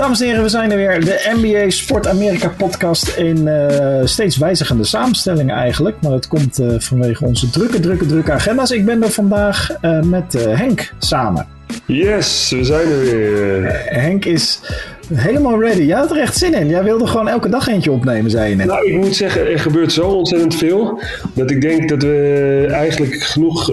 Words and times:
Dames 0.00 0.20
en 0.20 0.26
heren, 0.26 0.42
we 0.42 0.48
zijn 0.48 0.70
er 0.70 0.76
weer. 0.76 1.04
De 1.04 1.36
NBA 1.40 1.70
Sport 1.70 2.06
Amerika 2.06 2.48
podcast 2.48 3.08
in 3.08 3.46
uh, 3.46 4.00
steeds 4.04 4.36
wijzigende 4.36 4.84
samenstellingen 4.84 5.56
eigenlijk. 5.56 5.96
Maar 6.00 6.10
dat 6.10 6.28
komt 6.28 6.60
uh, 6.60 6.74
vanwege 6.78 7.24
onze 7.24 7.50
drukke, 7.50 7.80
drukke, 7.80 8.06
drukke 8.06 8.32
agenda's. 8.32 8.70
Ik 8.70 8.84
ben 8.84 9.02
er 9.02 9.10
vandaag 9.10 9.70
uh, 9.82 10.02
met 10.02 10.46
Henk 10.48 10.92
samen. 10.98 11.46
Yes, 11.86 12.50
we 12.50 12.64
zijn 12.64 12.88
er 12.88 13.00
weer. 13.00 13.70
Henk 13.84 14.24
is 14.24 14.60
helemaal 15.14 15.60
ready. 15.60 15.82
Jij 15.82 15.98
had 15.98 16.10
er 16.10 16.20
echt 16.20 16.36
zin 16.36 16.54
in. 16.54 16.68
Jij 16.68 16.84
wilde 16.84 17.06
gewoon 17.06 17.28
elke 17.28 17.48
dag 17.48 17.66
eentje 17.66 17.92
opnemen, 17.92 18.30
zei 18.30 18.50
je 18.50 18.56
net. 18.56 18.66
Nou, 18.66 18.86
ik 18.86 18.96
moet 18.96 19.16
zeggen, 19.16 19.50
er 19.50 19.58
gebeurt 19.58 19.92
zo 19.92 20.08
ontzettend 20.08 20.54
veel. 20.54 21.00
Dat 21.34 21.50
ik 21.50 21.60
denk 21.60 21.88
dat 21.88 22.02
we 22.02 22.66
eigenlijk 22.70 23.14
genoeg 23.14 23.64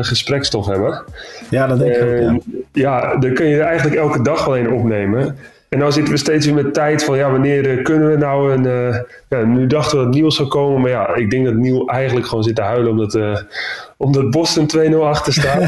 gesprekstof 0.00 0.66
hebben. 0.66 1.04
Ja, 1.50 1.66
dat 1.66 1.78
denk 1.78 1.94
ik 1.94 2.02
ook, 2.02 2.20
ja. 2.20 2.38
Ja, 2.72 3.16
dan 3.16 3.34
kun 3.34 3.46
je 3.46 3.60
eigenlijk 3.60 3.96
elke 3.96 4.22
dag 4.22 4.44
wel 4.44 4.58
een 4.58 4.72
opnemen. 4.72 5.36
En 5.72 5.78
nou 5.78 5.92
zitten 5.92 6.12
we 6.12 6.18
steeds 6.18 6.46
weer 6.46 6.54
met 6.54 6.74
tijd 6.74 7.04
van 7.04 7.16
ja, 7.16 7.30
wanneer 7.30 7.78
eh, 7.78 7.84
kunnen 7.84 8.10
we 8.10 8.16
nou 8.16 8.52
een. 8.52 8.64
Uh, 8.64 8.96
ja, 9.28 9.44
nu 9.44 9.66
dachten 9.66 9.98
we 9.98 10.04
dat 10.04 10.14
Niels 10.14 10.36
zou 10.36 10.48
komen, 10.48 10.80
maar 10.80 10.90
ja, 10.90 11.14
ik 11.14 11.30
denk 11.30 11.44
dat 11.44 11.54
Niel 11.54 11.88
eigenlijk 11.88 12.26
gewoon 12.26 12.44
zit 12.44 12.54
te 12.54 12.62
huilen 12.62 12.90
omdat, 12.90 13.14
uh, 13.14 13.36
omdat 13.96 14.30
Boston 14.30 14.70
2-0 14.92 14.96
achter 14.96 15.32
staat. 15.32 15.60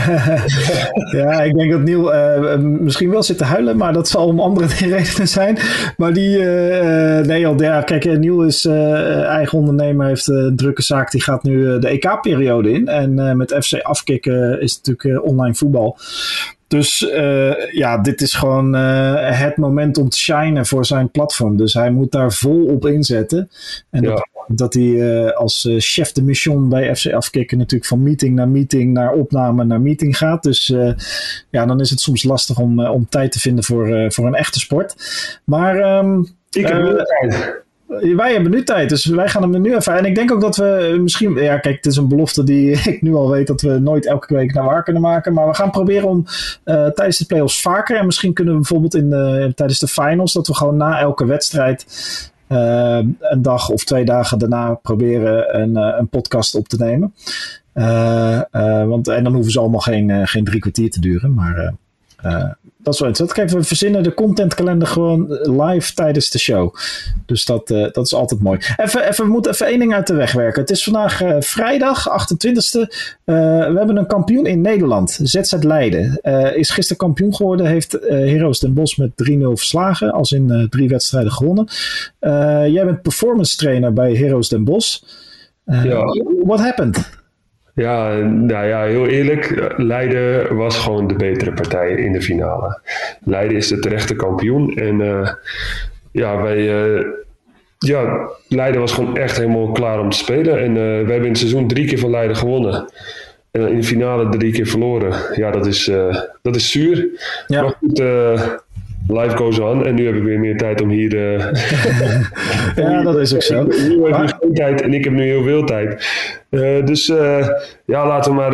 ja, 1.20 1.42
ik 1.42 1.54
denk 1.54 1.70
dat 1.70 1.80
Niel 1.80 2.12
misschien 2.58 3.10
wel 3.10 3.22
zit 3.22 3.38
te 3.38 3.44
huilen, 3.44 3.76
maar 3.76 3.92
dat 3.92 4.08
zal 4.08 4.26
om 4.26 4.40
andere 4.40 4.66
redenen 4.96 5.28
zijn. 5.28 5.58
Maar 5.96 6.12
die, 6.12 6.38
nee, 6.38 7.56
ja, 7.56 7.80
kijk, 7.82 8.18
Niel 8.18 8.42
is 8.42 8.64
eigen 8.64 9.58
ondernemer, 9.58 10.06
heeft 10.06 10.28
een 10.28 10.56
drukke 10.56 10.82
zaak, 10.82 11.10
die 11.10 11.22
gaat 11.22 11.42
nu 11.42 11.78
de 11.78 11.88
EK-periode 11.88 12.70
in. 12.70 12.88
En 12.88 13.36
met 13.36 13.56
FC 13.60 13.82
afkicken 13.82 14.60
is 14.60 14.80
natuurlijk 14.82 15.26
online 15.26 15.54
voetbal. 15.54 15.98
Dus 16.74 17.00
uh, 17.02 17.72
ja, 17.72 17.98
dit 17.98 18.20
is 18.20 18.34
gewoon 18.34 18.74
uh, 18.74 19.40
het 19.40 19.56
moment 19.56 19.98
om 19.98 20.08
te 20.08 20.18
shinen 20.18 20.66
voor 20.66 20.86
zijn 20.86 21.10
platform. 21.10 21.56
Dus 21.56 21.74
hij 21.74 21.90
moet 21.90 22.12
daar 22.12 22.32
vol 22.32 22.66
op 22.66 22.86
inzetten. 22.86 23.50
En 23.90 24.02
ja. 24.02 24.08
dat, 24.08 24.28
dat, 24.46 24.74
hij 24.74 24.82
uh, 24.82 25.30
als 25.30 25.68
chef 25.78 26.12
de 26.12 26.22
mission 26.22 26.68
bij 26.68 26.96
FC 26.96 27.12
Afkikken 27.12 27.58
natuurlijk 27.58 27.88
van 27.88 28.02
meeting 28.02 28.34
naar 28.34 28.48
meeting, 28.48 28.92
naar 28.92 29.12
opname 29.12 29.64
naar 29.64 29.80
meeting 29.80 30.18
gaat. 30.18 30.42
Dus 30.42 30.66
ja, 31.50 31.66
dan 31.66 31.80
is 31.80 31.90
het 31.90 32.00
soms 32.00 32.22
lastig 32.22 32.58
om, 32.58 32.86
om 32.86 33.08
tijd 33.08 33.32
te 33.32 33.40
vinden 33.40 33.64
voor, 33.64 34.12
voor 34.12 34.26
een 34.26 34.34
echte 34.34 34.58
sport. 34.58 34.94
Maar... 35.44 35.98
Um, 35.98 36.26
ik 36.50 36.66
heb 36.66 36.82
wel 36.82 37.04
tijd 37.04 37.63
wij 37.86 38.32
hebben 38.32 38.50
nu 38.50 38.62
tijd, 38.62 38.88
dus 38.88 39.04
wij 39.04 39.28
gaan 39.28 39.42
hem 39.42 39.62
nu 39.62 39.74
even. 39.76 39.96
En 39.98 40.04
ik 40.04 40.14
denk 40.14 40.32
ook 40.32 40.40
dat 40.40 40.56
we 40.56 40.98
misschien. 41.00 41.34
Ja, 41.34 41.58
kijk, 41.58 41.76
het 41.76 41.86
is 41.86 41.96
een 41.96 42.08
belofte 42.08 42.44
die 42.44 42.70
ik 42.92 43.02
nu 43.02 43.14
al 43.14 43.30
weet 43.30 43.46
dat 43.46 43.60
we 43.60 43.78
nooit 43.78 44.06
elke 44.06 44.34
week 44.34 44.54
naar 44.54 44.64
waar 44.64 44.82
kunnen 44.82 45.02
maken. 45.02 45.32
Maar 45.32 45.48
we 45.48 45.54
gaan 45.54 45.70
proberen 45.70 46.08
om 46.08 46.24
uh, 46.64 46.86
tijdens 46.86 47.18
de 47.18 47.26
playoffs 47.26 47.62
vaker. 47.62 47.98
En 47.98 48.06
misschien 48.06 48.32
kunnen 48.32 48.52
we 48.52 48.58
bijvoorbeeld 48.60 48.94
in 48.94 49.10
de, 49.10 49.52
tijdens 49.54 49.78
de 49.78 49.88
finals. 49.88 50.32
dat 50.32 50.46
we 50.46 50.54
gewoon 50.54 50.76
na 50.76 50.98
elke 51.00 51.26
wedstrijd. 51.26 51.86
Uh, 52.48 52.98
een 53.20 53.42
dag 53.42 53.68
of 53.68 53.84
twee 53.84 54.04
dagen 54.04 54.38
daarna 54.38 54.74
proberen 54.74 55.60
een, 55.60 55.76
een 55.76 56.08
podcast 56.08 56.54
op 56.54 56.68
te 56.68 56.76
nemen. 56.76 57.14
want, 58.88 59.08
en 59.08 59.24
dan 59.24 59.32
hoeven 59.32 59.52
ze 59.52 59.60
allemaal 59.60 59.80
geen, 59.80 60.28
geen 60.28 60.44
drie 60.44 60.60
kwartier 60.60 60.90
te 60.90 61.00
duren. 61.00 61.34
Maar 61.34 61.74
dat 62.84 62.94
is 62.94 63.00
wel 63.00 63.08
interessant. 63.08 63.32
Kijk, 63.32 63.50
we 63.50 63.62
verzinnen 63.62 64.02
de 64.02 64.14
contentkalender 64.14 64.88
gewoon 64.88 65.26
live 65.42 65.94
tijdens 65.94 66.30
de 66.30 66.38
show. 66.38 66.74
Dus 67.26 67.44
dat, 67.44 67.70
uh, 67.70 67.82
dat 67.92 68.04
is 68.04 68.14
altijd 68.14 68.40
mooi. 68.40 68.58
Even, 68.76 69.08
even, 69.08 69.24
we 69.24 69.30
moeten 69.30 69.52
even 69.52 69.66
één 69.66 69.78
ding 69.78 69.94
uit 69.94 70.06
de 70.06 70.14
weg 70.14 70.32
werken. 70.32 70.60
Het 70.60 70.70
is 70.70 70.84
vandaag 70.84 71.22
uh, 71.22 71.36
vrijdag, 71.40 72.08
28e. 72.08 72.80
Uh, 72.80 72.86
we 73.24 73.74
hebben 73.76 73.96
een 73.96 74.06
kampioen 74.06 74.46
in 74.46 74.60
Nederland. 74.60 75.18
ZZ 75.22 75.52
Leiden. 75.60 76.20
is 76.54 76.70
gisteren 76.70 76.96
kampioen 76.96 77.34
geworden. 77.34 77.66
Heeft 77.66 77.92
Heroes 78.08 78.60
Den 78.60 78.74
Bosch 78.74 78.98
met 78.98 79.10
3-0 79.10 79.14
verslagen. 79.40 80.12
Als 80.12 80.32
in 80.32 80.66
drie 80.70 80.88
wedstrijden 80.88 81.32
gewonnen. 81.32 81.68
jij 82.72 82.84
bent 82.84 83.02
performance 83.02 83.56
trainer 83.56 83.92
bij 83.92 84.14
Heroes 84.14 84.48
Den 84.48 84.64
Bosch. 84.64 85.02
ja. 85.64 86.04
What 86.44 86.60
happened? 86.60 87.22
Ja, 87.74 88.16
nou 88.22 88.66
ja, 88.66 88.82
heel 88.82 89.06
eerlijk. 89.06 89.72
Leiden 89.76 90.56
was 90.56 90.78
gewoon 90.78 91.06
de 91.06 91.14
betere 91.14 91.52
partij 91.52 91.90
in 91.90 92.12
de 92.12 92.22
finale. 92.22 92.80
Leiden 93.24 93.56
is 93.56 93.68
de 93.68 93.78
terechte 93.78 94.14
kampioen. 94.14 94.76
En 94.76 95.00
uh, 95.00 95.28
ja, 96.12 96.42
wij. 96.42 96.58
Uh, 96.58 97.06
ja, 97.78 98.28
Leiden 98.48 98.80
was 98.80 98.92
gewoon 98.92 99.16
echt 99.16 99.36
helemaal 99.36 99.72
klaar 99.72 100.00
om 100.00 100.10
te 100.10 100.16
spelen. 100.16 100.58
En 100.58 100.70
uh, 100.70 100.76
we 100.76 100.80
hebben 100.80 101.16
in 101.16 101.28
het 101.28 101.38
seizoen 101.38 101.68
drie 101.68 101.86
keer 101.86 101.98
van 101.98 102.10
Leiden 102.10 102.36
gewonnen. 102.36 102.92
En 103.50 103.68
in 103.68 103.76
de 103.76 103.84
finale 103.84 104.28
drie 104.28 104.52
keer 104.52 104.66
verloren. 104.66 105.14
Ja, 105.34 105.50
dat 105.50 105.66
is, 105.66 105.90
dat 106.42 106.56
is 106.56 106.70
zuur. 106.70 107.08
Ja. 107.46 107.62
Maar 107.62 107.74
goed, 107.80 108.02
life 109.08 109.36
goes 109.36 109.58
on. 109.58 109.86
En 109.86 109.94
nu 109.94 110.06
heb 110.06 110.14
ik 110.14 110.22
weer 110.22 110.38
meer 110.38 110.56
tijd 110.56 110.80
om 110.80 110.88
hier. 110.88 111.14
Uh, 111.14 111.52
ja, 112.90 113.02
dat 113.02 113.18
is 113.18 113.34
ook 113.34 113.42
zo. 113.42 113.62
Nu 113.88 114.04
heb 114.04 114.22
ik 114.22 114.36
geen 114.40 114.54
tijd 114.54 114.82
en 114.82 114.94
ik 114.94 115.04
heb 115.04 115.12
nu 115.12 115.22
heel 115.22 115.42
veel 115.42 115.64
tijd. 115.64 116.06
Uh, 116.50 116.86
dus 116.86 117.08
uh, 117.08 117.48
ja, 117.84 118.06
laten 118.06 118.30
we 118.30 118.36
maar. 118.36 118.52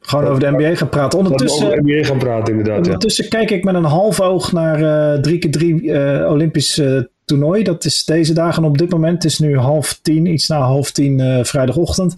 gewoon 0.00 0.24
over 0.24 0.40
de 0.40 0.50
NBA 0.50 0.74
gaan 0.74 0.88
praten. 0.88 1.18
Ondertussen, 1.18 1.66
over 1.66 1.82
de 1.82 1.92
NBA 1.92 2.04
gaan 2.04 2.18
praten, 2.18 2.54
inderdaad. 2.54 2.84
Ondertussen 2.84 3.28
kijk 3.28 3.50
ik 3.50 3.64
met 3.64 3.74
een 3.74 3.84
half 3.84 4.20
oog 4.20 4.52
naar 4.52 5.18
3x3 5.28 5.64
Olympisch 6.28 6.82
toernooi. 7.24 7.62
Dat 7.62 7.84
is 7.84 8.04
deze 8.04 8.32
dagen 8.32 8.64
op 8.64 8.78
dit 8.78 8.90
moment. 8.90 9.22
Het 9.22 9.32
is 9.32 9.38
nu 9.38 9.58
half 9.58 9.98
tien, 10.02 10.26
iets 10.26 10.48
na 10.48 10.60
half 10.60 10.90
tien 10.90 11.44
vrijdagochtend. 11.44 12.14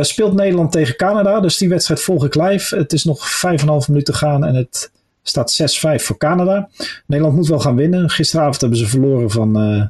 speelt 0.00 0.34
Nederland 0.34 0.72
tegen 0.72 0.96
Canada. 0.96 1.40
Dus 1.40 1.56
die 1.56 1.68
wedstrijd 1.68 2.00
volg 2.00 2.24
ik 2.24 2.34
live. 2.34 2.76
Het 2.76 2.92
is 2.92 3.04
nog 3.04 3.28
vijf 3.30 3.60
en 3.60 3.66
een 3.66 3.72
half 3.72 3.88
minuten 3.88 4.14
gaan 4.14 4.44
en 4.44 4.54
het 4.54 4.90
Staat 5.22 5.80
6-5 6.00 6.02
voor 6.02 6.16
Canada. 6.16 6.68
Nederland 7.06 7.36
moet 7.36 7.48
wel 7.48 7.60
gaan 7.60 7.76
winnen. 7.76 8.10
Gisteravond 8.10 8.60
hebben 8.60 8.78
ze 8.78 8.86
verloren 8.86 9.30
van 9.30 9.60
uh, 9.60 9.84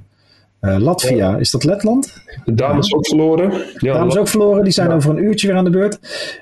uh, 0.60 0.78
Latvia. 0.78 1.36
Is 1.36 1.50
dat 1.50 1.64
Letland? 1.64 2.14
De 2.44 2.54
dames 2.54 2.94
ook 2.94 3.06
verloren. 3.06 3.52
Ja, 3.76 3.92
dames 3.92 4.16
ook 4.16 4.28
verloren. 4.28 4.64
Die 4.64 4.72
zijn 4.72 4.90
over 4.90 5.10
een 5.10 5.24
uurtje 5.24 5.46
weer 5.46 5.56
aan 5.56 5.64
de 5.64 5.70
beurt. 5.70 5.98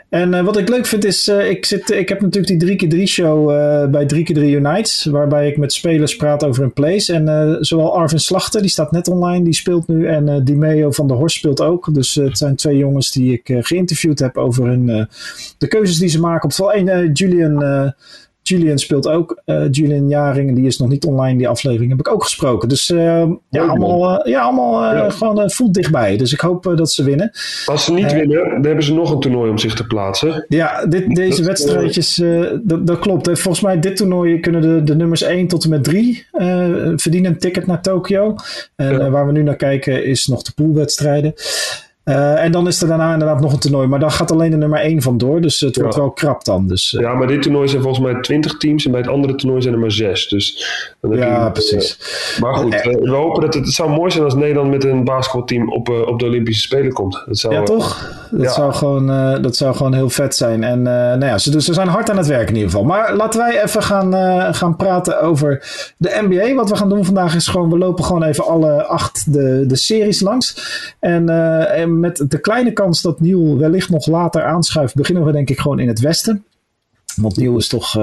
En 0.09 0.33
uh, 0.33 0.45
wat 0.45 0.57
ik 0.57 0.69
leuk 0.69 0.87
vind 0.87 1.05
is, 1.05 1.29
ik, 1.29 1.65
zit, 1.65 1.91
ik 1.91 2.09
heb 2.09 2.21
natuurlijk 2.21 2.61
die 2.61 3.07
3x3 3.07 3.09
show 3.09 3.47
bij 3.91 4.11
3x3 4.15 4.41
Unites. 4.41 5.05
Waarbij 5.05 5.49
ik 5.49 5.57
met 5.57 5.73
spelers 5.73 6.17
praat 6.17 6.45
over 6.45 6.63
hun 6.63 6.73
plays. 6.73 7.09
En 7.09 7.57
zowel 7.61 7.97
Arvin 7.97 8.21
Slachter, 8.21 8.61
die 8.61 8.71
staat 8.71 8.93
net 8.93 9.09
online, 9.09 9.45
die 9.45 9.55
speelt 9.55 9.89
nu. 9.89 10.07
En 10.07 10.45
Dimeo 10.45 10.91
van 10.91 11.09
der 11.09 11.17
Horst 11.17 11.37
speelt 11.37 11.61
ook. 11.61 11.95
Dus 11.95 12.15
het 12.15 12.39
zijn 12.39 12.57
twee 12.57 12.77
jongens 12.77 13.13
die 13.13 13.33
ik 13.33 13.65
geïnterviewd 13.67 14.19
heb 14.19 14.37
over 14.37 14.67
hun, 14.67 15.09
de 15.59 15.69
keuzes 15.69 15.99
die 15.99 16.09
ze 16.09 16.21
maken. 16.21 16.45
Op 16.45 16.57
het 16.57 16.75
één, 16.75 17.13
Julian 17.13 17.93
Julian 18.43 18.79
speelt 18.79 19.09
ook. 19.09 19.43
Uh, 19.47 19.67
Julian 19.71 20.09
Jaring, 20.09 20.55
die 20.55 20.67
is 20.67 20.79
nog 20.79 20.89
niet 20.89 21.05
online, 21.05 21.39
die 21.39 21.49
aflevering 21.49 21.91
heb 21.91 22.01
ik 22.01 22.13
ook 22.13 22.23
gesproken. 22.23 22.69
Dus 22.69 22.91
uh, 22.91 23.25
ja, 23.51 23.67
allemaal, 23.67 24.27
uh, 24.27 24.33
ja, 24.33 24.41
allemaal 24.41 24.95
ja. 24.95 25.11
gewoon 25.11 25.51
voelt 25.51 25.75
dichtbij. 25.75 26.17
Dus 26.17 26.33
ik 26.33 26.41
hoop 26.41 26.73
dat 26.77 26.91
ze 26.91 27.05
winnen. 27.05 27.31
Als 27.67 27.85
ze 27.85 27.93
niet 27.93 28.13
winnen, 28.13 28.49
dan 28.51 28.65
hebben 28.65 28.85
ze 28.85 28.95
nog 28.95 29.11
een 29.11 29.21
toernooi 29.21 29.51
om 29.51 29.59
zich 29.59 29.75
te 29.75 29.87
plaatsen. 29.87 30.45
Ja, 30.49 30.87
dit, 30.87 31.15
deze 31.15 31.45
wedstrijdjes, 31.45 32.23
dat, 32.63 32.87
dat, 32.87 32.99
klopt. 32.99 33.27
Volgens 33.27 33.61
mij 33.61 33.81
dit 33.81 33.97
toernooi 33.97 34.41
kunnen 34.41 34.61
de, 34.61 34.83
de 34.83 34.97
nummers 34.97 35.23
1 35.23 35.47
tot 35.47 35.65
en 35.65 35.71
met 35.71 35.85
3 35.85 36.27
verdienen 36.97 37.31
een 37.31 37.39
ticket 37.39 37.67
naar 37.67 37.83
Tokio. 37.83 38.35
En 38.77 38.99
ja. 38.99 39.11
waar 39.11 39.27
we 39.27 39.33
nu 39.33 39.43
naar 39.43 39.57
kijken 39.57 40.05
is 40.05 40.27
nog 40.27 40.43
de 40.43 40.53
poolwedstrijden. 40.55 41.35
Uh, 42.11 42.45
en 42.45 42.53
dan 42.53 42.67
is 42.67 42.83
er 42.83 42.89
daarna 42.89 43.13
inderdaad 43.13 43.41
nog 43.41 43.53
een 43.53 43.59
toernooi. 43.59 43.89
Maar 43.89 43.99
daar 43.99 44.11
gaat 44.11 44.31
alleen 44.31 44.51
de 44.51 44.57
nummer 44.57 44.79
1 44.79 45.03
van 45.03 45.19
door. 45.19 45.41
Dus 45.41 45.61
het 45.61 45.75
ja. 45.75 45.83
wordt 45.83 45.97
wel 45.97 46.11
krap 46.11 46.45
dan. 46.45 46.67
Dus, 46.67 46.93
uh, 46.93 47.01
ja, 47.01 47.15
maar 47.15 47.27
dit 47.27 47.43
toernooi 47.43 47.69
zijn 47.69 47.83
volgens 47.83 48.05
mij 48.05 48.21
20 48.21 48.57
teams. 48.57 48.85
En 48.85 48.91
bij 48.91 49.01
het 49.01 49.11
andere 49.11 49.35
toernooi 49.35 49.63
zijn 49.63 49.75
er 49.75 49.81
maar 49.81 49.91
6. 49.91 50.29
Dus 50.29 50.67
dan 51.01 51.17
ja, 51.17 51.45
je, 51.45 51.53
precies. 51.53 51.99
Maar 52.41 52.55
goed, 52.55 52.75
we 52.83 53.11
hopen 53.11 53.43
dat 53.43 53.55
het, 53.55 53.65
het 53.65 53.75
zou 53.75 53.91
mooi 53.91 54.11
zijn 54.11 54.25
als 54.25 54.35
Nederland 54.35 54.71
met 54.71 54.85
een 54.85 55.05
basketbalteam 55.05 55.73
op, 55.73 55.89
op 55.89 56.19
de 56.19 56.25
Olympische 56.25 56.63
Spelen 56.63 56.93
komt. 56.93 57.23
Dat 57.27 57.39
zou, 57.39 57.55
ja, 57.55 57.63
toch? 57.63 58.20
Dat, 58.31 58.43
ja. 58.43 58.51
Zou 58.51 58.73
gewoon, 58.73 59.07
dat 59.43 59.57
zou 59.57 59.77
gewoon 59.77 59.95
heel 59.95 60.11
vet 60.11 60.37
zijn. 60.37 60.65
En 60.65 60.83
nou 60.83 61.25
ja, 61.25 61.39
ze, 61.39 61.51
dus 61.51 61.65
ze 61.65 61.73
zijn 61.73 61.89
hard 61.89 62.11
aan 62.11 62.17
het 62.17 62.27
werk 62.27 62.49
in 62.49 62.55
ieder 62.55 62.71
geval. 62.71 62.85
Maar 62.85 63.15
laten 63.15 63.41
wij 63.41 63.63
even 63.63 63.83
gaan, 63.83 64.13
gaan 64.55 64.77
praten 64.77 65.21
over 65.21 65.63
de 65.97 66.19
NBA. 66.29 66.55
Wat 66.55 66.69
we 66.69 66.77
gaan 66.77 66.89
doen 66.89 67.05
vandaag 67.05 67.35
is 67.35 67.49
gewoon, 67.49 67.71
we 67.71 67.79
lopen 67.79 68.05
gewoon 68.05 68.23
even 68.23 68.47
alle 68.47 68.85
acht 68.85 69.33
de, 69.33 69.65
de 69.67 69.77
series 69.77 70.21
langs. 70.21 70.57
En, 70.99 71.29
en 71.69 72.01
met 72.01 72.25
de 72.29 72.41
kleine 72.41 72.73
kans 72.73 73.03
dat 73.03 73.21
Nieuw 73.21 73.57
wellicht 73.57 73.91
nog 73.91 74.07
later 74.07 74.45
aanschuift, 74.45 74.95
beginnen 74.95 75.25
we 75.25 75.33
denk 75.33 75.51
ik 75.51 75.61
gewoon 75.61 75.79
in 75.79 75.89
het 75.89 76.01
westen. 76.01 76.45
Want 77.17 77.37
Nieuw 77.37 77.57
is 77.57 77.69
toch 77.69 77.97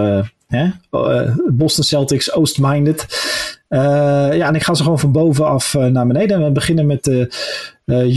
hè? 0.47 0.67
Uh, 0.91 1.35
Boston 1.47 1.83
Celtics 1.83 2.33
Oost-minded. 2.33 3.05
Uh, 3.69 3.79
ja, 4.33 4.47
en 4.47 4.55
ik 4.55 4.63
ga 4.63 4.73
ze 4.73 4.83
gewoon 4.83 4.99
van 4.99 5.11
bovenaf 5.11 5.73
naar 5.73 6.07
beneden. 6.07 6.43
We 6.43 6.51
beginnen 6.51 6.85
met 6.85 7.03
de 7.03 7.29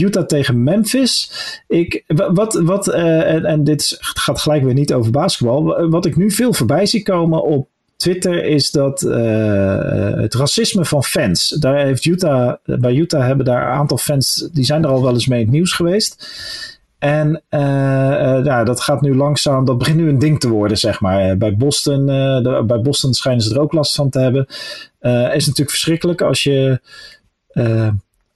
Utah 0.01 0.27
tegen 0.27 0.63
Memphis. 0.63 1.33
Ik, 1.67 2.05
wat, 2.07 2.55
wat, 2.55 2.89
en, 2.89 3.45
en 3.45 3.65
dit 3.65 3.97
gaat 4.01 4.41
gelijk 4.41 4.63
weer 4.63 4.75
niet 4.75 4.93
over 4.93 5.11
basketbal. 5.11 5.89
Wat 5.91 6.07
ik 6.07 6.17
nu 6.17 6.31
veel 6.31 6.53
voorbij 6.53 6.87
zie 6.87 7.03
komen 7.03 7.43
op 7.43 7.69
Twitter 7.97 8.45
is 8.45 8.71
dat 8.71 9.01
het 9.01 10.35
racisme 10.35 10.85
van 10.85 11.05
fans. 11.05 11.49
Daar 11.49 11.85
heeft 11.85 12.05
Utah, 12.05 12.55
bij 12.65 12.95
Utah 12.95 13.27
hebben 13.27 13.45
daar 13.45 13.63
een 13.63 13.79
aantal 13.79 13.99
fans, 13.99 14.49
die 14.53 14.65
zijn 14.65 14.85
er 14.85 14.91
al 14.91 15.03
wel 15.03 15.13
eens 15.13 15.27
mee 15.27 15.39
in 15.39 15.45
het 15.45 15.55
nieuws 15.55 15.73
geweest. 15.73 16.29
En 17.01 17.43
ja, 18.45 18.65
dat 18.65 18.81
gaat 18.81 19.01
nu 19.01 19.17
langzaam, 19.17 19.65
dat 19.65 19.79
begint 19.79 19.97
nu 19.97 20.09
een 20.09 20.19
ding 20.19 20.41
te 20.41 20.49
worden, 20.49 20.77
zeg 20.77 21.01
maar. 21.01 21.37
Bij 21.37 21.57
Boston, 21.57 22.07
bij 22.67 22.81
Boston 22.83 23.15
schijnen 23.15 23.43
ze 23.43 23.55
er 23.55 23.61
ook 23.61 23.73
last 23.73 23.95
van 23.95 24.11
te 24.11 24.19
hebben. 24.19 24.47
is 25.35 25.47
natuurlijk 25.47 25.71
verschrikkelijk 25.71 26.23
als 26.23 26.43
je 26.43 26.81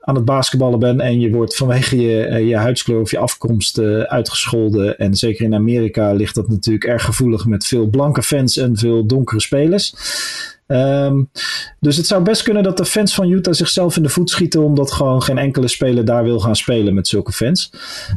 aan 0.04 0.14
het 0.14 0.24
basketballen 0.24 0.78
bent 0.78 1.00
en 1.00 1.20
je 1.20 1.30
wordt 1.30 1.56
vanwege 1.56 2.00
je, 2.00 2.46
je 2.46 2.56
huidskleur 2.56 3.00
of 3.00 3.10
je 3.10 3.18
afkomst 3.18 3.78
uitgescholden. 4.06 4.98
En 4.98 5.14
zeker 5.14 5.44
in 5.44 5.54
Amerika 5.54 6.12
ligt 6.12 6.34
dat 6.34 6.48
natuurlijk 6.48 6.84
erg 6.84 7.04
gevoelig 7.04 7.46
met 7.46 7.66
veel 7.66 7.86
blanke 7.86 8.22
fans 8.22 8.56
en 8.56 8.76
veel 8.76 9.06
donkere 9.06 9.40
spelers. 9.40 9.94
Ehm, 10.66 11.22
dus 11.80 11.96
het 11.96 12.06
zou 12.06 12.22
best 12.22 12.42
kunnen 12.42 12.62
dat 12.62 12.76
de 12.76 12.84
fans 12.84 13.14
van 13.14 13.30
Utah 13.30 13.54
zichzelf 13.54 13.96
in 13.96 14.02
de 14.02 14.08
voet 14.08 14.30
schieten, 14.30 14.62
omdat 14.62 14.92
gewoon 14.92 15.22
geen 15.22 15.38
enkele 15.38 15.68
speler 15.68 16.04
daar 16.04 16.24
wil 16.24 16.40
gaan 16.40 16.56
spelen 16.56 16.94
met 16.94 17.08
zulke 17.08 17.32
fans. 17.32 17.70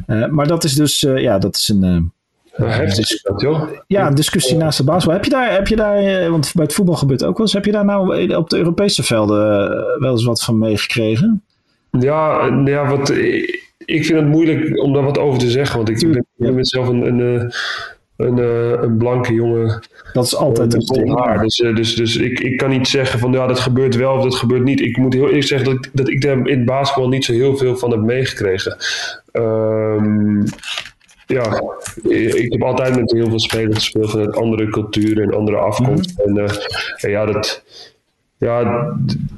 Uh, 0.07 0.27
maar 0.27 0.47
dat 0.47 0.63
is 0.63 0.73
dus, 0.73 1.03
uh, 1.03 1.21
ja, 1.21 1.39
dat 1.39 1.55
is 1.55 1.69
een. 1.69 2.11
Heftig 2.51 3.41
joh. 3.41 3.69
Ja, 3.87 4.07
een 4.07 4.15
discussie 4.15 4.57
naast 4.57 4.77
de 4.77 4.83
basketbal. 4.83 5.13
Heb 5.13 5.23
je 5.23 5.31
daar, 5.31 5.53
heb 5.53 5.67
je 5.67 5.75
daar 5.75 6.29
want 6.29 6.51
bij 6.53 6.63
het 6.63 6.73
voetbal 6.73 6.95
gebeurt 6.95 7.23
ook 7.23 7.37
wel 7.37 7.45
eens, 7.45 7.55
heb 7.55 7.65
je 7.65 7.71
daar 7.71 7.85
nou 7.85 8.35
op 8.35 8.49
de 8.49 8.57
Europese 8.57 9.03
velden 9.03 9.37
wel 9.99 10.11
eens 10.11 10.23
wat 10.23 10.43
van 10.43 10.57
meegekregen? 10.57 11.43
Ja, 11.91 12.45
ja 12.65 12.87
wat, 12.89 13.09
ik 13.85 14.05
vind 14.05 14.19
het 14.19 14.27
moeilijk 14.27 14.79
om 14.83 14.93
daar 14.93 15.03
wat 15.03 15.17
over 15.17 15.39
te 15.39 15.49
zeggen, 15.49 15.77
want 15.77 15.89
ik 15.89 16.23
ben, 16.37 16.65
zelf 16.65 16.87
een, 16.87 17.19
een 17.19 17.51
een, 18.17 18.37
uh, 18.37 18.81
een 18.81 18.97
blanke 18.97 19.33
jongen. 19.33 19.81
Dat 20.13 20.25
is 20.25 20.35
altijd 20.35 20.73
een 20.73 20.85
ding. 20.85 21.19
Haar. 21.19 21.41
Dus, 21.41 21.55
dus, 21.55 21.95
dus 21.95 22.15
ik, 22.17 22.39
ik 22.39 22.57
kan 22.57 22.69
niet 22.69 22.87
zeggen 22.87 23.19
van 23.19 23.31
ja, 23.31 23.47
dat 23.47 23.59
gebeurt 23.59 23.95
wel 23.95 24.15
of 24.15 24.23
dat 24.23 24.35
gebeurt 24.35 24.63
niet. 24.63 24.81
Ik 24.81 24.97
moet 24.97 25.13
heel 25.13 25.27
eerlijk 25.27 25.47
zeggen 25.47 25.67
dat 25.67 25.85
ik, 25.85 25.91
dat 25.93 26.09
ik 26.09 26.21
daar 26.21 26.47
in 26.47 26.65
basketbal 26.65 27.09
niet 27.09 27.25
zo 27.25 27.33
heel 27.33 27.57
veel 27.57 27.77
van 27.77 27.91
heb 27.91 27.99
meegekregen. 27.99 28.77
Um, 29.31 30.43
ja, 31.25 31.61
ik 32.09 32.51
heb 32.51 32.63
altijd 32.63 32.95
met 32.95 33.11
heel 33.11 33.29
veel 33.29 33.39
spelers 33.39 33.75
gespeeld 33.75 34.11
vanuit 34.11 34.35
andere 34.35 34.69
culturen 34.69 35.23
en 35.23 35.37
andere 35.37 35.57
afkomsten. 35.57 36.29
Mm 36.29 36.37
-hmm. 36.37 36.45
En 36.45 36.53
uh, 37.01 37.11
ja, 37.11 37.25
dat, 37.25 37.63
ja, 38.37 38.87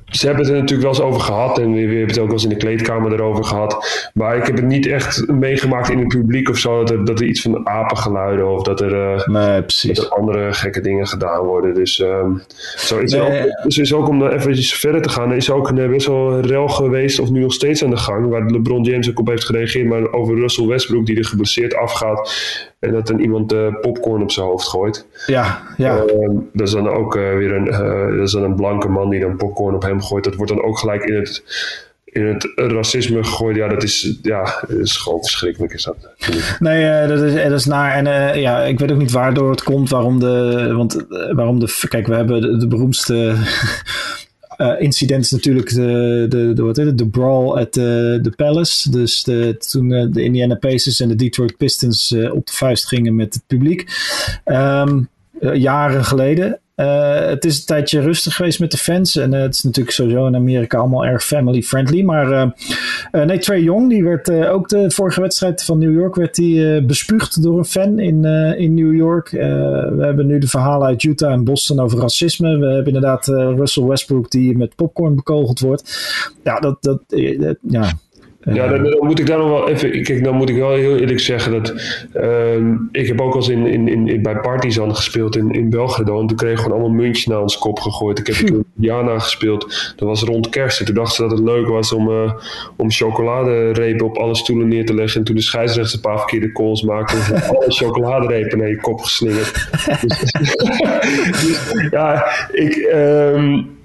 ze 0.10 0.26
hebben 0.26 0.46
het 0.46 0.54
er 0.54 0.60
natuurlijk 0.60 0.90
wel 0.90 0.98
eens 0.98 1.14
over 1.14 1.22
gehad 1.22 1.60
en 1.60 1.74
we, 1.74 1.80
hebben 1.80 2.08
het 2.08 2.20
ook 2.20 2.26
wel 2.26 2.34
eens 2.34 2.44
in 2.44 2.50
de 2.50 2.56
kleedkamer 2.56 3.14
erover 3.14 3.44
gehad. 3.44 4.10
Maar 4.14 4.38
ik 4.38 4.46
heb 4.46 4.56
het 4.56 4.66
niet 4.66 4.88
echt 4.88 5.28
meegemaakt 5.28 5.90
in 5.90 6.00
het 6.00 6.08
publiek 6.08 6.50
of 6.50 6.58
zo, 6.58 6.80
dat 6.80 6.90
er, 6.90 7.06
dat 7.06 7.20
er 7.20 7.26
iets 7.26 7.42
van 7.42 7.68
apengeluiden 7.68 8.54
of 8.54 8.64
dat 8.64 8.82
er, 8.82 8.94
uh, 8.94 9.28
nee, 9.28 9.62
precies. 9.62 9.96
Dat 9.96 10.06
er 10.06 10.12
andere 10.12 10.54
gekke 10.54 10.82
dingen 10.82 11.08
gedaan 11.08 11.46
worden. 11.46 11.74
Dus 11.74 12.00
um, 12.00 12.42
zo 12.76 12.98
is, 12.98 13.12
nee, 13.12 13.22
ook, 13.22 13.64
dus 13.64 13.78
is 13.78 13.94
ook 13.94 14.08
om 14.08 14.28
even 14.28 14.56
verder 14.56 15.02
te 15.02 15.10
gaan, 15.10 15.34
is 15.34 15.52
ook 15.52 15.70
een, 15.70 15.92
best 15.92 16.08
wel 16.08 16.34
een 16.34 16.42
rel 16.42 16.68
geweest 16.68 17.20
of 17.20 17.30
nu 17.30 17.40
nog 17.40 17.54
steeds 17.54 17.84
aan 17.84 17.90
de 17.90 17.98
gang, 17.98 18.30
waar 18.30 18.46
LeBron 18.46 18.84
James 18.84 19.10
ook 19.10 19.20
op 19.20 19.28
heeft 19.28 19.46
gereageerd, 19.46 19.88
maar 19.88 20.12
over 20.12 20.36
Russell 20.36 20.68
Westbrook 20.68 21.06
die 21.06 21.18
er 21.18 21.26
geblesseerd 21.26 21.76
afgaat. 21.76 22.32
En 22.80 22.92
dat 22.92 23.08
dan 23.08 23.20
iemand 23.20 23.54
uh, 23.54 23.68
popcorn 23.82 24.22
op 24.22 24.32
zijn 24.32 24.46
hoofd 24.46 24.68
gooit. 24.68 25.08
Ja, 25.26 25.62
ja. 25.78 25.96
Uh, 25.96 26.30
dat 26.54 26.68
is 26.68 26.74
dan 26.74 26.90
ook 26.90 27.14
weer 27.14 27.52
een, 27.52 27.66
dat 28.18 28.28
is 28.28 28.32
dan 28.32 28.44
een 28.44 28.56
blanke 28.56 28.90
man 28.90 29.10
die 29.10 29.20
dan 29.20 29.38
popcorn 29.38 29.76
op 29.76 29.82
hem 29.82 29.99
gooit. 30.02 30.24
Dat 30.24 30.36
wordt 30.36 30.52
dan 30.52 30.64
ook 30.64 30.80
gelijk 30.80 31.04
in 31.04 31.16
het, 31.16 31.44
in 32.06 32.26
het 32.26 32.48
racisme 32.56 33.24
gegooid. 33.24 33.56
Ja, 33.56 33.68
dat 33.68 33.84
is, 33.84 34.18
ja, 34.22 34.64
is 34.68 34.98
gewoon 34.98 35.20
verschrikkelijk 35.20 35.74
is 35.74 35.84
dat. 35.84 35.96
Nee, 36.60 37.08
dat, 37.08 37.22
is, 37.22 37.34
dat 37.34 37.60
is 37.60 37.66
naar. 37.66 38.06
En 38.06 38.40
ja, 38.40 38.64
ik 38.64 38.80
weet 38.80 38.92
ook 38.92 38.98
niet 38.98 39.12
waardoor 39.12 39.52
het 39.52 39.64
komt. 39.64 39.90
Waarom 39.90 40.20
de, 40.20 40.74
want 40.76 41.06
waarom 41.32 41.60
de, 41.60 41.86
kijk, 41.88 42.08
we 42.08 42.16
hebben 42.16 42.60
de, 42.60 42.68
beroemdste 42.68 43.36
uh, 44.58 44.82
incident 44.88 45.24
is 45.24 45.32
natuurlijk 45.32 45.74
de, 45.74 46.26
de, 46.30 46.54
de, 46.54 46.64
wat 46.64 46.78
heet 46.78 46.86
het, 46.86 46.98
de 46.98 47.10
brawl 47.10 47.58
at 47.58 47.72
the, 47.72 48.20
the 48.22 48.32
Palace. 48.36 48.92
Dus 48.92 49.24
de, 49.24 49.58
toen 49.58 49.90
de 49.90 50.24
Indiana 50.24 50.56
Pacers 50.56 51.00
en 51.00 51.08
de 51.08 51.16
Detroit 51.16 51.58
Pistons 51.58 52.16
op 52.32 52.46
de 52.46 52.54
vuist 52.54 52.88
gingen 52.88 53.16
met 53.16 53.34
het 53.34 53.44
publiek. 53.48 53.90
Um, 54.46 55.10
jaren 55.54 56.06
geleden. 56.06 56.60
Uh, 56.80 57.26
het 57.26 57.46
is 57.46 57.60
een 57.60 57.66
tijdje 57.66 58.00
rustig 58.00 58.36
geweest 58.36 58.60
met 58.60 58.72
de 58.72 58.78
fans. 58.78 59.16
En 59.16 59.34
uh, 59.34 59.42
het 59.42 59.54
is 59.54 59.64
natuurlijk 59.64 59.96
sowieso 59.96 60.26
in 60.28 60.36
Amerika 60.36 60.78
allemaal 60.78 61.06
erg 61.06 61.24
family 61.24 61.62
friendly. 61.62 62.04
Maar 62.04 62.32
uh, 62.32 63.26
nee, 63.26 63.40
Trey 63.40 63.62
Young, 63.62 63.90
die 63.90 64.04
werd 64.04 64.32
ook 64.32 64.70
de 64.70 64.92
vorige 64.92 65.22
wedstrijd 65.22 65.64
van 65.64 65.78
New 65.78 65.94
York 65.94 66.16
werd 66.16 66.36
die, 66.36 66.86
bespuugd 66.86 67.44
door 67.44 67.58
een 67.58 67.66
fan 67.66 68.00
in, 68.00 68.26
in 68.58 68.74
New 68.74 68.96
York. 68.96 69.30
we 69.30 69.98
hebben 70.00 70.28
nu 70.28 70.40
de 70.40 70.48
verhalen 70.48 70.88
uit 70.88 71.04
Utah 71.04 71.32
en 71.32 71.44
Boston 71.44 71.80
over 71.80 72.00
racisme. 72.00 72.58
We 72.58 72.66
hebben 72.66 72.94
inderdaad 72.94 73.28
Russell 73.28 73.84
Westbrook 73.84 74.32
die 74.32 74.58
met 74.58 74.76
popcorn 74.76 75.16
bekogeld 75.16 75.60
wordt. 75.60 76.00
Ja, 76.44 76.60
dat, 76.60 76.78
dat, 76.84 77.02
ja, 77.62 77.94
ja, 78.42 78.68
dan, 78.68 78.84
dan, 78.84 78.98
moet 79.08 79.20
ik 79.20 79.26
daar 79.26 79.38
nog 79.38 79.50
wel 79.50 79.70
even. 79.70 80.04
Kijk, 80.04 80.24
dan 80.24 80.36
moet 80.36 80.50
ik 80.50 80.56
wel 80.56 80.74
heel 80.74 80.98
eerlijk 80.98 81.20
zeggen 81.20 81.52
dat. 81.52 81.74
Uh, 82.14 82.74
ik 82.92 83.08
heb 83.08 83.22
ook 83.22 83.34
al 83.34 83.40
eens 83.40 83.50
in, 83.50 83.68
in, 83.68 84.08
in, 84.08 84.22
bij 84.22 84.36
Partizan 84.36 84.96
gespeeld 84.96 85.36
in, 85.36 85.52
in 85.52 85.70
Belgrado. 85.70 86.20
En 86.22 86.28
toen 86.28 86.38
kreeg 86.38 86.58
gewoon 86.58 86.72
allemaal 86.72 86.98
muntjes 86.98 87.26
naar 87.26 87.42
ons 87.42 87.58
kop 87.58 87.80
gegooid. 87.80 88.20
Ik 88.20 88.28
heb 88.28 88.36
in 88.50 88.66
Jana 88.76 89.20
gespeeld. 89.20 89.94
Dat 89.96 90.08
was 90.08 90.24
rond 90.24 90.50
kerst. 90.50 90.80
En 90.80 90.86
toen 90.86 90.96
dachten 90.96 91.16
ze 91.16 91.22
dat 91.22 91.32
het 91.32 91.48
leuk 91.48 91.68
was 91.68 91.92
om, 91.92 92.10
uh, 92.10 92.34
om 92.76 92.92
chocoladerepen 92.92 94.06
op 94.06 94.18
alle 94.18 94.36
stoelen 94.36 94.68
neer 94.68 94.86
te 94.86 94.94
leggen. 94.94 95.20
En 95.20 95.26
toen 95.26 95.36
de 95.36 95.42
scheidsrechter 95.42 95.96
een 95.96 96.02
paar 96.02 96.18
verkeerde 96.18 96.52
calls 96.52 96.82
maakte. 96.82 97.16
alle 97.48 97.72
chocoladerepen 97.82 98.58
naar 98.58 98.70
je 98.70 98.82
kop 98.82 99.00
geslingerd. 99.00 99.70
dus, 100.02 100.32
dus, 101.42 101.88
ja, 101.90 102.26
ik. 102.52 102.92
Um, 102.94 103.78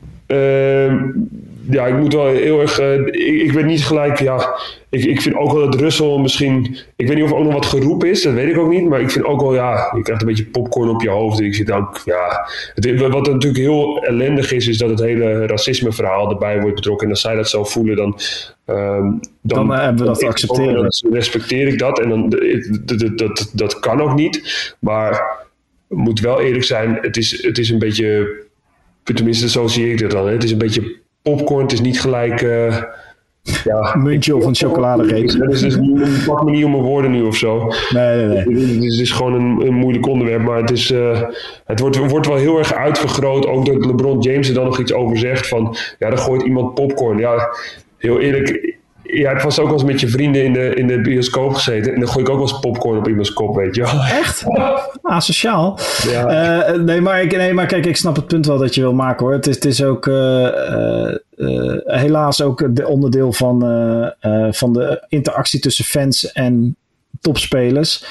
ja, 1.70 1.86
ik 1.86 1.94
moet 1.94 2.12
wel 2.12 2.26
heel 2.26 2.60
erg. 2.60 2.80
Uh, 2.80 3.06
ik, 3.06 3.42
ik 3.42 3.52
weet 3.52 3.64
niet 3.64 3.84
gelijk. 3.84 4.18
Ja, 4.18 4.54
ik, 4.90 5.04
ik 5.04 5.20
vind 5.20 5.36
ook 5.36 5.52
wel 5.52 5.70
dat 5.70 5.80
Russell 5.80 6.18
misschien. 6.18 6.76
Ik 6.96 7.06
weet 7.06 7.16
niet 7.16 7.24
of 7.24 7.30
er 7.30 7.36
ook 7.36 7.44
nog 7.44 7.52
wat 7.52 7.66
geroep 7.66 8.04
is, 8.04 8.22
dat 8.22 8.32
weet 8.34 8.48
ik 8.48 8.58
ook 8.58 8.70
niet. 8.70 8.88
Maar 8.88 9.00
ik 9.00 9.10
vind 9.10 9.24
ook 9.24 9.40
wel, 9.40 9.54
ja, 9.54 9.92
je 9.96 10.02
krijgt 10.02 10.22
een 10.22 10.28
beetje 10.28 10.46
popcorn 10.46 10.88
op 10.88 11.02
je 11.02 11.08
hoofd. 11.08 11.40
Ik 11.40 11.54
zit 11.54 11.70
ook, 11.70 12.00
ja. 12.04 12.48
Het, 12.74 13.00
wat 13.00 13.26
natuurlijk 13.26 13.56
heel 13.56 14.04
ellendig 14.04 14.52
is, 14.52 14.68
is 14.68 14.78
dat 14.78 14.90
het 14.90 15.00
hele 15.00 15.46
racisme-verhaal 15.46 16.30
erbij 16.30 16.60
wordt 16.60 16.74
betrokken. 16.74 17.06
En 17.06 17.12
als 17.12 17.20
zij 17.20 17.34
dat 17.34 17.48
zo 17.48 17.64
voelen, 17.64 17.96
dan. 17.96 18.18
Um, 18.66 19.20
dan, 19.40 19.68
dan 19.68 19.78
hebben 19.78 20.02
we 20.02 20.08
dat 20.08 20.18
te 20.18 20.26
accepteren. 20.26 20.74
Dan 20.74 21.12
respecteer 21.12 21.66
ik 21.66 21.78
dat. 21.78 22.00
En 22.00 22.08
dan, 22.08 22.28
dat, 22.84 22.98
dat, 22.98 23.18
dat, 23.18 23.50
dat 23.52 23.78
kan 23.80 24.00
ook 24.00 24.14
niet. 24.14 24.74
Maar 24.78 25.42
moet 25.88 26.20
wel 26.20 26.40
eerlijk 26.40 26.64
zijn, 26.64 26.98
het 27.00 27.16
is, 27.16 27.42
het 27.42 27.58
is 27.58 27.70
een 27.70 27.78
beetje. 27.78 28.42
Tenminste, 29.02 29.48
zo 29.48 29.66
zie 29.66 29.90
ik 29.90 30.00
dat 30.00 30.10
dan. 30.10 30.26
Hè. 30.26 30.32
Het 30.32 30.44
is 30.44 30.50
een 30.50 30.58
beetje 30.58 31.02
popcorn, 31.24 31.62
het 31.62 31.72
is 31.72 31.80
niet 31.80 32.00
gelijk... 32.00 32.42
Uh, 32.42 32.82
ja, 33.64 33.94
muntje 34.02 34.36
of 34.36 34.44
een 34.44 34.54
chocoladereep. 34.54 35.28
Dus, 35.28 35.60
dus, 35.60 35.76
dus 35.76 36.24
pak 36.24 36.44
me 36.44 36.50
niet 36.50 36.64
om 36.64 36.70
mijn 36.70 36.82
woorden 36.82 37.10
nu 37.10 37.22
of 37.22 37.36
zo. 37.36 37.72
Nee, 37.90 38.26
nee, 38.26 38.46
nee. 38.46 38.90
Het 38.90 39.00
is 39.00 39.10
gewoon 39.10 39.34
een, 39.34 39.66
een 39.66 39.74
moeilijk 39.74 40.06
onderwerp, 40.06 40.42
maar 40.42 40.60
het, 40.60 40.70
is, 40.70 40.90
uh, 40.90 41.22
het 41.64 41.80
wordt, 41.80 41.96
wordt 41.96 42.26
wel 42.26 42.36
heel 42.36 42.58
erg 42.58 42.74
uitvergroot. 42.74 43.46
Ook 43.46 43.66
dat 43.66 43.84
LeBron 43.84 44.20
James 44.20 44.48
er 44.48 44.54
dan 44.54 44.64
nog 44.64 44.78
iets 44.78 44.92
over 44.92 45.18
zegt 45.18 45.48
van, 45.48 45.76
ja, 45.98 46.08
dan 46.08 46.18
gooit 46.18 46.42
iemand 46.42 46.74
popcorn. 46.74 47.18
Ja, 47.18 47.48
heel 47.98 48.20
eerlijk, 48.20 48.73
jij 49.18 49.28
hebt 49.28 49.42
vast 49.42 49.58
ook 49.58 49.64
wel 49.64 49.74
eens 49.74 49.84
met 49.84 50.00
je 50.00 50.08
vrienden 50.08 50.44
in 50.44 50.52
de, 50.52 50.74
in 50.74 50.86
de 50.86 51.00
bioscoop 51.00 51.54
gezeten. 51.54 51.94
En 51.94 52.00
dan 52.00 52.08
gooi 52.08 52.24
ik 52.24 52.30
ook 52.30 52.38
wel 52.38 52.48
eens 52.48 52.60
popcorn 52.60 52.98
op 52.98 53.08
iemands 53.08 53.32
kop, 53.32 53.56
weet 53.56 53.74
je 53.74 53.82
wel. 53.82 54.04
Echt? 54.04 54.44
Asociaal. 55.02 55.78
Ja. 56.06 56.68
Uh, 56.68 56.80
nee, 56.80 57.00
maar 57.00 57.22
ik, 57.22 57.36
nee, 57.36 57.54
maar 57.54 57.66
kijk, 57.66 57.86
ik 57.86 57.96
snap 57.96 58.16
het 58.16 58.26
punt 58.26 58.46
wel 58.46 58.58
dat 58.58 58.74
je 58.74 58.80
wil 58.80 58.94
maken 58.94 59.24
hoor. 59.24 59.34
Het 59.34 59.46
is, 59.46 59.54
het 59.54 59.64
is 59.64 59.82
ook 59.82 60.06
uh, 60.06 60.48
uh, 61.36 61.76
helaas 61.84 62.42
ook 62.42 62.76
de 62.76 62.86
onderdeel 62.88 63.32
van, 63.32 63.60
van 64.50 64.72
de 64.72 65.04
interactie 65.08 65.60
tussen 65.60 65.84
fans 65.84 66.32
en 66.32 66.76
topspelers. 67.20 68.04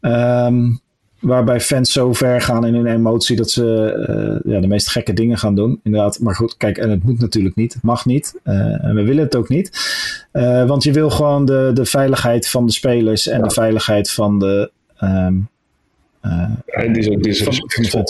Um, 0.00 0.81
waarbij 1.22 1.60
fans 1.60 1.92
zo 1.92 2.12
ver 2.12 2.40
gaan 2.40 2.66
in 2.66 2.74
hun 2.74 2.86
emotie 2.86 3.36
dat 3.36 3.50
ze 3.50 3.94
uh, 4.44 4.52
ja, 4.52 4.60
de 4.60 4.66
meest 4.66 4.88
gekke 4.88 5.12
dingen 5.12 5.38
gaan 5.38 5.54
doen. 5.54 5.80
Inderdaad, 5.82 6.20
maar 6.20 6.34
goed, 6.34 6.56
kijk, 6.56 6.78
en 6.78 6.90
het 6.90 7.04
moet 7.04 7.20
natuurlijk 7.20 7.54
niet, 7.54 7.72
het 7.72 7.82
mag 7.82 8.04
niet. 8.04 8.40
Uh, 8.44 8.84
en 8.84 8.94
we 8.94 9.02
willen 9.02 9.24
het 9.24 9.36
ook 9.36 9.48
niet. 9.48 9.70
Uh, 10.32 10.66
want 10.66 10.82
je 10.82 10.92
wil 10.92 11.10
gewoon 11.10 11.44
de, 11.44 11.70
de 11.74 11.84
veiligheid 11.84 12.48
van 12.48 12.66
de 12.66 12.72
spelers 12.72 13.28
en 13.28 13.38
ja. 13.38 13.44
de 13.44 13.50
veiligheid 13.50 14.10
van 14.10 14.38
de. 14.38 14.70
Um, 15.00 15.50
en 16.22 16.88
het 16.88 16.96
is 16.96 17.08
ook 17.08 17.22
disrespectvol. 17.22 18.04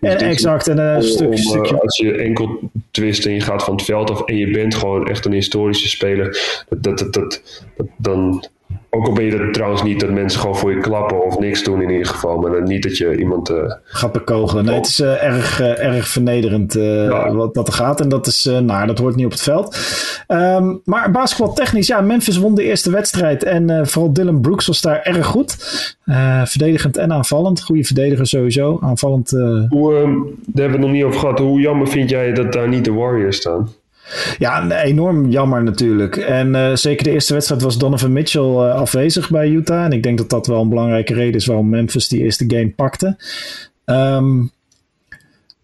En 0.00 0.18
exact, 0.18 0.68
en 0.68 0.78
een 0.78 1.02
stuk, 1.02 1.38
stukje. 1.38 1.80
Als 1.80 1.96
je 1.96 2.12
enkel 2.12 2.70
twist 2.90 3.26
en 3.26 3.32
je 3.32 3.40
gaat 3.40 3.64
van 3.64 3.74
het 3.74 3.84
veld 3.84 4.10
af 4.10 4.24
en 4.24 4.36
je 4.36 4.50
bent 4.50 4.74
gewoon 4.74 5.08
echt 5.08 5.24
een 5.24 5.32
historische 5.32 5.88
speler, 5.88 6.64
dat, 6.68 6.98
dat, 6.98 7.12
dat, 7.12 7.42
dat, 7.76 7.86
dan 7.96 8.48
ook 8.90 9.06
al 9.06 9.12
ben 9.12 9.24
je 9.24 9.38
dat 9.38 9.54
trouwens 9.54 9.82
niet 9.82 10.00
dat 10.00 10.10
mensen 10.10 10.40
gewoon 10.40 10.56
voor 10.56 10.70
je 10.70 10.80
klappen 10.80 11.24
of 11.24 11.38
niks 11.38 11.62
doen 11.62 11.82
in 11.82 11.90
ieder 11.90 12.06
geval. 12.06 12.38
Maar 12.38 12.50
dan 12.50 12.62
niet 12.62 12.82
dat 12.82 12.96
je 12.96 13.16
iemand... 13.16 13.50
Uh... 13.50 13.72
Gaat 13.84 14.12
bekogelen. 14.12 14.64
Nee, 14.64 14.74
het 14.74 14.86
is 14.86 15.00
uh, 15.00 15.24
erg, 15.24 15.60
uh, 15.60 15.84
erg 15.84 16.08
vernederend 16.08 16.72
ja. 16.72 17.32
wat 17.32 17.54
dat 17.54 17.66
er 17.66 17.74
gaat. 17.74 18.00
En 18.00 18.08
dat 18.08 18.26
is, 18.26 18.44
nou, 18.44 18.86
dat 18.86 18.98
hoort 18.98 19.16
niet 19.16 19.24
op 19.24 19.30
het 19.30 19.42
veld. 19.42 19.76
Um, 20.28 20.80
maar 20.84 21.10
basketbaltechnisch, 21.10 21.86
ja, 21.86 22.00
Memphis 22.00 22.38
won 22.38 22.54
de 22.54 22.62
eerste 22.62 22.90
wedstrijd. 22.90 23.42
En 23.42 23.86
vooral 23.86 24.12
Dylan 24.12 24.40
Brooks 24.40 24.66
was 24.66 24.80
daar 24.80 25.02
erg 25.02 25.26
goed. 25.26 25.56
verdedigend 26.44 26.96
en 26.96 27.12
aanvallend. 27.12 27.62
Goede 27.62 27.84
verdediger 27.84 28.26
sowieso. 28.26 28.78
Aanvallend... 28.80 29.30
Hoe, 29.68 29.94
ehm, 29.94 30.12
daar 30.46 30.64
hebben 30.64 30.66
we 30.66 30.70
het 30.70 30.80
nog 30.80 30.90
niet 30.90 31.04
over 31.04 31.20
gehad. 31.20 31.38
Hoe 31.38 31.60
jammer 31.60 31.88
vind 31.88 32.10
jij 32.10 32.32
dat 32.32 32.52
daar 32.52 32.68
niet 32.68 32.84
de 32.84 32.92
Warriors 32.92 33.36
staan? 33.36 33.68
Ja, 34.38 34.82
enorm 34.82 35.30
jammer 35.30 35.62
natuurlijk. 35.62 36.16
En 36.16 36.54
uh, 36.54 36.74
zeker 36.74 37.04
de 37.04 37.10
eerste 37.10 37.32
wedstrijd 37.32 37.62
was 37.62 37.78
Donovan 37.78 38.12
Mitchell 38.12 38.42
uh, 38.42 38.74
afwezig 38.74 39.30
bij 39.30 39.48
Utah. 39.48 39.84
En 39.84 39.92
ik 39.92 40.02
denk 40.02 40.18
dat 40.18 40.30
dat 40.30 40.46
wel 40.46 40.60
een 40.60 40.68
belangrijke 40.68 41.14
reden 41.14 41.34
is 41.34 41.46
waarom 41.46 41.68
Memphis 41.68 42.08
die 42.08 42.22
eerste 42.22 42.44
game 42.48 42.70
pakte. 42.70 43.16
Um, 43.84 44.50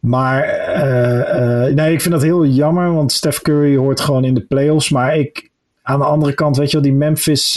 maar 0.00 0.44
uh, 0.76 1.74
nee, 1.74 1.92
ik 1.92 2.00
vind 2.00 2.14
dat 2.14 2.22
heel 2.22 2.46
jammer, 2.46 2.94
want 2.94 3.12
Steph 3.12 3.42
Curry 3.42 3.76
hoort 3.76 4.00
gewoon 4.00 4.24
in 4.24 4.34
de 4.34 4.40
playoffs. 4.40 4.90
Maar 4.90 5.16
ik, 5.18 5.50
aan 5.82 5.98
de 5.98 6.04
andere 6.04 6.34
kant, 6.34 6.56
weet 6.56 6.70
je 6.70 6.72
wel, 6.72 6.86
die 6.86 6.94
Memphis, 6.94 7.56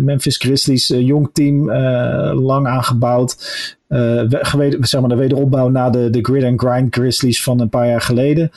Memphis 0.00 0.36
Grizzlies, 0.36 0.86
jong 0.86 1.30
team, 1.32 1.70
lang 2.32 2.66
aangebouwd. 2.66 3.36
Uh, 3.90 4.22
zeg 4.80 5.00
maar, 5.00 5.08
de 5.08 5.14
wederopbouw 5.14 5.68
na 5.68 5.90
de, 5.90 6.10
de 6.10 6.18
grid 6.22 6.44
and 6.44 6.60
grind 6.60 6.94
Grizzlies 6.94 7.42
van 7.42 7.60
een 7.60 7.68
paar 7.68 7.86
jaar 7.86 8.00
geleden. 8.00 8.50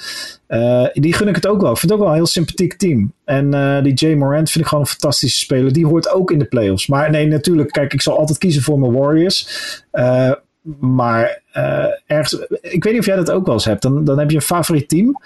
Uh, 0.47 0.85
die 0.93 1.13
gun 1.13 1.27
ik 1.27 1.35
het 1.35 1.47
ook 1.47 1.61
wel. 1.61 1.71
Ik 1.71 1.77
vind 1.77 1.91
het 1.91 1.99
ook 1.99 2.05
wel 2.05 2.13
een 2.13 2.19
heel 2.19 2.31
sympathiek 2.31 2.73
team. 2.73 3.13
En 3.25 3.53
uh, 3.55 3.83
die 3.83 3.93
Jay 3.93 4.13
Morant 4.13 4.49
vind 4.49 4.63
ik 4.63 4.69
gewoon 4.69 4.83
een 4.83 4.89
fantastische 4.89 5.39
speler. 5.39 5.73
Die 5.73 5.85
hoort 5.85 6.09
ook 6.09 6.31
in 6.31 6.39
de 6.39 6.45
playoffs. 6.45 6.87
Maar 6.87 7.11
nee, 7.11 7.27
natuurlijk, 7.27 7.71
kijk, 7.71 7.93
ik 7.93 8.01
zal 8.01 8.17
altijd 8.17 8.37
kiezen 8.37 8.61
voor 8.61 8.79
mijn 8.79 8.93
Warriors. 8.93 9.47
maar 10.79 11.41
ergens, 12.05 12.45
ik 12.61 12.83
weet 12.83 12.93
niet 12.93 13.01
of 13.01 13.05
jij 13.05 13.15
dat 13.15 13.31
ook 13.31 13.45
wel 13.45 13.53
eens 13.53 13.65
hebt. 13.65 13.81
Dan, 13.81 14.03
dan 14.03 14.19
heb 14.19 14.29
je 14.29 14.35
een 14.35 14.41
favoriet 14.41 14.89
team. 14.89 15.17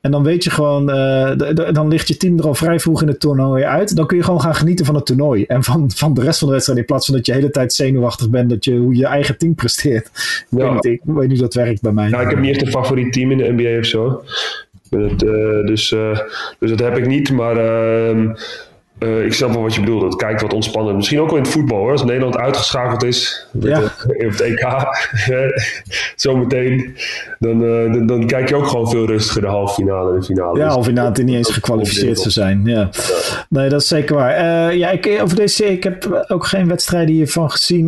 En 0.00 0.10
dan 0.10 0.22
weet 0.22 0.44
je 0.44 0.50
gewoon, 0.50 0.90
uh, 0.90 1.30
dan 1.72 1.88
ligt 1.88 2.08
je 2.08 2.16
team 2.16 2.38
er 2.38 2.46
al 2.46 2.54
vrij 2.54 2.80
vroeg 2.80 3.02
in 3.02 3.08
het 3.08 3.20
toernooi 3.20 3.64
uit. 3.64 3.96
Dan 3.96 4.06
kun 4.06 4.16
je 4.16 4.22
gewoon 4.22 4.40
gaan 4.40 4.54
genieten 4.54 4.86
van 4.86 4.94
het 4.94 5.06
toernooi. 5.06 5.44
En 5.44 5.64
van, 5.64 5.90
van 5.94 6.14
de 6.14 6.22
rest 6.22 6.38
van 6.38 6.48
de 6.48 6.54
wedstrijd. 6.54 6.80
In 6.80 6.86
plaats 6.86 7.06
van 7.06 7.14
dat 7.14 7.26
je 7.26 7.32
de 7.32 7.38
hele 7.38 7.50
tijd 7.50 7.72
zenuwachtig 7.72 8.30
bent 8.30 8.50
dat 8.50 8.64
je, 8.64 8.76
hoe 8.76 8.96
je 8.96 9.06
eigen 9.06 9.38
team 9.38 9.54
presteert. 9.54 10.10
Ja. 10.50 10.64
Ik, 10.66 10.72
weet 10.72 10.72
niet, 10.72 10.84
ik 10.84 11.00
weet 11.04 11.28
niet 11.28 11.38
hoe 11.38 11.48
dat 11.48 11.54
werkt 11.54 11.82
bij 11.82 11.92
mij. 11.92 12.08
Nou, 12.08 12.22
ik 12.22 12.30
heb 12.30 12.38
niet 12.38 12.50
echt 12.50 12.62
een 12.62 12.70
favoriet 12.70 13.12
team 13.12 13.30
in 13.30 13.38
de 13.38 13.52
NBA 13.52 13.78
of 13.78 13.86
zo. 13.86 14.22
Het, 14.90 15.22
uh, 15.22 15.66
dus, 15.66 15.90
uh, 15.90 16.18
dus 16.58 16.70
dat 16.70 16.80
heb 16.80 16.96
ik 16.96 17.06
niet. 17.06 17.32
Maar 17.32 17.56
ehm, 17.56 18.34
uh, 18.98 19.24
ik 19.24 19.32
snap 19.32 19.52
wel 19.52 19.62
wat 19.62 19.74
je 19.74 19.80
bedoelt. 19.80 20.02
Het 20.02 20.16
kijkt 20.16 20.42
wat 20.42 20.52
ontspannend. 20.52 20.96
Misschien 20.96 21.20
ook 21.20 21.28
wel 21.28 21.36
in 21.36 21.42
het 21.42 21.52
voetbal 21.52 21.78
hoor. 21.78 21.92
Als 21.92 22.04
Nederland 22.04 22.36
uitgeschakeld 22.36 23.04
is 23.04 23.46
ja. 23.52 23.82
op 24.06 24.30
het 24.30 24.40
EK 24.40 24.66
zometeen, 26.16 26.96
dan, 27.38 27.62
uh, 27.62 27.92
dan, 27.92 28.06
dan, 28.06 28.26
kijk 28.26 28.48
je 28.48 28.56
ook 28.56 28.66
gewoon 28.66 28.90
veel 28.90 29.06
rustiger 29.06 29.40
de 29.40 29.46
halve 29.46 29.74
finale 29.74 30.12
en 30.12 30.20
de 30.20 30.24
finale. 30.24 30.58
Ja, 30.58 30.76
of 30.76 30.88
inderdaad 30.88 31.16
niet 31.16 31.34
eens 31.36 31.50
gekwalificeerd 31.50 32.18
zou 32.18 32.30
zijn. 32.30 32.62
Ja. 32.64 32.78
ja. 32.78 32.90
Nee, 33.48 33.68
dat 33.68 33.80
is 33.80 33.88
zeker 33.88 34.16
waar. 34.16 34.70
Uh, 34.70 34.76
ja, 34.76 34.90
ik, 34.90 35.18
over 35.22 35.36
deze 35.36 35.64
ik 35.64 35.82
heb 35.82 36.24
ook 36.28 36.46
geen 36.46 36.68
wedstrijden 36.68 37.14
hiervan 37.14 37.50
gezien. 37.50 37.86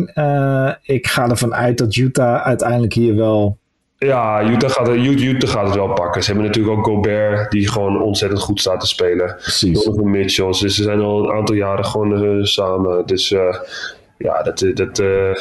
ik 0.81 1.07
ga 1.07 1.29
ervan 1.29 1.55
uit 1.55 1.77
dat 1.77 1.95
Utah 1.95 2.41
uiteindelijk 2.41 2.93
hier 2.93 3.15
wel 3.15 3.58
ja, 3.99 4.49
Utah 4.49 4.69
gaat, 4.69 4.89
Utah 4.89 5.49
gaat 5.49 5.65
het 5.65 5.75
wel 5.75 5.93
pakken. 5.93 6.23
Ze 6.23 6.31
hebben 6.31 6.47
natuurlijk 6.47 6.77
ook 6.77 6.85
Gobert, 6.85 7.51
die 7.51 7.67
gewoon 7.67 8.01
ontzettend 8.01 8.41
goed 8.41 8.59
staat 8.59 8.79
te 8.79 8.87
spelen. 8.87 9.35
Precies. 9.41 9.83
Donovan 9.83 10.11
Mitchell. 10.11 10.45
Dus 10.45 10.59
ze 10.59 10.83
zijn 10.83 10.99
al 10.99 11.23
een 11.23 11.35
aantal 11.35 11.55
jaren 11.55 11.85
gewoon 11.85 12.23
uh, 12.23 12.43
samen. 12.43 13.05
Dus 13.05 13.31
uh, 13.31 13.55
ja, 14.17 14.41
dat, 14.43 14.65
dat, 14.73 14.99
uh, 14.99 15.35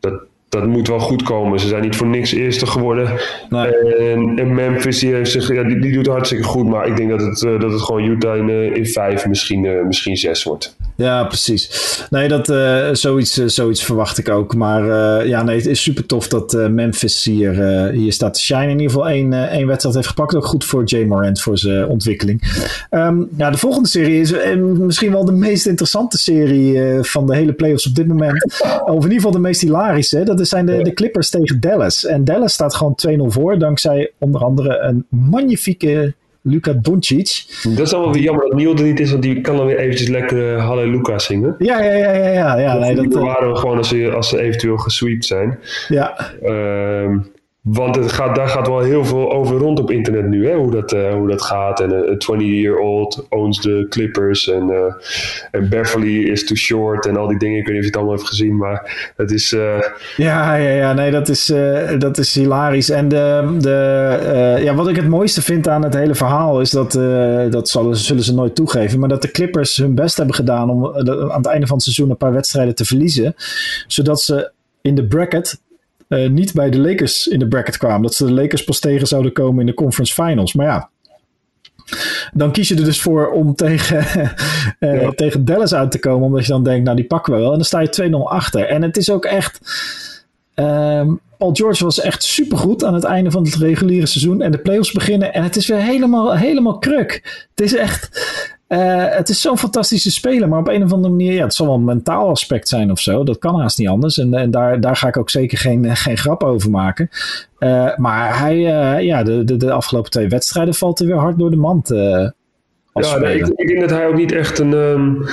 dat, 0.00 0.22
dat 0.48 0.66
moet 0.66 0.88
wel 0.88 0.98
goed 0.98 1.22
komen. 1.22 1.60
Ze 1.60 1.68
zijn 1.68 1.82
niet 1.82 1.96
voor 1.96 2.06
niks 2.06 2.32
eerste 2.32 2.66
geworden. 2.66 3.20
Nee. 3.48 3.74
En, 3.96 4.38
en, 4.38 4.54
Memphis 4.54 4.98
die 4.98 5.14
heeft 5.14 5.30
zich, 5.30 5.54
ja, 5.54 5.62
die, 5.62 5.80
die 5.80 5.92
doet 5.92 6.06
hartstikke 6.06 6.44
goed. 6.44 6.66
Maar 6.66 6.86
ik 6.86 6.96
denk 6.96 7.10
dat 7.10 7.20
het, 7.20 7.40
dat 7.60 7.72
het 7.72 7.82
gewoon 7.82 8.04
Utah 8.04 8.36
in, 8.36 8.74
in 8.74 8.86
vijf, 8.86 9.26
misschien, 9.26 9.86
misschien 9.86 10.16
zes 10.16 10.42
wordt. 10.42 10.76
Ja, 11.00 11.24
precies. 11.24 11.70
Nee, 12.10 12.28
dat, 12.28 12.48
uh, 12.48 12.88
zoiets, 12.92 13.38
uh, 13.38 13.48
zoiets 13.48 13.84
verwacht 13.84 14.18
ik 14.18 14.28
ook. 14.28 14.54
Maar 14.54 14.84
uh, 14.84 15.26
ja, 15.28 15.42
nee, 15.42 15.56
het 15.56 15.66
is 15.66 15.82
super 15.82 16.06
tof 16.06 16.28
dat 16.28 16.52
Memphis 16.70 17.24
hier, 17.24 17.52
hier 17.90 18.12
staat 18.12 18.34
te 18.34 18.40
shine. 18.40 18.62
In 18.62 18.70
ieder 18.70 18.90
geval 18.90 19.08
één, 19.08 19.50
één 19.50 19.66
wedstrijd 19.66 19.94
heeft 19.94 20.08
gepakt. 20.08 20.34
Ook 20.34 20.44
goed 20.44 20.64
voor 20.64 20.84
Jay 20.84 21.04
Morant 21.04 21.40
voor 21.40 21.58
zijn 21.58 21.86
ontwikkeling. 21.86 22.42
Um, 22.90 23.28
ja, 23.36 23.50
de 23.50 23.58
volgende 23.58 23.88
serie 23.88 24.20
is 24.20 24.32
misschien 24.78 25.12
wel 25.12 25.24
de 25.24 25.32
meest 25.32 25.66
interessante 25.66 26.18
serie 26.18 27.02
van 27.02 27.26
de 27.26 27.36
hele 27.36 27.52
playoffs 27.52 27.86
op 27.86 27.94
dit 27.94 28.06
moment. 28.06 28.44
Of 28.84 28.96
in 28.96 29.02
ieder 29.02 29.12
geval 29.12 29.30
de 29.30 29.38
meest 29.38 29.60
hilarische. 29.60 30.22
Dat 30.22 30.48
zijn 30.48 30.66
de, 30.66 30.82
de 30.82 30.92
Clippers 30.92 31.30
tegen 31.30 31.60
Dallas. 31.60 32.06
En 32.06 32.24
Dallas 32.24 32.52
staat 32.52 32.74
gewoon 32.74 32.98
2-0 33.08 33.10
voor. 33.26 33.58
Dankzij 33.58 34.10
onder 34.18 34.44
andere 34.44 34.78
een 34.78 35.06
magnifieke 35.08 36.14
Luka 36.42 36.72
Doncic. 36.72 37.44
Dat 37.62 37.86
is 37.86 37.92
allemaal 37.94 38.12
weer 38.12 38.22
jammer 38.22 38.48
dat 38.48 38.54
Niel 38.54 38.76
er 38.76 38.82
niet 38.82 39.00
is, 39.00 39.10
want 39.10 39.22
die 39.22 39.40
kan 39.40 39.56
dan 39.56 39.66
weer 39.66 39.78
eventjes 39.78 40.08
lekker 40.08 40.54
uh, 40.54 40.66
Halleluja 40.66 41.18
zingen. 41.18 41.54
Ja, 41.58 41.82
ja, 41.82 41.94
ja. 41.94 42.12
ja, 42.12 42.32
ja. 42.32 42.58
ja 42.58 42.72
dat 42.72 42.82
nee, 42.82 43.08
dat, 43.08 43.22
waren 43.22 43.52
we 43.52 43.56
gewoon 43.56 43.76
als 43.76 43.88
ze, 43.88 44.10
als 44.10 44.28
ze 44.28 44.40
eventueel 44.40 44.76
gesweept 44.76 45.24
zijn. 45.24 45.58
Ja. 45.88 46.32
Uh, 46.42 47.16
want 47.72 47.96
het 47.96 48.12
gaat, 48.12 48.34
daar 48.34 48.48
gaat 48.48 48.66
wel 48.66 48.80
heel 48.80 49.04
veel 49.04 49.32
over 49.32 49.56
rond 49.56 49.80
op 49.80 49.90
internet 49.90 50.26
nu, 50.26 50.48
hè? 50.48 50.54
Hoe, 50.54 50.70
dat, 50.70 50.92
uh, 50.92 51.12
hoe 51.12 51.28
dat 51.28 51.42
gaat. 51.42 51.80
En 51.80 51.90
een 51.90 52.18
uh, 52.28 52.38
20-year-old 52.38 53.26
owns 53.28 53.60
de 53.60 53.86
Clippers. 53.88 54.48
En, 54.48 54.68
uh, 55.52 55.68
Beverly 55.68 56.22
is 56.22 56.46
too 56.46 56.56
short. 56.56 57.06
En 57.06 57.16
al 57.16 57.28
die 57.28 57.38
dingen. 57.38 57.58
Ik 57.58 57.66
weet 57.66 57.74
niet 57.74 57.78
of 57.78 57.82
je 57.82 57.90
het 57.90 57.96
allemaal 57.96 58.14
hebt 58.14 58.28
gezien. 58.28 58.56
Maar 58.56 59.12
het 59.16 59.30
is. 59.30 59.50
Ja, 60.16 60.54
ja, 60.54 60.54
ja. 60.54 60.92
Nee, 60.92 61.10
dat 61.10 61.28
is, 61.28 61.52
dat 61.98 62.18
is 62.18 62.34
hilarisch. 62.34 62.90
En 62.90 63.08
de, 63.08 63.56
de, 63.58 64.60
ja, 64.62 64.74
wat 64.74 64.88
ik 64.88 64.96
het 64.96 65.08
mooiste 65.08 65.42
vind 65.42 65.68
aan 65.68 65.84
het 65.84 65.94
hele 65.94 66.14
verhaal. 66.14 66.60
Is 66.60 66.70
dat. 66.70 66.92
dat 67.52 67.68
zullen, 67.68 67.96
zullen 67.96 68.22
ze 68.22 68.34
nooit 68.34 68.54
toegeven. 68.54 68.98
Maar 68.98 69.08
dat 69.08 69.22
de 69.22 69.30
Clippers 69.30 69.76
hun 69.76 69.94
best 69.94 70.16
hebben 70.16 70.34
gedaan. 70.34 70.70
om 70.70 70.86
aan 70.86 71.36
het 71.36 71.46
einde 71.46 71.66
van 71.66 71.76
het 71.76 71.84
seizoen 71.84 72.10
een 72.10 72.16
paar 72.16 72.32
wedstrijden 72.32 72.74
te 72.74 72.84
verliezen. 72.84 73.34
Zodat 73.86 74.20
ze 74.20 74.50
in 74.82 74.94
de 74.94 75.06
bracket 75.06 75.60
uh, 76.10 76.30
niet 76.30 76.52
bij 76.52 76.70
de 76.70 76.78
Lakers 76.78 77.26
in 77.26 77.38
de 77.38 77.48
bracket 77.48 77.76
kwamen. 77.76 78.02
Dat 78.02 78.14
ze 78.14 78.24
de 78.24 78.32
Lakers 78.32 78.64
pas 78.64 78.78
tegen 78.78 79.06
zouden 79.06 79.32
komen 79.32 79.60
in 79.60 79.66
de 79.66 79.74
conference 79.74 80.22
finals. 80.22 80.54
Maar 80.54 80.66
ja, 80.66 80.90
dan 82.32 82.52
kies 82.52 82.68
je 82.68 82.74
er 82.74 82.84
dus 82.84 83.02
voor 83.02 83.30
om 83.30 83.54
tegen, 83.54 84.04
uh, 84.80 85.00
ja. 85.02 85.10
tegen 85.10 85.44
Dallas 85.44 85.74
uit 85.74 85.90
te 85.90 85.98
komen. 85.98 86.26
Omdat 86.26 86.46
je 86.46 86.52
dan 86.52 86.64
denkt, 86.64 86.84
nou 86.84 86.96
die 86.96 87.06
pakken 87.06 87.32
we 87.32 87.38
wel. 87.38 87.50
En 87.50 87.56
dan 87.56 87.64
sta 87.64 87.80
je 87.80 88.10
2-0 88.10 88.14
achter. 88.24 88.66
En 88.66 88.82
het 88.82 88.96
is 88.96 89.10
ook 89.10 89.24
echt... 89.24 89.60
Um, 90.54 91.20
Paul 91.38 91.54
George 91.54 91.84
was 91.84 92.00
echt 92.00 92.22
supergoed 92.22 92.84
aan 92.84 92.94
het 92.94 93.04
einde 93.04 93.30
van 93.30 93.42
het 93.42 93.54
reguliere 93.54 94.06
seizoen. 94.06 94.42
En 94.42 94.50
de 94.50 94.58
playoffs 94.58 94.92
beginnen. 94.92 95.34
En 95.34 95.42
het 95.42 95.56
is 95.56 95.66
weer 95.66 95.78
helemaal, 95.78 96.36
helemaal 96.36 96.78
kruk. 96.78 97.46
Het 97.54 97.60
is 97.60 97.74
echt... 97.74 98.08
Uh, 98.72 99.04
het 99.08 99.28
is 99.28 99.40
zo'n 99.40 99.58
fantastische 99.58 100.10
speler, 100.10 100.48
maar 100.48 100.58
op 100.58 100.68
een 100.68 100.82
of 100.82 100.92
andere 100.92 101.14
manier, 101.14 101.32
ja, 101.32 101.42
het 101.42 101.54
zal 101.54 101.66
wel 101.66 101.74
een 101.74 101.84
mentaal 101.84 102.28
aspect 102.28 102.68
zijn 102.68 102.90
of 102.90 103.00
zo. 103.00 103.24
Dat 103.24 103.38
kan 103.38 103.60
haast 103.60 103.78
niet 103.78 103.88
anders. 103.88 104.18
En, 104.18 104.34
en 104.34 104.50
daar, 104.50 104.80
daar 104.80 104.96
ga 104.96 105.08
ik 105.08 105.16
ook 105.16 105.30
zeker 105.30 105.58
geen, 105.58 105.96
geen 105.96 106.16
grap 106.16 106.42
over 106.42 106.70
maken. 106.70 107.08
Uh, 107.58 107.96
maar 107.96 108.38
hij, 108.38 108.56
uh, 108.56 109.04
ja, 109.04 109.22
de, 109.22 109.44
de, 109.44 109.56
de 109.56 109.72
afgelopen 109.72 110.10
twee 110.10 110.28
wedstrijden 110.28 110.74
valt 110.74 110.98
hij 110.98 111.08
weer 111.08 111.16
hard 111.16 111.38
door 111.38 111.50
de 111.50 111.56
mand. 111.56 111.88
ja, 111.88 112.32
nee, 113.18 113.38
ik, 113.38 113.46
ik, 113.46 113.66
denk 113.66 113.80
dat 113.80 113.90
hij 113.90 114.06
ook 114.06 114.16
niet 114.16 114.32
echt 114.32 114.58
een. 114.58 114.72
Um, 114.72 115.26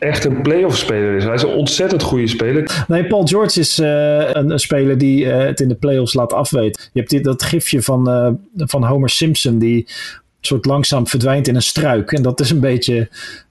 echt 0.00 0.24
een 0.24 0.42
playoff 0.42 0.76
speler 0.76 1.16
is. 1.16 1.24
Hij 1.24 1.34
is 1.34 1.42
een 1.42 1.48
ontzettend 1.48 2.02
goede 2.02 2.26
speler. 2.26 2.84
Nee, 2.88 3.06
Paul 3.06 3.26
George 3.26 3.60
is 3.60 3.78
uh, 3.78 3.86
een, 4.32 4.50
een, 4.50 4.58
speler 4.58 4.98
die 4.98 5.24
uh, 5.24 5.38
het 5.38 5.60
in 5.60 5.68
de 5.68 5.74
playoffs 5.74 6.14
laat 6.14 6.32
afweten. 6.32 6.82
Je 6.92 6.98
hebt 6.98 7.10
dit, 7.10 7.24
dat 7.24 7.42
gifje 7.42 7.82
van, 7.82 8.08
uh, 8.08 8.30
van 8.56 8.84
Homer 8.84 9.10
Simpson 9.10 9.58
die 9.58 9.88
soort 10.40 10.64
langzaam 10.64 11.06
verdwijnt 11.06 11.48
in 11.48 11.54
een 11.54 11.62
struik. 11.62 12.12
En 12.12 12.22
dat 12.22 12.40
is 12.40 12.50
een 12.50 12.60
beetje 12.60 13.08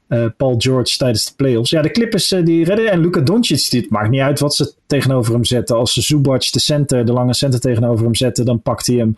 uh, 0.10 0.26
Paul 0.38 0.56
George 0.58 0.98
tijdens 0.98 1.26
de 1.26 1.34
playoffs. 1.36 1.70
Ja, 1.70 1.82
de 1.82 1.92
Clippers 1.92 2.32
uh, 2.32 2.46
die 2.46 2.66
redden. 2.66 2.92
En 2.92 3.00
Luka 3.00 3.22
Doncic, 3.22 3.72
het 3.72 3.90
maakt 3.90 4.10
niet 4.10 4.22
uit 4.22 4.40
wat 4.40 4.56
ze 4.56 4.74
tegenover 4.90 5.34
hem 5.34 5.46
zetten. 5.46 5.76
Als 5.76 5.94
Zubac, 5.94 6.52
de 6.52 6.60
center, 6.60 7.06
de 7.06 7.14
lange 7.14 7.34
center 7.34 7.60
tegenover 7.60 8.06
hem 8.06 8.16
zetten, 8.16 8.46
dan 8.46 8.62
pakt 8.62 8.88
hij 8.88 8.96
hem, 8.96 9.16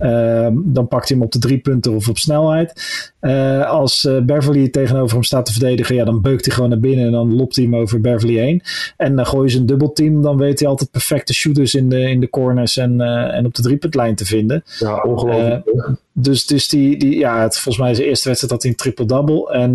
uh, 0.00 0.62
dan 0.72 0.88
pakt 0.88 1.08
hij 1.08 1.16
hem 1.16 1.26
op 1.26 1.32
de 1.32 1.38
drie 1.38 1.58
punten 1.58 1.94
of 1.94 2.08
op 2.08 2.18
snelheid. 2.18 2.72
Uh, 3.20 3.70
als 3.70 4.08
Beverly 4.22 4.68
tegenover 4.68 5.14
hem 5.14 5.22
staat 5.22 5.46
te 5.46 5.52
verdedigen, 5.52 5.94
ja, 5.94 6.04
dan 6.04 6.20
beukt 6.20 6.44
hij 6.44 6.54
gewoon 6.54 6.70
naar 6.70 6.80
binnen 6.80 7.06
en 7.06 7.12
dan 7.12 7.34
lopt 7.34 7.56
hij 7.56 7.64
hem 7.64 7.76
over 7.76 8.00
Beverly 8.00 8.38
heen. 8.38 8.62
En 8.96 9.16
dan 9.16 9.26
gooien 9.26 9.50
ze 9.50 9.58
een 9.58 9.66
dubbelteam, 9.66 10.22
dan 10.22 10.36
weet 10.36 10.60
hij 10.60 10.68
altijd 10.68 10.90
perfecte 10.90 11.34
shooters 11.34 11.74
in 11.74 11.88
de, 11.88 12.00
in 12.00 12.20
de 12.20 12.30
corners 12.30 12.76
en, 12.76 13.00
en 13.30 13.46
op 13.46 13.54
de 13.54 13.62
driepuntlijn 13.62 14.14
te 14.14 14.24
vinden. 14.24 14.62
Ja, 14.78 15.02
ongelooflijk. 15.02 15.70
dus 16.12 16.46
dus 16.46 16.68
die, 16.68 16.96
die, 16.96 17.18
ja, 17.18 17.42
het, 17.42 17.58
volgens 17.58 17.78
mij 17.78 17.90
is 17.90 17.96
de 17.96 18.04
eerste 18.04 18.28
wedstrijd 18.28 18.52
dat 18.52 18.62
hij 18.62 18.70
een 18.70 18.76
triple-double. 18.76 19.50
En 19.52 19.70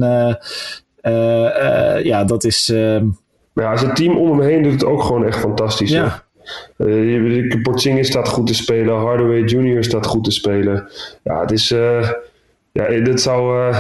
uh, 1.02 2.04
ja, 2.04 2.24
dat 2.24 2.44
is. 2.44 2.74
Ehm, 3.56 3.66
ja, 3.66 3.78
zijn 3.78 3.94
team 3.94 4.18
om 4.18 4.30
hem 4.30 4.48
heen 4.48 4.64
doet 4.64 4.72
het 4.72 4.86
ook 4.86 5.04
gewoon 5.04 5.26
echt 5.26 5.40
fantastisch. 5.40 5.92
Ja. 5.92 6.24
Uh, 6.78 7.62
Porzingis 7.62 8.08
staat 8.08 8.28
goed 8.28 8.48
te 8.48 8.54
spelen. 8.54 8.96
Hardaway 8.96 9.42
Jr. 9.42 9.84
staat 9.84 10.06
goed 10.06 10.24
te 10.24 10.32
spelen. 10.32 10.90
Ja, 11.24 11.42
het 11.42 11.52
is... 11.52 11.72
Uh, 11.72 12.10
ja, 12.72 12.88
dit 13.04 13.22
zou... 13.22 13.60
Uh, 13.60 13.80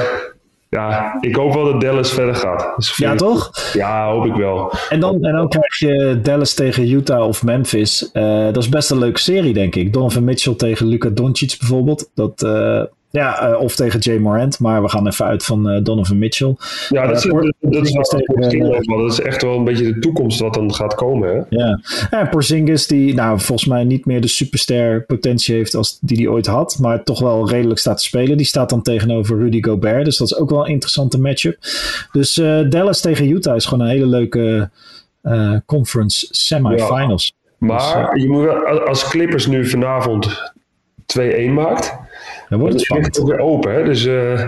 ja, 0.69 1.17
ik 1.21 1.35
hoop 1.35 1.53
wel 1.53 1.63
dat 1.63 1.81
Dallas 1.81 2.11
verder 2.13 2.35
gaat. 2.35 2.73
Dus 2.75 2.97
ja, 2.97 3.15
toch? 3.15 3.51
Ja, 3.73 4.11
hoop 4.11 4.25
ik 4.25 4.33
wel. 4.33 4.73
En 4.89 4.99
dan, 4.99 5.23
en 5.23 5.35
dan 5.35 5.49
krijg 5.49 5.79
je 5.79 6.19
Dallas 6.21 6.53
tegen 6.53 6.91
Utah 6.91 7.27
of 7.27 7.43
Memphis. 7.43 8.09
dat 8.13 8.57
is 8.57 8.69
best 8.69 8.91
een 8.91 8.99
leuke 8.99 9.19
serie, 9.19 9.53
denk 9.53 9.75
ik. 9.75 9.93
Donovan 9.93 10.23
Mitchell 10.23 10.55
tegen 10.55 10.87
Luca 10.87 11.09
Doncic 11.09 11.55
bijvoorbeeld. 11.59 12.09
Dat, 12.13 12.41
Ja, 13.15 13.49
uh, 13.49 13.59
of 13.59 13.75
tegen 13.75 13.99
Jay 13.99 14.17
Morant, 14.17 14.59
maar 14.59 14.81
we 14.81 14.89
gaan 14.89 15.07
even 15.07 15.25
uit 15.25 15.43
van 15.43 15.69
uh, 15.69 15.83
Donovan 15.83 16.17
Mitchell. 16.17 16.55
Ja, 16.89 17.07
dat, 17.07 17.17
is, 17.17 17.23
dat, 17.23 17.53
dat, 17.59 17.85
is 17.85 17.91
tegen, 17.91 18.87
dat 18.87 19.11
is 19.11 19.21
echt 19.21 19.41
wel 19.41 19.57
een 19.57 19.63
beetje 19.63 19.93
de 19.93 19.99
toekomst 19.99 20.39
wat 20.39 20.53
dan 20.53 20.73
gaat 20.73 20.95
komen. 20.95 21.29
Hè? 21.29 21.57
Ja, 21.57 21.79
en 22.09 22.29
Porzingis 22.29 22.87
die 22.87 23.13
nou, 23.13 23.39
volgens 23.39 23.69
mij 23.69 23.83
niet 23.83 24.05
meer 24.05 24.21
de 24.21 24.27
superster 24.27 25.05
potentie 25.05 25.55
heeft 25.55 25.75
als 25.75 25.97
die 26.01 26.17
hij 26.17 26.27
ooit 26.27 26.45
had, 26.45 26.77
maar 26.81 27.03
toch 27.03 27.19
wel 27.19 27.49
redelijk 27.49 27.79
staat 27.79 27.97
te 27.97 28.03
spelen. 28.03 28.37
Die 28.37 28.45
staat 28.45 28.69
dan 28.69 28.81
tegenover 28.81 29.37
Rudy 29.37 29.61
Gobert, 29.63 30.05
dus 30.05 30.17
dat 30.17 30.27
is 30.27 30.37
ook 30.37 30.49
wel 30.49 30.65
een 30.65 30.71
interessante 30.71 31.19
matchup. 31.19 31.57
Dus 32.11 32.33
Dallas 32.69 33.01
tegen 33.01 33.29
Utah 33.29 33.55
is 33.55 33.65
gewoon 33.65 33.85
een 33.85 33.91
hele 33.91 34.07
leuke 34.07 34.69
conference 35.65 36.27
semifinals. 36.29 37.33
Ja, 37.59 37.67
maar 37.67 38.11
dus, 38.13 38.23
je 38.23 38.29
moet, 38.29 38.85
als 38.87 39.07
Clippers 39.07 39.47
nu 39.47 39.65
vanavond 39.65 40.53
2-1 41.19 41.51
maakt 41.53 41.97
dan 42.49 42.59
wordt 42.59 42.73
het 42.73 42.83
spannend. 42.83 43.17
weer 43.17 43.39
open, 43.39 43.73
hè? 43.73 43.83
Dus, 43.83 44.05
uh... 44.05 44.41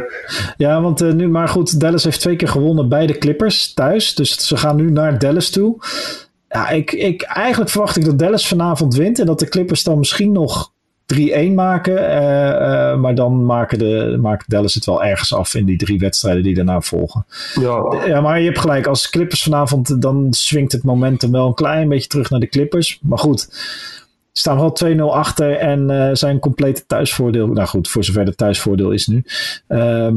Ja, 0.58 0.82
want 0.82 1.02
uh, 1.02 1.14
nu, 1.14 1.28
maar 1.28 1.48
goed, 1.48 1.80
Dallas 1.80 2.04
heeft 2.04 2.20
twee 2.20 2.36
keer 2.36 2.48
gewonnen 2.48 2.90
bij 2.90 3.08
de 3.08 3.18
Clippers 3.18 3.74
thuis. 3.74 4.16
Dus 4.16 4.48
ze 4.48 4.58
gaan 4.58 4.76
nu 4.76 4.92
naar 4.92 5.20
Dallas 5.20 5.50
toe. 5.50 5.78
Ja, 6.50 6.70
ik, 6.70 6.92
ik, 6.92 7.22
eigenlijk 7.22 7.72
verwacht 7.72 7.98
ik 7.98 8.06
dat 8.06 8.20
Dallas 8.20 8.48
vanavond 8.48 8.96
wint 8.96 9.20
en 9.20 9.26
dat 9.26 9.40
de 9.40 9.50
Clippers 9.50 9.84
dan 9.84 9.98
misschien 9.98 10.32
nog 10.32 10.72
3-1 11.16 11.54
maken. 11.54 11.94
Uh, 11.94 12.96
maar 12.96 13.16
dan 13.16 13.46
maken, 13.46 13.80
de, 13.80 14.18
maken 14.22 14.46
Dallas 14.48 14.74
het 14.74 14.86
wel 14.86 15.04
ergens 15.04 15.34
af 15.34 15.56
in 15.56 15.66
die 15.66 15.78
drie 15.78 16.00
wedstrijden 16.00 16.44
die 16.44 16.56
daarna 16.56 16.82
volgen. 16.82 17.26
Ja. 17.60 18.04
ja, 18.06 18.22
maar 18.22 18.40
je 18.40 18.46
hebt 18.46 18.60
gelijk. 18.60 18.88
Als 18.88 19.10
Clippers 19.10 19.44
vanavond, 19.44 20.02
dan 20.02 20.28
swingt 20.30 20.72
het 20.72 20.84
momentum 20.84 21.32
wel 21.32 21.48
een 21.48 21.54
klein 21.54 21.90
beetje 21.90 22.10
terug 22.10 22.30
naar 22.30 22.40
de 22.40 22.48
Clippers. 22.48 23.00
Maar 23.02 23.20
goed, 23.20 23.50
staan 24.38 24.58
wel 24.58 24.78
2-0 24.96 25.00
achter 25.00 25.58
en 25.58 25.92
uh, 25.92 26.10
zijn 26.14 26.40
complete 26.40 26.86
thuisvoordeel. 26.86 27.48
Nou 27.48 27.68
goed, 27.68 27.88
voor 27.88 28.04
zover 28.04 28.26
het 28.26 28.38
thuisvoordeel 28.38 28.92
is 28.92 29.08
nu. 29.08 29.24
Uh, 29.70 30.12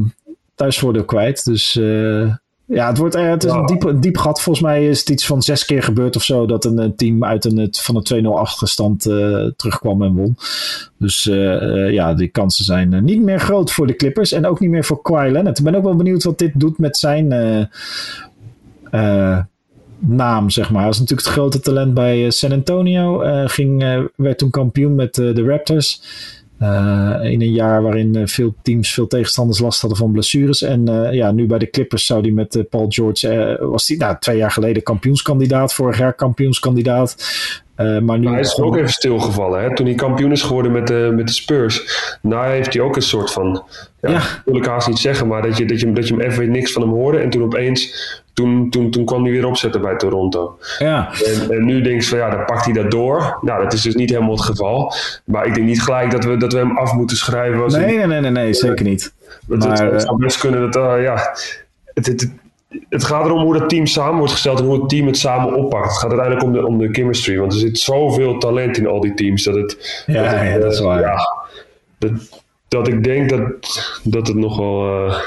thuisvoordeel 0.54 1.04
kwijt. 1.04 1.44
Dus 1.44 1.76
uh, 1.76 2.34
ja, 2.64 2.86
het, 2.88 2.98
wordt, 2.98 3.14
het 3.14 3.44
is 3.44 3.52
een, 3.52 3.66
diep, 3.66 3.84
een 3.84 4.00
diep 4.00 4.16
gat. 4.16 4.42
Volgens 4.42 4.64
mij 4.64 4.86
is 4.88 4.98
het 4.98 5.08
iets 5.08 5.26
van 5.26 5.42
zes 5.42 5.64
keer 5.64 5.82
gebeurd 5.82 6.16
of 6.16 6.22
zo. 6.22 6.46
Dat 6.46 6.64
een, 6.64 6.96
team 6.96 7.24
uit 7.24 7.44
een, 7.44 7.68
van 7.70 7.96
een 7.96 8.24
2-0 8.24 8.28
achterstand 8.28 9.02
terugkwam 9.56 10.02
en 10.02 10.14
won. 10.14 10.36
Dus 10.96 11.24
ja, 11.90 12.14
die 12.14 12.28
kansen 12.28 12.64
zijn 12.64 13.04
niet 13.04 13.22
meer 13.22 13.40
groot 13.40 13.72
voor 13.72 13.86
de 13.86 13.96
Clippers. 13.96 14.32
En 14.32 14.46
ook 14.46 14.60
niet 14.60 14.70
meer 14.70 14.84
voor 14.84 15.02
Kawhi 15.02 15.30
Leonard. 15.30 15.58
Ik 15.58 15.64
ben 15.64 15.74
ook 15.74 15.84
wel 15.84 15.96
benieuwd 15.96 16.22
wat 16.22 16.38
dit 16.38 16.60
doet 16.60 16.78
met 16.78 16.96
zijn 16.96 17.28
naam, 20.00 20.50
zeg 20.50 20.70
maar. 20.70 20.78
Hij 20.78 20.88
was 20.88 20.98
natuurlijk 20.98 21.28
het 21.28 21.36
grote 21.36 21.60
talent 21.60 21.94
bij 21.94 22.24
eh, 22.24 22.30
San 22.30 22.52
Antonio. 22.52 23.24
Uh, 23.24 23.42
ging, 23.46 23.82
uh, 23.82 24.00
werd 24.16 24.38
toen 24.38 24.50
kampioen 24.50 24.94
met 24.94 25.14
de 25.14 25.44
Raptors. 25.44 26.02
in 27.22 27.40
een 27.42 27.52
jaar 27.52 27.82
waarin 27.82 28.28
veel 28.28 28.54
teams, 28.62 28.92
veel 28.92 29.06
tegenstanders 29.06 29.58
last 29.58 29.80
hadden 29.80 29.98
van 29.98 30.12
blessures. 30.12 30.62
En 30.62 30.84
ja, 31.12 31.30
nu 31.30 31.46
bij 31.46 31.58
de 31.58 31.70
Clippers 31.70 32.06
zou 32.06 32.20
hij 32.20 32.30
met 32.30 32.64
Paul 32.70 32.86
George, 32.88 33.58
was 33.60 33.88
hij 33.88 33.96
nou, 33.96 34.16
twee 34.18 34.36
jaar 34.36 34.50
geleden 34.50 34.82
kampioenskandidaat, 34.82 35.74
vorig 35.74 35.98
jaar 35.98 36.14
kampioenskandidaat. 36.14 37.16
Maar 38.02 38.18
nu 38.18 38.28
hij 38.28 38.40
is 38.40 38.60
ook 38.60 38.76
even 38.76 38.88
stilgevallen. 38.88 39.62
Hè? 39.62 39.74
Toen 39.74 39.86
hij 39.86 39.94
kampioen 39.94 40.32
is 40.32 40.42
geworden 40.42 40.72
met 40.72 40.86
de, 40.86 41.12
met 41.14 41.26
de 41.26 41.32
Spurs. 41.32 41.82
Nou 42.22 42.50
heeft 42.50 42.72
hij 42.72 42.82
ook 42.82 42.96
een 42.96 43.02
soort 43.02 43.32
van. 43.32 43.64
Ja, 44.00 44.10
ja. 44.10 44.22
wil 44.44 44.56
ik 44.56 44.64
haast 44.64 44.88
niet 44.88 44.98
zeggen, 44.98 45.26
maar 45.26 45.42
dat 45.42 45.56
je, 45.56 45.64
dat, 45.64 45.80
je, 45.80 45.92
dat 45.92 46.08
je 46.08 46.14
hem 46.14 46.22
even 46.22 46.50
niks 46.50 46.72
van 46.72 46.82
hem 46.82 46.90
hoorde. 46.90 47.18
En 47.18 47.30
toen 47.30 47.42
opeens. 47.42 48.19
Toen, 48.32 48.70
toen, 48.70 48.90
toen 48.90 49.04
kwam 49.04 49.22
hij 49.22 49.32
weer 49.32 49.46
opzetten 49.46 49.80
bij 49.80 49.96
Toronto. 49.96 50.58
Ja. 50.78 51.10
En, 51.24 51.50
en 51.50 51.64
nu 51.64 51.80
denk 51.80 52.00
je 52.00 52.08
van 52.08 52.18
ja, 52.18 52.30
dan 52.30 52.44
pakt 52.44 52.64
hij 52.64 52.74
dat 52.74 52.90
door. 52.90 53.38
Nou, 53.40 53.62
dat 53.62 53.72
is 53.72 53.82
dus 53.82 53.94
niet 53.94 54.10
helemaal 54.10 54.34
het 54.34 54.44
geval. 54.44 54.94
Maar 55.24 55.46
ik 55.46 55.54
denk 55.54 55.66
niet 55.66 55.82
gelijk 55.82 56.10
dat 56.10 56.24
we, 56.24 56.36
dat 56.36 56.52
we 56.52 56.58
hem 56.58 56.78
af 56.78 56.92
moeten 56.92 57.16
schrijven. 57.16 57.80
Nee, 57.80 57.96
nee, 57.96 58.06
nee, 58.06 58.20
nee, 58.20 58.30
nee, 58.30 58.54
zeker 58.54 58.84
niet. 58.84 59.12
Maar, 59.46 59.58
het, 59.58 59.92
het 59.92 60.02
zou 60.02 60.18
best 60.18 60.38
kunnen 60.38 60.70
dat. 60.70 60.76
Uh, 60.76 61.02
ja, 61.02 61.34
het, 61.84 62.06
het, 62.06 62.30
het 62.88 63.04
gaat 63.04 63.24
erom 63.24 63.42
hoe 63.42 63.58
dat 63.58 63.68
team 63.68 63.86
samen 63.86 64.18
wordt 64.18 64.32
gesteld 64.32 64.58
en 64.58 64.64
hoe 64.64 64.78
het 64.78 64.88
team 64.88 65.06
het 65.06 65.18
samen 65.18 65.54
oppakt. 65.54 65.88
Het 65.88 65.98
gaat 65.98 66.10
uiteindelijk 66.10 66.46
om 66.46 66.52
de, 66.52 66.66
om 66.66 66.78
de 66.78 66.88
chemistry, 66.92 67.38
want 67.38 67.52
er 67.52 67.58
zit 67.58 67.78
zoveel 67.78 68.38
talent 68.38 68.76
in 68.76 68.86
al 68.86 69.00
die 69.00 69.14
teams 69.14 69.44
dat 69.44 69.54
het. 69.54 70.04
Ja, 70.06 70.22
dat, 70.22 70.48
ja, 70.48 70.58
dat 70.58 70.72
is 70.72 70.80
waar. 70.80 71.00
Ja, 71.00 71.28
dat, 71.98 72.12
dat 72.68 72.88
ik 72.88 73.04
denk 73.04 73.30
dat, 73.30 73.40
dat 74.02 74.26
het 74.26 74.36
nog 74.36 74.56
wel. 74.56 75.06
Uh, 75.06 75.20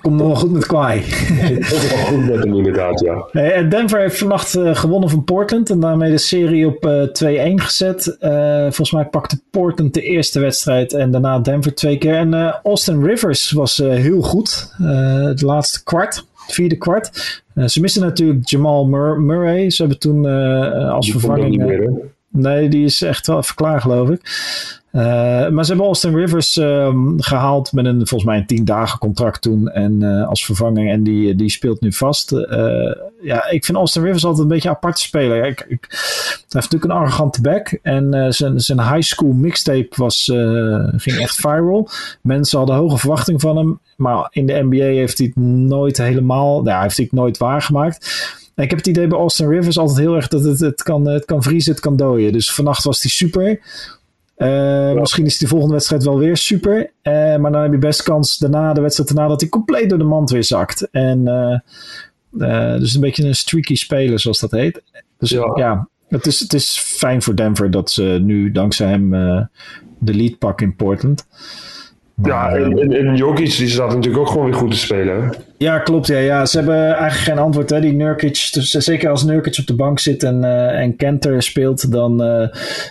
Komt 0.00 0.16
nog 0.16 0.26
wel 0.26 0.36
goed 0.36 0.50
met. 0.52 0.64
Het 0.64 1.68
komt 1.68 1.90
wel 1.90 2.04
goed 2.06 2.26
met 2.26 2.44
hem 2.44 2.54
inderdaad, 2.54 3.00
ja. 3.00 3.62
Denver 3.62 4.00
heeft 4.00 4.18
vannacht 4.18 4.54
uh, 4.54 4.74
gewonnen 4.74 5.10
van 5.10 5.24
Portland 5.24 5.70
en 5.70 5.80
daarmee 5.80 6.10
de 6.10 6.18
serie 6.18 6.66
op 6.66 6.86
uh, 6.86 7.52
2-1 7.52 7.62
gezet. 7.62 8.16
Uh, 8.20 8.60
volgens 8.62 8.92
mij 8.92 9.04
pakte 9.04 9.40
Portland 9.50 9.94
de 9.94 10.02
eerste 10.02 10.40
wedstrijd 10.40 10.92
en 10.92 11.10
daarna 11.10 11.38
Denver 11.38 11.74
twee 11.74 11.98
keer. 11.98 12.14
En 12.14 12.60
Austin 12.62 13.04
Rivers 13.04 13.50
was 13.50 13.76
heel 13.76 14.22
goed, 14.22 14.74
het 14.78 15.42
laatste 15.42 15.84
kwart 15.84 16.26
vierde 16.34 16.76
kwart. 16.76 17.42
Ze 17.66 17.80
missen 17.80 18.02
natuurlijk 18.02 18.48
Jamal 18.48 18.86
Mur 18.86 19.20
Murray. 19.20 19.70
Ze 19.70 19.82
hebben 19.82 19.98
toen 19.98 20.26
als 20.90 21.06
die 21.06 21.18
vervanging. 21.18 21.56
Meer, 21.56 21.92
nee, 22.28 22.68
die 22.68 22.84
is 22.84 23.02
echt 23.02 23.26
wel 23.26 23.38
even 23.38 23.54
klaar, 23.54 23.80
geloof 23.80 24.08
ik. 24.08 24.20
Uh, 24.96 25.02
maar 25.48 25.64
ze 25.64 25.70
hebben 25.70 25.86
Austin 25.86 26.16
Rivers 26.16 26.56
um, 26.56 27.22
gehaald 27.22 27.72
met 27.72 27.84
een 27.84 28.06
volgens 28.06 28.24
mij 28.24 28.38
een 28.38 28.46
tien 28.46 28.64
dagen 28.64 28.98
contract 28.98 29.42
toen 29.42 29.68
en 29.68 30.00
uh, 30.00 30.28
als 30.28 30.44
vervanging 30.44 30.90
en 30.90 31.02
die, 31.02 31.34
die 31.34 31.50
speelt 31.50 31.80
nu 31.80 31.92
vast. 31.92 32.32
Uh, 32.32 32.94
ja, 33.20 33.50
ik 33.50 33.64
vind 33.64 33.78
Austin 33.78 34.02
Rivers 34.02 34.24
altijd 34.24 34.42
een 34.42 34.48
beetje 34.48 34.68
een 34.68 34.74
aparte 34.74 35.00
speler. 35.00 35.44
Ik, 35.44 35.60
ik, 35.68 35.86
hij 35.88 35.98
heeft 36.48 36.52
natuurlijk 36.52 36.84
een 36.84 36.90
arrogante 36.90 37.40
back 37.40 37.78
en 37.82 38.34
zijn, 38.34 38.60
zijn 38.60 38.80
high 38.80 39.00
school 39.00 39.32
mixtape 39.32 39.88
was, 39.90 40.24
ging 40.96 41.18
echt 41.18 41.36
viral. 41.36 41.88
Mensen 42.20 42.58
hadden 42.58 42.76
hoge 42.76 42.98
verwachtingen 42.98 43.40
van 43.40 43.56
hem, 43.56 43.80
maar 43.96 44.28
in 44.30 44.46
de 44.46 44.62
NBA 44.62 44.84
heeft 44.84 45.18
hij 45.18 45.26
het 45.26 45.44
nooit 45.44 45.98
helemaal, 45.98 46.64
ja, 46.64 46.82
heeft 46.82 46.96
hij 46.96 47.04
het 47.04 47.14
nooit 47.14 47.38
waargemaakt. 47.38 48.34
Ik 48.56 48.70
heb 48.70 48.78
het 48.78 48.86
idee 48.86 49.06
bij 49.06 49.18
Austin 49.18 49.48
Rivers 49.48 49.78
altijd 49.78 49.98
heel 49.98 50.14
erg 50.14 50.28
dat 50.28 50.44
het, 50.44 50.60
het, 50.60 50.82
kan, 50.82 51.06
het 51.06 51.24
kan 51.24 51.42
vriezen, 51.42 51.72
het 51.72 51.80
kan 51.80 51.96
dooien. 51.96 52.32
Dus 52.32 52.52
vannacht 52.52 52.84
was 52.84 53.02
hij 53.02 53.10
super. 53.10 53.60
Uh, 54.36 54.92
Misschien 54.92 55.24
is 55.24 55.38
de 55.38 55.46
volgende 55.46 55.74
wedstrijd 55.74 56.04
wel 56.04 56.18
weer 56.18 56.36
super. 56.36 56.90
Uh, 57.02 57.36
maar 57.36 57.52
dan 57.52 57.62
heb 57.62 57.72
je 57.72 57.78
best 57.78 58.02
kans 58.02 58.38
daarna, 58.38 58.72
de 58.72 58.80
wedstrijd 58.80 59.14
daarna, 59.14 59.28
dat 59.28 59.40
hij 59.40 59.50
compleet 59.50 59.88
door 59.88 59.98
de 59.98 60.04
mand 60.04 60.30
weer 60.30 60.44
zakt. 60.44 60.90
En 60.90 61.20
uh, 62.38 62.78
dus 62.78 62.94
een 62.94 63.00
beetje 63.00 63.24
een 63.24 63.34
streaky 63.34 63.74
speler, 63.74 64.20
zoals 64.20 64.40
dat 64.40 64.50
heet. 64.50 64.82
Dus 65.18 65.30
ja, 65.30 65.52
ja 65.54 65.88
het, 66.08 66.26
is, 66.26 66.40
het 66.40 66.52
is 66.52 66.78
fijn 66.78 67.22
voor 67.22 67.36
Denver 67.36 67.70
dat 67.70 67.90
ze 67.90 68.18
nu 68.22 68.50
dankzij 68.50 68.88
hem 68.88 69.10
de 69.98 70.14
lead 70.14 70.38
pakken 70.38 70.66
in 70.66 70.76
Portland. 70.76 71.26
Ja, 72.22 72.54
en, 72.54 72.78
en, 72.78 72.92
en 72.92 73.16
Jokic 73.16 73.56
die 73.56 73.68
staat 73.68 73.88
natuurlijk 73.88 74.18
ook 74.18 74.28
gewoon 74.28 74.44
weer 74.44 74.54
goed 74.54 74.70
te 74.70 74.76
spelen. 74.76 75.34
Ja, 75.56 75.78
klopt. 75.78 76.06
Ja, 76.06 76.18
ja. 76.18 76.46
Ze 76.46 76.56
hebben 76.56 76.84
eigenlijk 76.84 77.14
geen 77.14 77.38
antwoord. 77.38 77.70
Hè. 77.70 77.80
Die 77.80 77.92
Nurkic, 77.92 78.48
dus 78.52 78.70
zeker 78.70 79.10
als 79.10 79.24
Nurkic 79.24 79.58
op 79.58 79.66
de 79.66 79.74
bank 79.74 79.98
zit 79.98 80.22
en, 80.22 80.42
uh, 80.42 80.80
en 80.80 80.96
Kenter 80.96 81.42
speelt, 81.42 81.92
dan, 81.92 82.22
uh, 82.22 82.48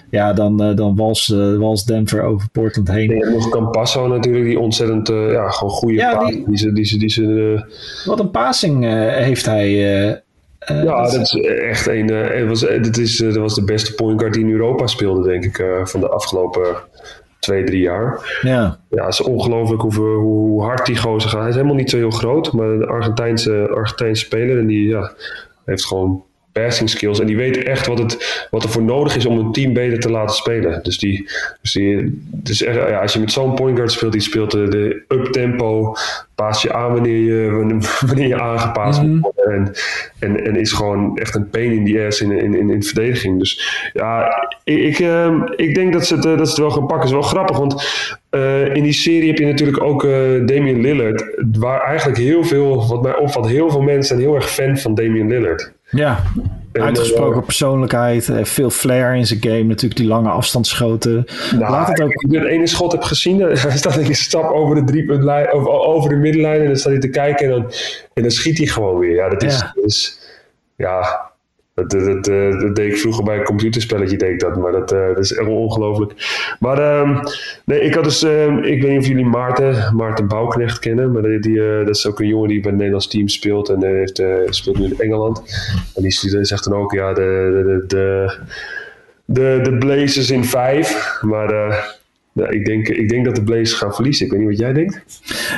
ja, 0.09 0.33
dan, 0.33 0.69
uh, 0.69 0.75
dan 0.75 0.95
wals, 0.95 1.27
wals 1.57 1.85
Denver 1.85 2.23
over 2.23 2.49
Portland 2.51 2.91
heen. 2.91 3.11
En 3.11 3.31
nog 3.31 3.49
Campasso 3.49 4.07
natuurlijk, 4.07 4.45
die 4.45 4.59
ontzettend 4.59 5.07
ja, 5.07 5.49
gewoon 5.49 5.73
goede 5.73 5.95
ja, 5.95 6.17
paas. 6.17 6.29
Die, 6.29 6.45
die 6.47 6.57
ze, 6.57 6.73
die 6.73 6.85
ze, 6.85 6.97
die 6.97 7.09
ze, 7.09 7.65
Wat 8.05 8.19
een 8.19 8.31
passing 8.31 8.83
heeft 9.09 9.45
hij. 9.45 9.69
ja, 10.65 11.01
dat 11.01 11.13
is 11.13 11.33
echt 11.69 11.87
een. 11.87 12.07
het 12.07 12.47
was, 12.47 12.59
dit 12.59 12.97
is, 12.97 13.17
dat 13.17 13.35
was 13.35 13.55
de 13.55 13.63
beste 13.63 13.95
point 13.95 14.19
guard 14.19 14.33
die 14.33 14.43
in 14.43 14.51
Europa 14.51 14.87
speelde, 14.87 15.29
denk 15.29 15.45
ik, 15.45 15.65
van 15.83 15.99
de 15.99 16.09
afgelopen 16.09 16.75
twee, 17.39 17.63
drie 17.63 17.81
jaar. 17.81 18.39
Ja. 18.41 18.79
Ja, 18.89 19.05
het 19.05 19.13
is 19.13 19.21
ongelooflijk 19.21 19.81
hoe, 19.81 19.95
hoe 20.17 20.63
hard 20.63 20.85
die 20.85 20.97
gozer 20.97 21.29
gaat. 21.29 21.39
Hij 21.39 21.49
is 21.49 21.55
helemaal 21.55 21.75
niet 21.75 21.89
zo 21.89 21.97
heel 21.97 22.11
groot, 22.11 22.51
maar 22.53 22.67
een 22.67 22.85
Argentijnse, 22.85 23.69
Argentijnse 23.75 24.25
speler. 24.25 24.59
En 24.59 24.67
die 24.67 24.87
ja, 24.87 25.13
heeft 25.65 25.85
gewoon 25.85 26.23
passing 26.61 26.89
skills. 26.89 27.19
En 27.19 27.25
die 27.25 27.35
weet 27.35 27.63
echt 27.63 27.87
wat, 27.87 27.97
het, 27.97 28.47
wat 28.51 28.63
er 28.63 28.69
voor 28.69 28.83
nodig 28.83 29.15
is 29.15 29.25
om 29.25 29.37
een 29.37 29.51
team 29.51 29.73
beter 29.73 29.99
te 29.99 30.09
laten 30.09 30.35
spelen. 30.35 30.83
Dus, 30.83 30.97
die, 30.97 31.29
dus, 31.61 31.71
die, 31.71 32.21
dus 32.31 32.63
echt, 32.63 32.75
ja, 32.75 33.01
als 33.01 33.13
je 33.13 33.19
met 33.19 33.31
zo'n 33.31 33.55
point 33.55 33.75
guard 33.75 33.91
speelt, 33.91 34.11
die 34.11 34.21
speelt 34.21 34.51
de, 34.51 34.67
de 34.67 35.03
up-tempo, 35.07 35.95
paas 36.35 36.61
je 36.61 36.73
aan 36.73 36.93
wanneer 36.93 37.17
je, 37.17 37.51
wanneer 38.07 38.27
je 38.27 38.41
aangepast 38.41 39.01
mm 39.01 39.21
wordt. 39.21 39.45
En, 39.45 39.73
en, 40.19 40.45
en 40.45 40.55
is 40.55 40.71
gewoon 40.71 41.17
echt 41.17 41.35
een 41.35 41.49
pain 41.49 41.71
in 41.71 41.83
die 41.83 42.05
ass 42.05 42.21
in, 42.21 42.31
in, 42.31 42.55
in, 42.55 42.69
in 42.69 42.83
verdediging. 42.83 43.39
Dus 43.39 43.89
ja, 43.93 44.27
ik, 44.63 44.77
ik, 44.77 44.99
uh, 44.99 45.41
ik 45.55 45.75
denk 45.75 45.93
dat 45.93 46.05
ze, 46.05 46.15
het, 46.15 46.25
eh, 46.25 46.37
dat 46.37 46.47
ze 46.47 46.53
het 46.53 46.61
wel 46.61 46.71
gaan 46.71 46.87
pakken. 46.87 47.05
is 47.05 47.13
wel 47.13 47.21
grappig, 47.21 47.57
want 47.57 47.83
uh, 48.31 48.75
in 48.75 48.83
die 48.83 48.93
serie 48.93 49.27
heb 49.27 49.37
je 49.37 49.45
natuurlijk 49.45 49.83
ook 49.83 50.03
uh, 50.03 50.11
Damian 50.45 50.81
Lillard. 50.81 51.25
Waar 51.57 51.81
eigenlijk 51.81 52.19
heel 52.19 52.43
veel, 52.43 52.87
wat 52.87 53.01
mij 53.01 53.15
opvalt, 53.15 53.47
heel 53.47 53.69
veel 53.69 53.81
mensen 53.81 54.05
zijn 54.05 54.19
heel 54.19 54.35
erg 54.35 54.49
fan 54.49 54.77
van 54.77 54.95
Damian 54.95 55.27
Lillard. 55.27 55.73
Ja, 55.89 56.23
uitgesproken 56.71 57.43
persoonlijkheid, 57.43 58.29
veel 58.33 58.69
flair 58.69 59.15
in 59.15 59.27
zijn 59.27 59.41
game. 59.41 59.63
Natuurlijk 59.63 59.99
die 59.99 60.07
lange 60.07 60.29
afstandsschoten. 60.29 61.25
Nou, 61.51 61.71
Laat 61.71 61.87
het 61.87 62.01
ook... 62.01 62.13
Ik 62.13 62.31
het 62.31 62.47
ene 62.47 62.67
schot 62.67 62.91
heb 62.91 63.01
gezien, 63.01 63.39
hij 63.69 63.77
staat 63.77 63.97
een 63.97 64.15
stap 64.15 64.51
over 64.51 64.75
de 64.75 64.83
driepuntlijn, 64.83 65.51
over, 65.51 65.69
over 65.69 66.09
de 66.09 66.15
middenlijn 66.15 66.61
en 66.61 66.67
dan 66.67 66.75
staat 66.75 66.91
hij 66.91 67.01
te 67.01 67.09
kijken 67.09 67.45
en 67.45 67.51
dan, 67.51 67.71
en 68.13 68.21
dan 68.21 68.31
schiet 68.31 68.57
hij 68.57 68.67
gewoon 68.67 68.99
weer. 68.99 69.15
Ja, 69.15 69.29
dat 69.29 69.43
is, 69.43 69.59
ja. 69.59 69.73
is 69.83 70.19
ja 70.75 71.33
Dat, 71.75 71.91
dat, 71.91 72.25
dat, 72.25 72.75
deed 72.75 72.91
ik 72.91 72.97
vroeger 72.97 73.23
bij 73.23 73.37
een 73.37 73.43
computerspelletje, 73.43 74.17
deed 74.17 74.31
ik 74.31 74.39
dat, 74.39 74.55
maar 74.55 74.71
dat, 74.71 74.89
dat 74.89 75.19
is 75.19 75.33
echt 75.33 75.47
ongelooflijk. 75.47 76.13
Maar 76.59 76.79
ehm, 76.79 77.23
nee, 77.65 77.79
ik 77.79 77.93
had 77.93 78.03
dus, 78.03 78.23
ehm, 78.23 78.57
ik 78.57 78.81
weet 78.81 78.91
niet 78.91 78.99
of 78.99 79.07
jullie 79.07 79.25
Maarten, 79.25 79.95
Maarten 79.95 80.27
Bouwknecht 80.27 80.79
kennen, 80.79 81.11
maar 81.11 81.21
die, 81.21 81.39
die 81.39 81.57
dat 81.57 81.95
is 81.95 82.07
ook 82.07 82.19
een 82.19 82.27
jongen 82.27 82.49
die 82.49 82.59
bij 82.59 82.69
het 82.69 82.77
Nederlands 82.77 83.07
team 83.07 83.27
speelt 83.27 83.69
en 83.69 83.83
heeft, 83.83 84.23
speelt 84.45 84.79
nu 84.79 84.85
in 84.85 84.99
Engeland. 84.99 85.41
En 85.95 86.01
die 86.01 86.11
zegt 86.45 86.63
dan 86.63 86.73
ook, 86.73 86.93
ja, 86.93 87.13
de, 87.13 87.21
de, 87.65 87.83
de, 87.87 88.37
de, 89.25 89.59
de 89.63 89.77
Blazers 89.77 90.31
in 90.31 90.43
vijf, 90.43 91.19
maar 91.21 91.53
ja, 92.35 92.49
ik, 92.49 92.65
denk, 92.65 92.87
ik 92.87 93.09
denk 93.09 93.25
dat 93.25 93.35
de 93.35 93.43
Blazers 93.43 93.73
gaan 93.73 93.93
verliezen. 93.93 94.25
Ik 94.25 94.31
weet 94.31 94.41
niet 94.41 94.49
wat 94.49 94.59
jij 94.59 94.73
denkt. 94.73 95.03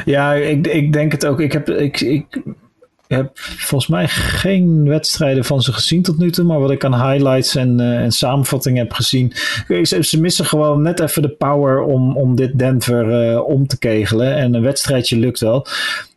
Ja, 0.06 0.34
ik, 0.34 0.67
ik 0.67 0.93
denk 0.93 1.12
het 1.12 1.25
ook. 1.25 1.39
Ik 1.39 1.51
heb, 1.51 1.69
ik, 1.69 2.01
ik 2.01 2.25
heb 3.08 3.30
volgens 3.34 3.88
mij 3.91 4.08
geen 4.08 4.88
wedstrijden 4.88 5.46
van 5.46 5.62
ze 5.62 5.74
gezien 5.74 6.02
tot 6.02 6.17
nu 6.17 6.32
toe. 6.32 6.46
Maar 6.46 6.60
wat 6.60 6.72
ik 6.72 6.86
aan 6.86 7.10
highlights 7.10 7.56
en, 7.56 7.80
uh, 7.80 8.04
en 8.04 8.12
samenvatting 8.12 8.78
heb 8.78 8.93
gezien. 8.93 9.32
Ze, 9.84 10.04
ze, 10.04 10.20
missen 10.20 10.46
gewoon 10.46 10.82
net 10.82 11.00
even 11.00 11.22
de 11.22 11.30
power 11.30 11.82
om, 11.82 12.17
om 12.17 12.36
dit 12.36 12.60
Denver 12.60 13.32
uh, 13.32 13.48
om 13.48 13.67
te 13.67 13.80
kegelen. 13.80 14.36
En 14.36 14.54
een 14.54 14.62
wedstrijdje 14.62 15.17
lukt 15.17 15.39
wel. 15.39 15.65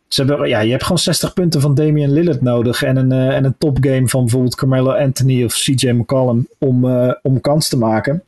Ze 0.07 0.23
hebben, 0.23 0.49
ja, 0.49 0.59
je 0.59 0.71
hebt 0.71 0.83
gewoon 0.83 0.97
60 0.97 1.33
punten 1.33 1.61
van 1.61 1.75
Damian 1.75 2.11
Lillard 2.11 2.41
nodig. 2.41 2.83
En 2.83 2.97
een, 2.97 3.11
en 3.11 3.45
een 3.45 3.55
topgame 3.57 4.07
van 4.07 4.21
bijvoorbeeld 4.21 4.55
Carmelo 4.55 4.91
Anthony 4.91 5.43
of 5.43 5.53
CJ 5.53 5.89
McCollum 5.89 6.47
om, 6.57 6.85
om 7.21 7.41
kans 7.41 7.69
te 7.69 7.77
maken. 7.77 8.23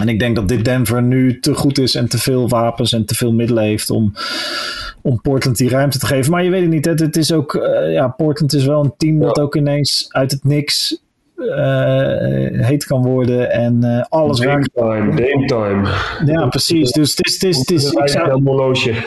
En 0.00 0.08
ik 0.08 0.18
denk 0.18 0.36
dat 0.36 0.48
dit 0.48 0.64
Denver 0.64 1.02
nu 1.02 1.40
te 1.40 1.54
goed 1.54 1.78
is 1.78 1.94
en 1.94 2.08
te 2.08 2.18
veel 2.18 2.48
wapens 2.48 2.92
en 2.92 3.04
te 3.04 3.14
veel 3.14 3.32
middelen 3.32 3.64
heeft 3.64 3.90
om, 3.90 4.12
om 5.02 5.20
Portland 5.20 5.56
die 5.56 5.68
ruimte 5.68 5.98
te 5.98 6.06
geven. 6.06 6.30
Maar 6.30 6.44
je 6.44 6.50
weet 6.50 6.60
het 6.60 6.70
niet. 6.70 6.84
Hè? 6.84 6.92
Het 6.92 7.16
is 7.16 7.32
ook, 7.32 7.54
uh, 7.54 7.92
ja, 7.92 8.08
Portland 8.08 8.52
is 8.52 8.64
wel 8.64 8.84
een 8.84 8.94
team 8.96 9.18
dat 9.18 9.40
ook 9.40 9.56
ineens 9.56 10.06
uit 10.08 10.30
het 10.30 10.44
niks 10.44 11.02
uh, 11.36 12.66
heet 12.66 12.84
kan 12.84 13.02
worden 13.02 13.50
en 13.50 13.84
uh, 13.84 14.02
alles 14.08 14.40
Game 14.40 14.66
time, 14.74 15.12
game 15.12 15.46
time. 15.46 15.88
Ja, 16.32 16.46
precies. 16.46 16.92
Dus 16.92 17.10
het 17.16 17.26
is, 17.26 17.32
het 17.32 17.42
is, 17.42 17.58
het 17.58 17.70
is 17.70 17.92
ik 17.92 18.08
zou... 18.08 18.42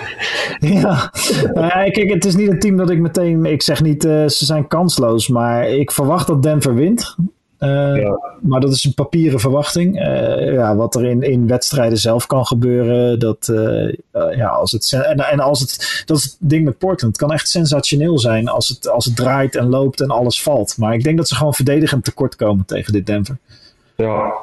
Ja, 0.59 1.11
nou 1.53 1.65
ja, 1.65 1.89
kijk, 1.89 2.13
het 2.13 2.25
is 2.25 2.35
niet 2.35 2.49
een 2.49 2.59
team 2.59 2.77
dat 2.77 2.89
ik 2.89 2.99
meteen, 2.99 3.45
ik 3.45 3.61
zeg 3.61 3.81
niet 3.81 4.05
uh, 4.05 4.27
ze 4.27 4.45
zijn 4.45 4.67
kansloos, 4.67 5.27
maar 5.27 5.69
ik 5.69 5.91
verwacht 5.91 6.27
dat 6.27 6.43
Denver 6.43 6.75
wint. 6.75 7.15
Uh, 7.59 8.13
Maar 8.41 8.59
dat 8.59 8.71
is 8.71 8.83
een 8.83 8.93
papieren 8.93 9.39
verwachting. 9.39 9.95
Uh, 9.95 10.53
ja, 10.53 10.75
wat 10.75 10.95
er 10.95 11.05
in, 11.05 11.21
in 11.21 11.47
wedstrijden 11.47 11.97
zelf 11.97 12.25
kan 12.25 12.45
gebeuren. 12.45 13.19
Dat, 13.19 13.47
uh, 13.51 13.93
ja, 14.11 14.47
als 14.47 14.71
het, 14.71 14.91
en, 14.91 15.17
en 15.17 15.39
als 15.39 15.59
het, 15.59 16.03
dat 16.05 16.17
is 16.17 16.23
het 16.23 16.35
ding 16.39 16.65
met 16.65 16.77
Portland. 16.77 17.17
Het 17.17 17.25
kan 17.25 17.33
echt 17.33 17.49
sensationeel 17.49 18.19
zijn 18.19 18.47
als 18.47 18.67
het, 18.67 18.89
als 18.89 19.05
het 19.05 19.15
draait 19.15 19.55
en 19.55 19.69
loopt 19.69 20.01
en 20.01 20.09
alles 20.09 20.43
valt. 20.43 20.77
Maar 20.77 20.93
ik 20.93 21.03
denk 21.03 21.17
dat 21.17 21.27
ze 21.27 21.35
gewoon 21.35 21.53
verdedigend 21.53 22.03
tekort 22.03 22.35
komen 22.35 22.65
tegen 22.65 22.93
dit 22.93 23.05
Denver. 23.05 23.37
Ja. 23.95 24.33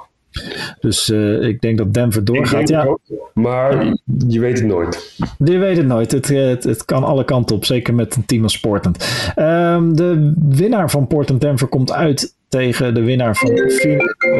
Dus 0.80 1.08
ik 1.40 1.60
denk 1.60 1.78
dat 1.78 1.94
Denver 1.94 2.24
doorgaat. 2.24 2.68
Ja. 2.68 2.84
Ook, 2.84 3.00
maar 3.34 3.84
je 4.28 4.40
weet 4.40 4.58
het 4.58 4.66
nooit. 4.66 5.16
Je 5.38 5.58
weet 5.58 5.76
het 5.76 5.86
nooit. 5.86 6.12
Het, 6.12 6.28
het, 6.28 6.64
het, 6.64 6.84
kan 6.84 7.04
alle 7.04 7.24
kanten 7.24 7.56
op. 7.56 7.64
Zeker 7.64 7.94
met 7.94 8.16
een 8.16 8.26
team 8.26 8.42
als 8.42 8.60
Portland. 8.60 9.06
Um, 9.36 9.96
de 9.96 10.32
winnaar 10.48 10.90
van 10.90 11.06
Portland 11.06 11.40
Denver 11.40 11.66
komt 11.66 11.92
uit 11.92 12.34
tegen 12.54 12.94
de 12.94 13.02
winnaar 13.02 13.36
van, 13.36 13.50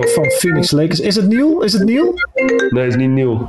van 0.01 0.31
Phoenix 0.31 0.71
Lakers. 0.71 1.01
Is 1.01 1.17
het 1.17 1.29
nieuw? 1.29 1.61
Is 1.61 1.73
het 1.73 1.85
nieuw? 1.85 2.15
Nee, 2.71 2.85
het 2.85 2.93
is 2.93 2.97
niet 2.97 3.11
nieuw. 3.11 3.49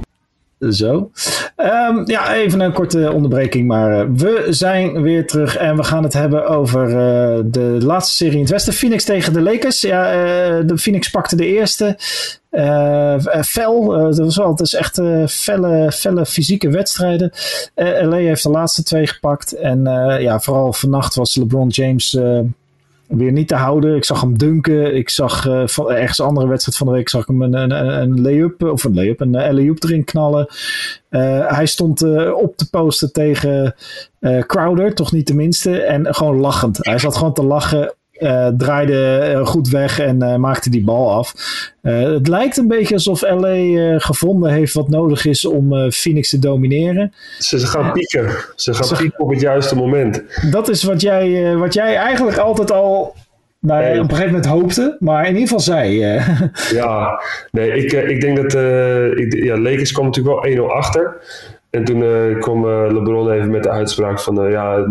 Zo. 0.70 1.12
Um, 1.58 2.10
ja, 2.10 2.34
even 2.34 2.60
een 2.60 2.74
korte 2.74 3.12
onderbreking, 3.12 3.68
maar 3.68 3.92
uh, 3.92 4.10
we 4.16 4.46
zijn 4.50 5.02
weer 5.02 5.28
terug 5.28 5.58
en 5.58 5.76
we 5.76 5.84
gaan 5.84 6.04
het 6.04 6.14
hebben 6.14 6.48
over 6.48 6.88
uh, 6.88 7.44
de 7.46 7.78
laatste 7.82 8.16
serie 8.16 8.34
in 8.34 8.42
het 8.42 8.50
Westen. 8.50 8.74
Phoenix 8.74 9.04
tegen 9.04 9.34
de 9.34 9.42
Lakers. 9.42 9.82
Ja, 9.82 10.14
uh, 10.14 10.68
de 10.68 10.78
Phoenix 10.78 11.10
pakte 11.10 11.36
de 11.36 11.46
eerste. 11.46 11.96
fel, 13.42 13.86
dat 13.88 14.18
was 14.18 14.38
wel, 14.38 14.50
het 14.50 14.60
is 14.60 14.74
echt 14.74 15.02
felle, 15.28 15.92
felle 15.92 16.26
fysieke 16.26 16.70
wedstrijden. 16.70 17.32
LA 17.76 18.16
heeft 18.16 18.44
de 18.44 18.50
laatste 18.50 18.84
twee 18.84 19.08
gepakt 19.08 19.54
en 19.54 19.84
ja, 20.20 20.40
vooral 20.40 20.74
vannacht 20.74 21.16
was 21.16 21.36
LeBron 21.36 21.68
James 21.68 22.18
weer 23.08 23.32
niet 23.32 23.48
te 23.48 23.56
houden. 23.56 23.96
Ik 23.96 24.06
zag 24.06 24.22
hem 24.22 24.38
dunken. 24.38 24.96
Ik 24.96 25.10
zag 25.10 25.46
uh, 25.46 25.68
van, 25.68 25.92
ergens 25.92 26.20
een 26.20 26.26
andere 26.26 26.48
wedstrijd 26.48 26.78
van 26.78 26.88
de 26.88 26.94
week 26.94 27.10
zag 27.10 27.22
ik 27.22 27.28
hem 27.28 27.42
een, 27.42 27.54
een, 27.54 28.02
een 28.02 28.22
lay-up 28.22 28.64
of 28.64 28.84
een 28.84 28.94
lay-up, 28.94 29.20
een 29.20 29.36
alley-oop 29.36 29.84
erin 29.84 30.04
knallen. 30.04 30.48
Hij 31.48 31.66
stond 31.66 32.02
op 32.34 32.58
te 32.58 32.70
posten 32.70 33.12
tegen 33.12 33.76
Crowder, 34.40 34.96
toch 34.96 35.12
niet 35.12 35.28
de 35.28 35.36
minste. 35.36 35.82
En 35.82 36.16
gewoon 36.16 36.40
lachend. 36.40 36.78
Hij 36.82 36.98
zat 36.98 37.18
gewoon 37.18 37.34
te 37.34 37.44
lachen 37.44 37.94
uh, 38.20 38.48
draaide 38.58 39.32
uh, 39.36 39.46
goed 39.46 39.70
weg 39.70 40.00
en 40.00 40.24
uh, 40.24 40.36
maakte 40.36 40.70
die 40.70 40.84
bal 40.84 41.12
af. 41.12 41.34
het 41.82 42.28
lijkt 42.28 42.58
een 42.58 42.68
beetje 42.68 42.94
alsof 42.94 43.22
LA 43.22 44.00
gevonden 44.00 44.52
heeft 44.52 44.74
wat 44.74 44.90
nodig 44.90 45.26
is 45.26 45.46
om 45.46 45.92
Phoenix 45.92 46.30
te 46.30 46.40
domineren. 46.40 47.14
Ze, 47.40 47.60
ze 47.60 47.68
gaan 47.68 47.92
pieken. 47.92 48.30
Ze 48.56 48.74
gaan 48.74 48.86
ze, 48.86 48.96
pieken 48.96 49.20
op 49.20 49.30
het 49.30 49.42
juiste 49.42 49.76
moment. 49.76 50.24
Dat 50.52 50.70
is 50.70 50.84
wat 50.84 51.02
jij, 51.02 51.56
wat 51.56 51.74
jij 51.74 51.96
eigenlijk 51.96 52.38
altijd 52.38 52.72
al 52.72 53.16
nou, 53.60 53.84
nee. 53.84 53.94
op 53.94 54.04
een 54.04 54.16
gegeven 54.16 54.34
moment 54.34 54.46
hoopte, 54.46 54.98
maar 55.00 55.22
in 55.22 55.34
ieder 55.34 55.42
geval 55.42 55.60
zei. 55.60 55.98
ja, 56.82 57.22
nee, 57.52 57.72
ik, 57.72 57.92
ik 57.92 58.22
denk 58.22 58.36
dat 58.38 58.54
ik, 59.18 59.44
ja, 59.44 59.58
Lakers 59.58 59.92
kwam 59.92 60.06
natuurlijk 60.06 60.46
wel 60.46 60.70
1-0 60.70 60.72
achter. 60.72 61.18
En 61.70 61.84
toen 61.84 62.00
kwam 62.40 62.68
LeBron 62.68 63.32
even 63.32 63.52
met 63.52 63.64
de 63.64 63.70
uitspraak 63.70 64.20
van 64.20 64.50
ja, 64.50 64.86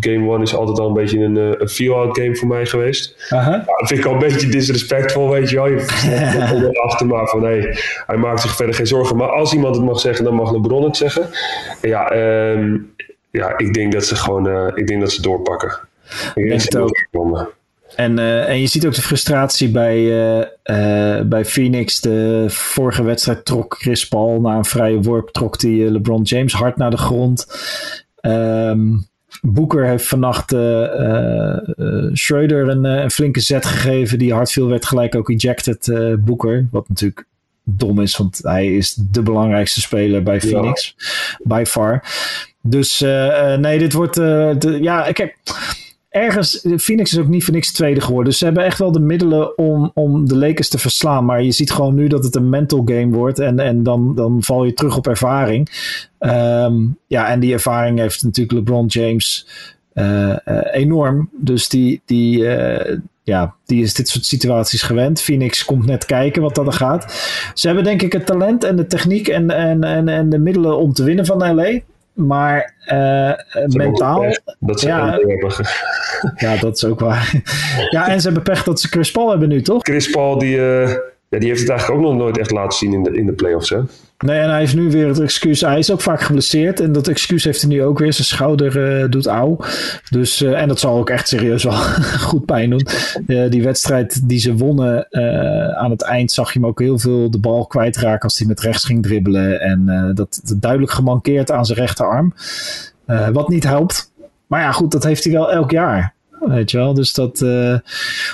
Game 0.00 0.28
One 0.28 0.42
is 0.42 0.54
altijd 0.54 0.78
al 0.78 0.86
een 0.86 0.94
beetje 0.94 1.18
een, 1.18 1.36
eh, 1.36 1.60
een 1.60 1.68
feel-out 1.68 2.18
game 2.18 2.36
voor 2.36 2.48
mij 2.48 2.66
geweest. 2.66 3.30
Uh 3.30 3.46
-huh. 3.46 3.66
dat 3.66 3.88
vind 3.88 4.00
ik 4.00 4.06
al 4.06 4.12
een 4.12 4.18
beetje 4.18 4.48
disrespectvol, 4.48 5.30
weet 5.30 5.50
je 5.50 5.56
wel. 5.56 5.66
Je 5.66 6.80
achter 6.86 7.06
maar 7.06 7.28
van, 7.28 7.40
nee, 7.40 7.78
hij 8.06 8.16
maakt 8.16 8.40
zich 8.40 8.56
verder 8.56 8.74
geen 8.74 8.86
zorgen. 8.86 9.16
Maar 9.16 9.28
als 9.28 9.52
iemand 9.52 9.76
het 9.76 9.84
mag 9.84 10.00
zeggen, 10.00 10.24
dan 10.24 10.34
mag 10.34 10.52
LeBron 10.52 10.84
het 10.84 10.96
zeggen. 10.96 11.22
En 11.80 11.88
ja, 11.88 12.12
um, 12.52 12.94
ja, 13.30 13.58
ik 13.58 13.74
denk 13.74 13.92
dat 13.92 14.04
ze 14.04 14.16
gewoon, 14.16 14.48
uh, 14.48 14.66
ik 14.74 14.86
denk 14.86 15.00
dat 15.00 15.12
ze 15.12 15.22
doorpakken. 15.22 15.78
Ik 16.34 16.48
denk 16.48 16.62
het 16.62 16.76
ook. 16.76 17.04
En, 17.96 18.18
uh, 18.18 18.48
en 18.48 18.60
je 18.60 18.66
ziet 18.66 18.86
ook 18.86 18.94
de 18.94 19.02
frustratie 19.02 19.70
bij, 19.70 19.98
uh, 19.98 20.44
uh, 20.64 21.20
bij 21.20 21.44
Phoenix. 21.44 22.00
De 22.00 22.44
vorige 22.48 23.02
wedstrijd 23.02 23.44
trok 23.44 23.76
Chris 23.78 24.08
Paul 24.08 24.40
na 24.40 24.56
een 24.56 24.64
vrije 24.64 25.00
worp, 25.00 25.28
trok 25.28 25.60
die 25.60 25.90
LeBron 25.90 26.22
James 26.22 26.52
hard 26.52 26.76
naar 26.76 26.90
de 26.90 26.96
grond. 26.96 27.46
Um, 28.20 29.06
Boeker 29.42 29.86
heeft 29.86 30.06
vannacht 30.06 30.52
uh, 30.52 30.60
uh, 30.60 32.08
Schroeder 32.12 32.68
een, 32.68 32.84
een, 32.84 33.10
flinke 33.10 33.40
zet 33.40 33.66
gegeven. 33.66 34.18
Die 34.18 34.32
hard 34.32 34.52
viel, 34.52 34.68
werd 34.68 34.86
gelijk 34.86 35.14
ook 35.14 35.30
ejected, 35.30 35.92
Boeker. 36.18 36.66
Wat 36.70 36.88
natuurlijk 36.88 37.26
dom 37.64 38.00
is, 38.00 38.16
want 38.16 38.40
hij 38.42 38.74
is 38.74 38.94
de 39.10 39.22
belangrijkste 39.22 39.80
speler 39.80 40.22
bij 40.22 40.40
Phoenix. 40.40 40.94
Ja. 40.96 41.56
By 41.56 41.64
far. 41.66 42.04
Dus 42.62 43.00
nee, 43.58 43.78
dit 43.78 43.92
wordt... 43.92 44.14
De, 44.14 44.78
ja, 44.80 45.06
ik 45.06 45.16
heb 45.16 45.34
ergens, 46.16 46.66
Phoenix 46.76 47.12
is 47.12 47.18
ook 47.18 47.28
niet 47.28 47.44
voor 47.44 47.54
niks 47.54 47.72
tweede 47.72 48.00
geworden. 48.00 48.30
Dus 48.30 48.38
ze 48.38 48.44
hebben 48.44 48.64
echt 48.64 48.78
wel 48.78 48.92
de 48.92 49.00
middelen 49.00 49.58
om, 49.58 49.90
om 49.94 50.28
de 50.28 50.36
Lakers 50.36 50.68
te 50.68 50.78
verslaan. 50.78 51.24
Maar 51.24 51.42
je 51.42 51.52
ziet 51.52 51.70
gewoon 51.70 51.94
nu 51.94 52.08
dat 52.08 52.24
het 52.24 52.34
een 52.34 52.48
mental 52.48 52.82
game 52.84 53.08
wordt. 53.08 53.38
En, 53.38 53.58
en 53.58 53.82
dan, 53.82 54.14
dan 54.14 54.42
val 54.42 54.64
je 54.64 54.74
terug 54.74 54.96
op 54.96 55.06
ervaring. 55.06 55.68
Um, 56.18 56.98
ja, 57.06 57.28
en 57.28 57.40
die 57.40 57.52
ervaring 57.52 57.98
heeft 57.98 58.22
natuurlijk 58.22 58.58
LeBron 58.58 58.86
James 58.86 59.46
uh, 59.94 60.36
uh, 60.44 60.60
enorm. 60.72 61.30
Dus 61.32 61.68
die, 61.68 62.00
die, 62.04 62.38
uh, 62.38 62.98
ja, 63.22 63.54
die 63.64 63.82
is 63.82 63.94
dit 63.94 64.08
soort 64.08 64.24
situaties 64.24 64.82
gewend. 64.82 65.20
Phoenix 65.20 65.64
komt 65.64 65.86
net 65.86 66.04
kijken 66.04 66.42
wat 66.42 66.54
dat 66.54 66.66
er 66.66 66.72
gaat. 66.72 67.12
Ze 67.54 67.66
hebben 67.66 67.84
denk 67.84 68.02
ik 68.02 68.12
het 68.12 68.26
talent 68.26 68.64
en 68.64 68.76
de 68.76 68.86
techniek 68.86 69.28
en, 69.28 69.50
en, 69.50 69.84
en, 69.84 70.08
en 70.08 70.30
de 70.30 70.38
middelen 70.38 70.78
om 70.78 70.92
te 70.92 71.04
winnen 71.04 71.26
van 71.26 71.54
LA. 71.54 71.80
Maar 72.16 72.74
uh, 72.92 73.32
mentaal. 73.66 74.24
Dat 74.58 74.80
ze 74.80 74.86
ja, 74.86 75.20
ja, 76.36 76.56
dat 76.56 76.76
is 76.76 76.84
ook 76.84 77.00
waar. 77.00 77.42
ja, 77.90 78.08
en 78.08 78.20
ze 78.20 78.26
hebben 78.26 78.42
pech 78.42 78.62
dat 78.62 78.80
ze 78.80 78.88
Chris 78.88 79.10
Paul 79.10 79.30
hebben 79.30 79.48
nu, 79.48 79.62
toch? 79.62 79.82
Chris 79.82 80.10
Paul, 80.10 80.38
die, 80.38 80.56
uh, 80.56 80.90
ja, 81.28 81.38
die 81.38 81.48
heeft 81.48 81.60
het 81.60 81.70
eigenlijk 81.70 82.00
ook 82.00 82.06
nog 82.06 82.16
nooit 82.16 82.38
echt 82.38 82.50
laten 82.50 82.78
zien 82.78 82.92
in 82.92 83.02
de, 83.02 83.16
in 83.16 83.26
de 83.26 83.32
playoffs, 83.32 83.70
hè? 83.70 83.80
Nee, 84.18 84.38
en 84.40 84.50
hij 84.50 84.58
heeft 84.58 84.74
nu 84.74 84.90
weer 84.90 85.08
het 85.08 85.20
excuus. 85.20 85.60
Hij 85.60 85.78
is 85.78 85.90
ook 85.90 86.00
vaak 86.00 86.20
geblesseerd. 86.20 86.80
En 86.80 86.92
dat 86.92 87.08
excuus 87.08 87.44
heeft 87.44 87.60
hij 87.60 87.70
nu 87.70 87.82
ook 87.82 87.98
weer. 87.98 88.12
Zijn 88.12 88.26
schouder 88.26 89.00
uh, 89.02 89.10
doet 89.10 89.26
auw. 89.26 89.58
Dus, 90.10 90.42
uh, 90.42 90.60
en 90.60 90.68
dat 90.68 90.80
zal 90.80 90.98
ook 90.98 91.10
echt 91.10 91.28
serieus 91.28 91.64
wel 91.64 91.72
goed 92.30 92.44
pijn 92.44 92.70
doen. 92.70 92.86
Uh, 93.26 93.50
die 93.50 93.62
wedstrijd 93.62 94.28
die 94.28 94.38
ze 94.38 94.54
wonnen 94.54 95.06
aan 95.76 95.90
het 95.90 96.02
eind 96.02 96.32
zag 96.32 96.52
je 96.52 96.58
hem 96.58 96.68
ook 96.68 96.80
heel 96.80 96.98
veel 96.98 97.30
de 97.30 97.38
bal 97.38 97.66
kwijtraken 97.66 98.22
als 98.22 98.38
hij 98.38 98.46
met 98.46 98.60
rechts 98.60 98.84
ging 98.84 99.02
dribbelen. 99.02 99.60
En 99.60 100.12
dat 100.14 100.40
duidelijk 100.56 100.92
gemankeerd 100.92 101.50
aan 101.50 101.64
zijn 101.64 101.78
rechterarm. 101.78 102.34
wat 103.32 103.48
niet 103.48 103.64
helpt. 103.64 104.12
Maar 104.46 104.60
ja, 104.60 104.72
goed, 104.72 104.90
dat 104.90 105.04
heeft 105.04 105.24
hij 105.24 105.32
wel 105.32 105.52
elk 105.52 105.70
jaar. 105.70 106.14
Weet 106.40 106.70
je 106.70 106.76
wel, 106.76 106.94
dus 106.94 107.14
dat. 107.14 107.40
Uh, 107.40 107.78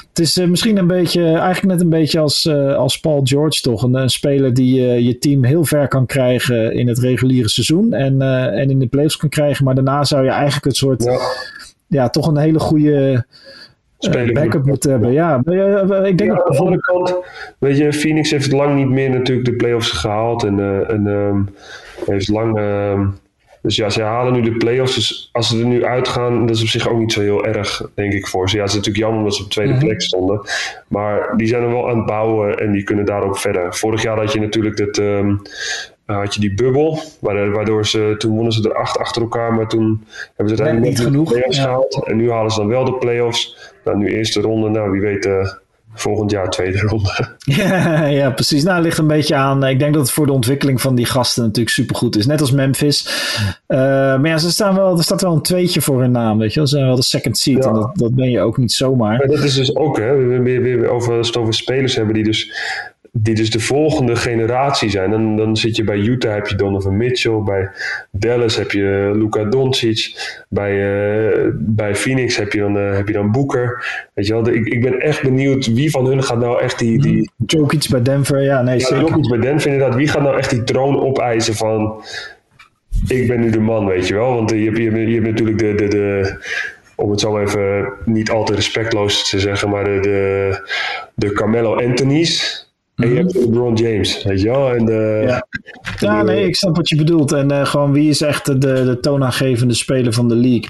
het 0.09 0.19
is 0.19 0.37
uh, 0.37 0.47
misschien 0.47 0.77
een 0.77 0.87
beetje, 0.87 1.25
eigenlijk 1.25 1.63
net 1.63 1.81
een 1.81 1.89
beetje 1.89 2.19
als, 2.19 2.45
uh, 2.45 2.75
als 2.75 3.01
Paul 3.01 3.21
George, 3.25 3.61
toch? 3.61 3.83
Een, 3.83 3.95
een 3.95 4.11
speler 4.11 4.55
die 4.55 4.81
je 4.83 5.19
team 5.19 5.45
heel 5.45 5.65
ver 5.65 5.89
kan 5.89 6.07
krijgen 6.07 6.73
in 6.73 6.89
het 6.89 6.99
reguliere 6.99 7.49
seizoen 7.49 7.93
en, 7.93 8.23
en 8.53 8.71
in 8.71 8.79
de 8.79 8.87
playoffs 8.87 9.17
kan 9.17 9.29
krijgen. 9.29 9.65
Maar 9.65 9.75
daarna 9.75 10.05
zou 10.05 10.25
je 10.25 10.31
eigenlijk 10.31 10.65
het 10.65 10.77
soort. 10.77 11.05
Ja, 11.05 11.19
ja 11.87 12.09
toch 12.09 12.27
een 12.27 12.37
hele 12.37 12.59
goede 12.59 13.25
backup 14.33 14.67
moeten 14.67 14.91
hebben. 14.91 15.13
Ja, 15.13 15.37
ik 16.05 16.19
denk 16.19 16.31
ja, 16.31 16.45
aan 16.45 16.53
de 16.53 16.59
andere 16.59 16.81
kant, 16.81 17.15
weet 17.59 17.77
je, 17.77 17.93
Phoenix 17.93 18.31
heeft 18.31 18.53
lang 18.53 18.75
niet 18.75 18.89
meer 18.89 19.11
natuurlijk 19.11 19.47
de 19.47 19.57
playoffs 19.57 19.91
gehaald 19.91 20.45
en, 20.45 20.87
en 20.89 21.07
um, 21.07 21.49
heeft 22.07 22.29
lang. 22.29 22.59
Ehm, 22.59 23.07
dus 23.63 23.77
ja, 23.77 23.91
ze 23.91 24.03
halen 24.03 24.33
nu 24.33 24.41
de 24.41 24.57
play-offs. 24.57 24.95
Dus 24.95 25.29
als 25.33 25.49
ze 25.49 25.59
er 25.59 25.65
nu 25.65 25.85
uitgaan, 25.85 26.47
dat 26.47 26.57
is 26.57 26.63
op 26.63 26.69
zich 26.69 26.89
ook 26.89 26.99
niet 26.99 27.13
zo 27.13 27.21
heel 27.21 27.45
erg, 27.45 27.83
denk 27.95 28.13
ik, 28.13 28.27
voor 28.27 28.49
ze. 28.49 28.57
Ja, 28.57 28.63
het 28.63 28.71
is 28.71 28.77
natuurlijk 28.77 29.05
jammer 29.05 29.25
dat 29.25 29.35
ze 29.35 29.43
op 29.43 29.51
tweede 29.51 29.73
mhm. 29.73 29.85
plek 29.85 30.03
stonden. 30.03 30.41
Maar 30.89 31.37
die 31.37 31.47
zijn 31.47 31.63
er 31.63 31.69
wel 31.69 31.89
aan 31.89 31.97
het 31.97 32.07
bouwen 32.07 32.59
en 32.59 32.73
die 32.73 32.83
kunnen 32.83 33.05
daarop 33.05 33.39
verder. 33.39 33.75
Vorig 33.75 34.03
jaar 34.03 34.19
had 34.19 34.33
je 34.33 34.41
natuurlijk 34.41 34.77
dat, 34.77 34.99
um, 34.99 35.43
had 36.05 36.35
je 36.35 36.41
die 36.41 36.55
bubbel, 36.55 36.99
waardoor 37.21 37.87
ze, 37.87 38.15
toen 38.19 38.35
wonnen 38.35 38.53
ze 38.53 38.69
er 38.69 38.75
acht 38.75 38.99
achter 38.99 39.23
elkaar, 39.23 39.55
maar 39.55 39.69
toen 39.69 40.05
hebben 40.37 40.57
ze 40.57 40.63
uiteindelijk 40.63 40.87
niet 40.87 41.07
genoeg 41.07 41.33
gehaald. 41.33 42.07
En 42.07 42.17
nu 42.17 42.31
halen 42.31 42.51
ze 42.51 42.59
dan 42.59 42.69
wel 42.69 42.85
de 42.85 42.95
play-offs. 42.95 43.73
Nou, 43.85 43.97
nu 43.97 44.07
eerste 44.07 44.41
ronde, 44.41 44.69
nou 44.69 44.91
wie 44.91 45.01
weet... 45.01 45.27
Uh, 45.27 45.53
volgend 45.95 46.31
jaar 46.31 46.51
tweede 46.51 46.79
ronde. 46.79 47.11
Ja, 47.45 48.05
ja, 48.05 48.31
precies. 48.31 48.63
Nou, 48.63 48.75
het 48.77 48.85
ligt 48.85 48.99
een 48.99 49.07
beetje 49.07 49.35
aan. 49.35 49.65
Ik 49.65 49.79
denk 49.79 49.93
dat 49.95 50.03
het 50.03 50.11
voor 50.11 50.27
de 50.27 50.33
ontwikkeling 50.33 50.81
van 50.81 50.95
die 50.95 51.05
gasten 51.05 51.43
natuurlijk 51.43 51.75
supergoed 51.75 52.17
is. 52.17 52.27
Net 52.27 52.41
als 52.41 52.51
Memphis. 52.51 53.07
Uh, 53.69 53.79
maar 53.79 54.27
ja, 54.27 54.39
ze 54.39 54.51
staan 54.51 54.75
wel, 54.75 54.97
er 54.97 55.03
staat 55.03 55.23
wel 55.23 55.33
een 55.33 55.43
tweetje 55.43 55.81
voor 55.81 56.01
hun 56.01 56.11
naam. 56.11 56.39
Weet 56.39 56.55
je 56.55 56.61
Ze 56.61 56.67
zijn 56.67 56.87
wel 56.87 56.97
de 56.97 57.03
second 57.03 57.39
seed. 57.39 57.65
En 57.65 57.73
dat, 57.73 57.91
dat 57.97 58.15
ben 58.15 58.31
je 58.31 58.41
ook 58.41 58.57
niet 58.57 58.73
zomaar. 58.73 59.17
Maar 59.17 59.27
dat 59.27 59.43
is 59.45 59.55
dus 59.55 59.77
ook, 59.77 59.99
hè. 59.99 60.17
We 60.17 60.41
weer, 60.41 60.63
weer 60.63 60.89
over, 60.89 61.17
als 61.17 61.27
het 61.27 61.37
over 61.37 61.55
spelers 61.55 61.97
hebben 61.97 62.15
die 62.15 62.25
dus 62.25 62.53
die 63.15 63.35
dus 63.35 63.51
de 63.51 63.61
volgende 63.61 64.17
generatie 64.17 64.91
zijn. 64.91 65.11
Dan, 65.11 65.37
dan 65.37 65.57
zit 65.57 65.77
je 65.77 65.85
bij 65.85 65.97
Utah 65.97 66.35
heb 66.35 66.47
je 66.47 66.55
Donovan 66.55 66.97
Mitchell, 66.97 67.41
bij 67.45 67.71
Dallas 68.11 68.57
heb 68.57 68.71
je 68.71 69.11
Luka 69.15 69.45
Doncic, 69.45 70.15
bij, 70.49 70.73
uh, 70.73 71.49
bij 71.55 71.95
Phoenix 71.95 72.37
heb 72.37 72.53
je 72.53 72.59
dan, 72.59 72.77
uh, 72.77 72.97
heb 72.97 73.07
je 73.07 73.13
dan 73.13 73.33
Booker. 73.33 73.87
Weet 74.15 74.27
je 74.27 74.33
wel, 74.33 74.49
ik, 74.49 74.67
ik 74.67 74.83
ben 74.83 75.01
echt 75.01 75.23
benieuwd 75.23 75.67
wie 75.67 75.91
van 75.91 76.07
hun 76.07 76.23
gaat 76.23 76.39
nou 76.39 76.61
echt 76.61 76.79
die... 76.79 77.01
die... 77.01 77.31
Hmm. 77.37 77.47
Jokic 77.47 77.87
bij 77.91 78.03
Denver, 78.03 78.43
ja, 78.43 78.63
nee, 78.63 78.79
ja, 78.79 78.87
zeker. 78.87 79.09
Jokic 79.09 79.29
bij 79.29 79.41
Denver 79.41 79.71
inderdaad. 79.73 79.97
Wie 79.97 80.09
gaat 80.09 80.23
nou 80.23 80.39
echt 80.39 80.51
die 80.51 80.65
troon 80.65 81.01
opeisen 81.01 81.55
van... 81.55 82.03
Ik 83.07 83.29
ben 83.29 83.41
nu 83.41 83.51
de 83.51 83.61
man, 83.61 83.87
weet 83.87 84.09
je 84.09 84.15
wel. 84.15 84.35
Want 84.35 84.51
je 84.51 84.65
hebt, 84.65 84.77
je 84.77 84.91
hebt, 84.91 84.97
je 84.97 85.15
hebt 85.15 85.27
natuurlijk 85.27 85.59
de, 85.59 85.75
de, 85.75 85.89
de 85.89 86.37
om 86.97 87.11
het 87.11 87.21
zo 87.21 87.39
even 87.39 87.93
niet 88.05 88.31
al 88.31 88.45
te 88.45 88.55
respectloos 88.55 89.31
te 89.31 89.41
zeggen, 89.41 89.71
maar 89.71 89.85
de, 89.85 89.99
de, 90.01 90.71
de 91.15 91.33
Carmelo 91.33 91.77
Anthony's. 91.77 92.71
En 93.03 93.09
je 93.09 93.17
hebt 93.17 93.35
LeBron 93.35 93.75
James, 93.75 94.23
weet 94.23 94.41
je 94.41 94.49
wel? 94.49 94.75
En 94.75 94.85
de, 94.85 95.23
ja. 95.27 95.47
ja, 95.99 96.23
nee, 96.23 96.47
ik 96.47 96.57
snap 96.57 96.77
wat 96.77 96.89
je 96.89 96.97
bedoelt. 96.97 97.33
En 97.33 97.53
uh, 97.53 97.67
gewoon 97.67 97.93
wie 97.93 98.09
is 98.09 98.21
echt 98.21 98.47
de, 98.47 98.59
de 98.59 98.99
toonaangevende 99.01 99.75
speler 99.75 100.13
van 100.13 100.29
de 100.29 100.35
league? 100.35 100.69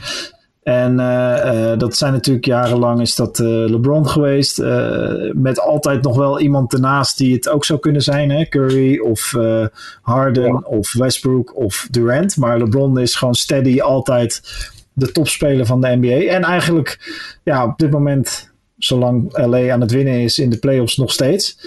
En 0.62 0.92
uh, 0.92 1.70
uh, 1.72 1.78
dat 1.78 1.96
zijn 1.96 2.12
natuurlijk 2.12 2.44
jarenlang 2.44 3.00
is 3.00 3.14
dat 3.14 3.38
LeBron 3.38 4.08
geweest. 4.08 4.62
met 5.32 5.60
altijd 5.60 6.02
nog 6.02 6.16
wel 6.16 6.40
iemand 6.40 6.72
ernaast 6.72 7.18
die 7.18 7.34
het 7.34 7.48
ook 7.48 7.64
zou 7.64 7.78
kunnen 7.78 8.02
zijn. 8.02 8.30
Hè? 8.30 8.44
Curry 8.44 8.98
of 8.98 9.34
Harden 10.02 10.44
ja. 10.44 10.62
of 10.64 10.92
Westbrook 10.92 11.56
of 11.56 11.88
Durant. 11.90 12.36
Maar 12.36 12.58
LeBron 12.58 12.98
is 12.98 13.14
gewoon 13.14 13.34
steady 13.34 13.80
altijd 13.80 14.40
de 14.92 15.12
topspeler 15.12 15.66
van 15.66 15.80
de 15.80 15.96
NBA. 16.00 16.32
En 16.32 16.42
eigenlijk 16.42 17.12
ja, 17.42 17.64
op 17.64 17.78
dit 17.78 17.90
moment 17.90 18.51
zolang 18.84 19.36
LA 19.36 19.72
aan 19.72 19.80
het 19.80 19.90
winnen 19.90 20.20
is 20.20 20.38
in 20.38 20.50
de 20.50 20.58
playoffs 20.58 20.96
nog 20.96 21.12
steeds. 21.12 21.58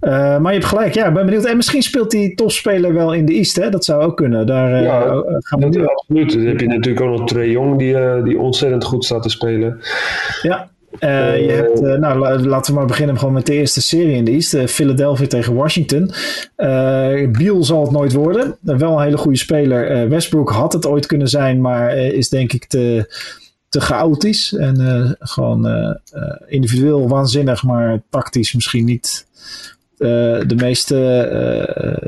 Uh, 0.00 0.10
maar 0.10 0.52
je 0.52 0.58
hebt 0.58 0.70
gelijk, 0.70 0.94
ja, 0.94 1.06
ik 1.06 1.14
ben 1.14 1.24
benieuwd. 1.24 1.44
En 1.44 1.56
misschien 1.56 1.82
speelt 1.82 2.10
die 2.10 2.34
topspeler 2.34 2.94
wel 2.94 3.12
in 3.12 3.26
de 3.26 3.32
East, 3.32 3.56
hè? 3.56 3.70
Dat 3.70 3.84
zou 3.84 4.02
ook 4.02 4.16
kunnen. 4.16 4.46
Daar 4.46 4.72
uh, 4.72 4.82
ja, 4.82 5.22
gaan 5.38 5.60
we 5.60 5.66
nu. 5.66 5.86
Absoluut. 5.86 6.32
Dan 6.32 6.46
heb 6.46 6.60
je 6.60 6.66
natuurlijk 6.66 7.00
ook 7.00 7.18
nog 7.18 7.28
Trey 7.28 7.48
Jong, 7.48 7.78
die, 7.78 8.22
die 8.22 8.38
ontzettend 8.38 8.84
goed 8.84 9.04
staat 9.04 9.22
te 9.22 9.28
spelen. 9.28 9.80
Ja. 10.42 10.70
je 11.00 11.52
hebt, 11.54 11.80
nou, 11.80 12.18
laten 12.46 12.72
we 12.72 12.78
maar 12.78 12.88
beginnen 12.88 13.18
gewoon 13.18 13.34
met 13.34 13.46
de 13.46 13.54
eerste 13.54 13.82
serie 13.82 14.14
in 14.14 14.24
de 14.24 14.30
East. 14.30 14.56
Philadelphia 14.56 15.26
tegen 15.26 15.54
Washington. 15.54 16.10
Biel 17.32 17.64
zal 17.64 17.82
het 17.82 17.90
nooit 17.90 18.12
worden. 18.12 18.56
wel 18.60 18.96
een 18.96 19.04
hele 19.04 19.16
goede 19.16 19.38
speler. 19.38 20.08
Westbrook 20.08 20.50
had 20.50 20.72
het 20.72 20.86
ooit 20.86 21.06
kunnen 21.06 21.28
zijn, 21.28 21.60
maar 21.60 21.96
is 21.96 22.28
denk 22.28 22.52
ik 22.52 22.64
te 22.64 23.06
te 23.72 23.80
chaotisch. 23.80 24.54
En 24.54 24.80
uh, 24.80 25.10
gewoon 25.18 25.66
uh, 25.66 25.94
individueel 26.46 27.08
waanzinnig, 27.08 27.62
maar 27.62 28.02
tactisch 28.10 28.54
misschien 28.54 28.84
niet 28.84 29.26
de 29.96 30.54
meeste, 30.56 30.94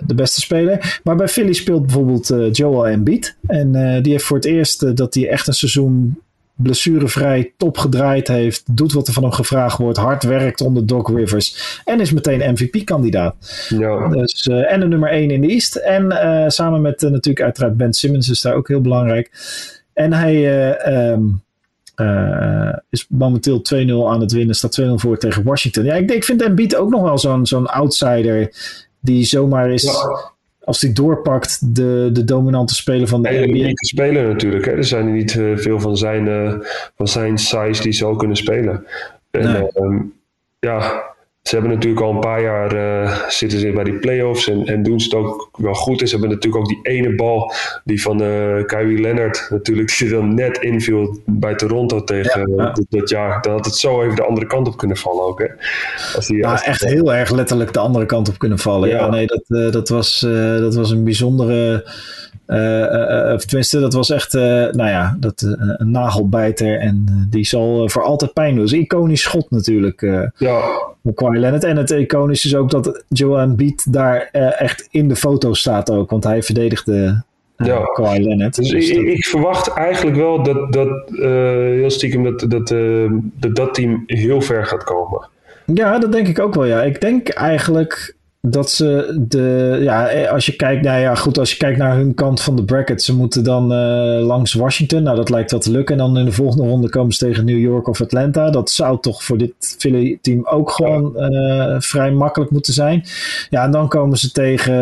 de 0.06 0.14
beste 0.14 0.40
speler. 0.40 1.00
Maar 1.04 1.16
bij 1.16 1.28
Philly 1.28 1.52
speelt 1.52 1.82
bijvoorbeeld 1.82 2.34
Joel 2.56 2.86
Embiid. 2.86 3.36
En 3.46 3.72
die 4.02 4.12
heeft 4.12 4.24
voor 4.24 4.36
het 4.36 4.46
eerst 4.46 4.96
dat 4.96 5.14
hij 5.14 5.28
echt 5.28 5.46
een 5.46 5.54
seizoen 5.54 6.20
blessurevrij 6.54 7.52
top 7.56 7.78
gedraaid 7.78 8.28
heeft. 8.28 8.76
Doet 8.76 8.92
wat 8.92 9.06
er 9.06 9.12
van 9.12 9.22
hem 9.22 9.32
gevraagd 9.32 9.78
wordt. 9.78 9.98
Hard 9.98 10.22
werkt 10.22 10.60
onder 10.60 10.86
Doc 10.86 11.08
Rivers. 11.08 11.80
En 11.84 12.00
is 12.00 12.12
meteen 12.12 12.52
MVP-kandidaat. 12.52 13.66
Ja. 13.68 14.08
Dus, 14.08 14.46
en 14.46 14.80
de 14.80 14.86
nummer 14.86 15.10
1 15.10 15.30
in 15.30 15.40
de 15.40 15.48
East. 15.48 15.76
En 15.76 16.12
samen 16.52 16.80
met 16.80 17.00
natuurlijk 17.00 17.44
uiteraard 17.44 17.76
Ben 17.76 17.92
Simmons 17.92 18.28
is 18.28 18.40
daar 18.40 18.54
ook 18.54 18.68
heel 18.68 18.80
belangrijk. 18.80 19.30
En 19.92 20.12
hij... 20.12 21.12
Um, 21.12 21.43
uh, 21.96 22.76
is 22.90 23.06
momenteel 23.08 23.58
2-0 23.58 24.08
aan 24.08 24.20
het 24.20 24.32
winnen. 24.32 24.54
Staat 24.54 24.80
2-0 24.80 24.84
voor 24.94 25.18
tegen 25.18 25.42
Washington. 25.42 25.84
Ja, 25.84 25.94
ik, 25.94 26.10
ik 26.10 26.24
vind 26.24 26.42
Embiid 26.42 26.76
ook 26.76 26.90
nog 26.90 27.02
wel 27.02 27.18
zo'n 27.18 27.46
zo'n 27.46 27.66
outsider. 27.66 28.52
Die 29.00 29.24
zomaar 29.24 29.70
is, 29.70 29.82
ja. 29.82 30.32
als 30.64 30.80
hij 30.80 30.92
doorpakt, 30.92 31.74
de, 31.74 32.10
de 32.12 32.24
dominante 32.24 32.74
speler 32.74 33.08
van 33.08 33.22
de 33.22 33.28
NBA. 33.28 33.38
Een 33.38 33.48
unieke 33.48 33.86
speler 33.86 34.28
natuurlijk. 34.28 34.64
Hè. 34.64 34.72
Er 34.72 34.84
zijn 34.84 35.06
er 35.06 35.12
niet 35.12 35.34
uh, 35.34 35.56
veel 35.56 35.80
van 35.80 35.96
zijn, 35.96 36.26
uh, 36.26 36.54
van 36.96 37.08
zijn 37.08 37.38
size 37.38 37.82
die 37.82 37.92
zo 37.92 38.16
kunnen 38.16 38.36
spelen. 38.36 38.86
En, 39.30 39.52
nee. 39.52 39.68
um, 39.74 40.12
ja, 40.58 41.02
ze 41.48 41.54
hebben 41.54 41.72
natuurlijk 41.72 42.02
al 42.02 42.10
een 42.10 42.20
paar 42.20 42.42
jaar 42.42 42.74
uh, 42.74 43.28
zitten 43.28 43.58
ze 43.58 43.72
bij 43.72 43.84
die 43.84 43.98
playoffs 43.98 44.48
en, 44.48 44.66
en 44.66 44.82
doen 44.82 45.00
ze 45.00 45.04
het 45.04 45.24
ook 45.24 45.48
wel 45.56 45.74
goed. 45.74 46.00
En 46.00 46.08
ze 46.08 46.16
hebben 46.16 46.34
natuurlijk 46.34 46.62
ook 46.62 46.68
die 46.68 46.78
ene 46.82 47.14
bal 47.14 47.52
die 47.84 48.02
van 48.02 48.22
uh, 48.22 48.64
Kyrie 48.64 49.00
Leonard 49.00 49.46
natuurlijk 49.50 49.98
die 49.98 50.08
dan 50.08 50.34
net 50.34 50.58
inviel 50.58 51.18
bij 51.26 51.54
Toronto 51.54 52.04
tegen 52.04 52.50
ja, 52.50 52.64
ja. 52.64 52.72
Dat, 52.72 52.86
dat, 52.88 53.08
jaar. 53.08 53.42
Dan 53.42 53.52
had 53.52 53.64
het 53.64 53.76
zo 53.76 54.02
even 54.02 54.16
de 54.16 54.24
andere 54.24 54.46
kant 54.46 54.68
op 54.68 54.76
kunnen 54.76 54.96
vallen 54.96 55.24
ook. 55.24 55.38
Hè? 55.38 55.46
Als 56.16 56.26
die, 56.26 56.36
ja, 56.36 56.50
als 56.50 56.62
echt 56.62 56.84
heel 56.84 57.14
erg 57.14 57.30
letterlijk 57.30 57.72
de 57.72 57.78
andere 57.78 58.06
kant 58.06 58.28
op 58.28 58.38
kunnen 58.38 58.58
vallen. 58.58 58.88
Ja, 58.88 59.08
nee, 59.08 59.26
dat, 59.26 59.44
uh, 59.48 59.70
dat, 59.70 59.88
was, 59.88 60.20
dat 60.58 60.74
was 60.74 60.90
een 60.90 61.04
bijzondere 61.04 61.84
of 63.34 63.44
tenminste, 63.44 63.80
dat 63.80 63.92
was 63.92 64.10
echt, 64.10 64.32
nou 64.32 64.86
ja, 64.88 65.16
dat, 65.20 65.56
een 65.58 65.90
nagelbijter. 65.90 66.78
En 66.78 67.26
die 67.30 67.46
zal 67.46 67.88
voor 67.88 68.02
altijd 68.02 68.32
pijn 68.32 68.54
doen. 68.54 68.64
Dus 68.64 68.72
iconisch 68.72 69.22
schot 69.22 69.50
natuurlijk. 69.50 70.00
ja. 70.36 70.60
Kawhi 71.14 71.38
Leonard. 71.38 71.64
En 71.64 71.76
het 71.76 71.90
iconisch 71.90 72.44
is 72.44 72.54
ook 72.54 72.70
dat 72.70 73.04
Joel 73.08 73.38
Embiid 73.38 73.92
daar 73.92 74.28
echt 74.58 74.88
in 74.90 75.08
de 75.08 75.16
foto 75.16 75.54
staat 75.54 75.90
ook. 75.90 76.10
Want 76.10 76.24
hij 76.24 76.42
verdedigde 76.42 77.22
ja. 77.56 77.88
Leonard. 77.96 78.56
Dus, 78.56 78.70
dus 78.70 78.90
ik, 78.90 79.06
ik, 79.06 79.24
verwacht 79.24 79.68
eigenlijk 79.68 80.16
wel 80.16 80.42
dat, 80.42 80.72
dat 80.72 81.10
heel 81.18 81.90
stiekem 81.90 82.22
dat, 82.22 82.40
dat, 82.48 82.68
dat 83.40 83.56
dat 83.56 83.74
team 83.74 84.02
heel 84.06 84.40
ver 84.40 84.66
gaat 84.66 84.84
komen. 84.84 85.28
Ja, 85.66 85.98
dat 85.98 86.12
denk 86.12 86.28
ik 86.28 86.38
ook 86.38 86.54
wel. 86.54 86.64
Ja. 86.64 86.82
Ik 86.82 87.00
denk 87.00 87.28
eigenlijk 87.28 88.16
dat 88.46 88.70
ze 88.70 89.16
de. 89.28 89.78
Ja, 89.80 90.08
eh, 90.08 90.30
als 90.30 90.46
je 90.46 90.56
kijkt. 90.56 90.82
Nou 90.82 91.00
ja, 91.00 91.14
goed. 91.14 91.38
Als 91.38 91.50
je 91.50 91.56
kijkt 91.56 91.78
naar 91.78 91.96
hun 91.96 92.14
kant 92.14 92.40
van 92.40 92.56
de 92.56 92.64
bracket. 92.64 93.02
Ze 93.02 93.14
moeten 93.14 93.44
dan 93.44 93.72
uh, 93.72 94.26
langs 94.26 94.52
Washington. 94.52 95.02
Nou, 95.02 95.16
dat 95.16 95.30
lijkt 95.30 95.50
wel 95.50 95.60
te 95.60 95.70
lukken. 95.70 95.94
En 95.94 96.00
dan 96.00 96.18
in 96.18 96.24
de 96.24 96.32
volgende 96.32 96.68
ronde 96.68 96.88
komen 96.88 97.12
ze 97.12 97.24
tegen 97.24 97.44
New 97.44 97.58
York 97.58 97.88
of 97.88 98.00
Atlanta. 98.00 98.50
Dat 98.50 98.70
zou 98.70 99.00
toch 99.00 99.24
voor 99.24 99.38
dit 99.38 99.74
Philly-team 99.78 100.46
ook 100.46 100.70
gewoon 100.70 101.12
uh, 101.16 101.76
vrij 101.78 102.10
makkelijk 102.10 102.50
moeten 102.50 102.72
zijn. 102.72 103.04
Ja, 103.50 103.64
en 103.64 103.70
dan 103.70 103.88
komen 103.88 104.18
ze 104.18 104.32
tegen 104.32 104.74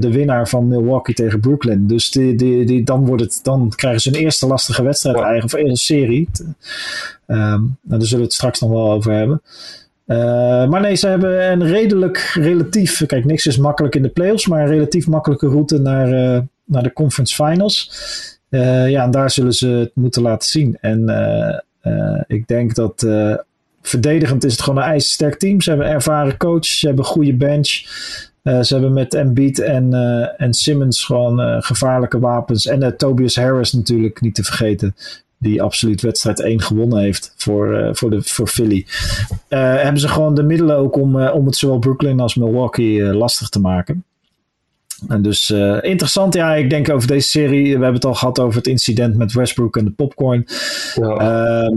de 0.00 0.12
winnaar 0.12 0.48
van 0.48 0.68
Milwaukee 0.68 1.14
tegen 1.14 1.40
Brooklyn. 1.40 1.86
Dus 1.86 2.10
die, 2.10 2.34
die, 2.34 2.64
die, 2.64 2.84
dan, 2.84 3.06
wordt 3.06 3.22
het, 3.22 3.40
dan 3.42 3.72
krijgen 3.76 4.00
ze 4.00 4.08
een 4.08 4.22
eerste 4.22 4.46
lastige 4.46 4.82
wedstrijd 4.82 5.16
ja. 5.16 5.22
eigenlijk. 5.22 5.54
Of 5.54 5.60
eerste 5.60 5.84
serie. 5.84 6.28
Um, 7.26 7.36
nou, 7.36 7.70
daar 7.82 8.02
zullen 8.02 8.18
we 8.18 8.24
het 8.24 8.32
straks 8.32 8.60
nog 8.60 8.70
wel 8.70 8.92
over 8.92 9.12
hebben. 9.12 9.42
Uh, 10.08 10.68
maar 10.68 10.80
nee, 10.80 10.94
ze 10.94 11.08
hebben 11.08 11.50
een 11.50 11.66
redelijk, 11.66 12.18
relatief, 12.34 13.06
kijk, 13.06 13.24
niks 13.24 13.46
is 13.46 13.58
makkelijk 13.58 13.94
in 13.94 14.02
de 14.02 14.08
playoffs, 14.08 14.46
maar 14.46 14.62
een 14.62 14.68
relatief 14.68 15.06
makkelijke 15.06 15.48
route 15.48 15.78
naar, 15.78 16.08
uh, 16.12 16.40
naar 16.64 16.82
de 16.82 16.92
conference 16.92 17.44
finals. 17.44 17.90
Uh, 18.50 18.90
ja, 18.90 19.02
en 19.02 19.10
daar 19.10 19.30
zullen 19.30 19.52
ze 19.52 19.68
het 19.68 19.90
moeten 19.94 20.22
laten 20.22 20.48
zien. 20.48 20.78
En 20.80 21.00
ik 22.26 22.46
denk 22.46 22.74
dat 22.74 23.06
verdedigend 23.82 24.44
is 24.44 24.52
het 24.52 24.60
gewoon 24.62 24.82
een 24.82 24.88
ijzersterk 24.88 25.38
team. 25.38 25.60
Ze 25.60 25.68
hebben 25.68 25.88
een 25.88 25.94
ervaren 25.94 26.36
coach, 26.36 26.64
ze 26.64 26.86
hebben 26.86 27.04
een 27.04 27.10
goede 27.10 27.34
bench. 27.34 27.68
ze 28.42 28.68
hebben 28.68 28.92
met 28.92 29.14
Embiid 29.14 29.58
en, 29.58 29.92
en 30.36 30.54
Simmons 30.54 31.04
gewoon 31.04 31.62
gevaarlijke 31.62 32.18
wapens. 32.18 32.66
En 32.66 32.96
Tobias 32.96 33.36
Harris 33.36 33.72
natuurlijk 33.72 34.20
niet 34.20 34.34
te 34.34 34.44
vergeten 34.44 34.94
die 35.38 35.62
absoluut 35.62 36.00
wedstrijd 36.00 36.40
1 36.40 36.60
gewonnen 36.60 36.98
heeft 36.98 37.32
voor, 37.36 37.80
uh, 37.80 37.88
voor, 37.92 38.10
de, 38.10 38.22
voor 38.22 38.48
Philly. 38.48 38.86
Uh, 39.48 39.74
hebben 39.74 40.00
ze 40.00 40.08
gewoon 40.08 40.34
de 40.34 40.42
middelen 40.42 40.76
ook 40.76 40.96
om, 40.96 41.16
uh, 41.16 41.34
om 41.34 41.46
het 41.46 41.56
zowel 41.56 41.78
Brooklyn 41.78 42.20
als 42.20 42.34
Milwaukee 42.34 43.02
lastig 43.02 43.48
te 43.48 43.60
maken. 43.60 44.04
En 45.08 45.22
dus 45.22 45.50
interessant, 45.80 46.34
ja, 46.34 46.54
ik 46.54 46.70
denk 46.70 46.90
over 46.90 47.08
deze 47.08 47.28
serie. 47.28 47.64
We 47.64 47.70
hebben 47.70 47.94
het 47.94 48.04
al 48.04 48.14
gehad 48.14 48.40
over 48.40 48.56
het 48.56 48.66
incident 48.66 49.16
met 49.16 49.32
Westbrook 49.32 49.76
en 49.76 49.84
de 49.84 49.90
popcorn. 49.90 50.46
Ja. 50.94 51.70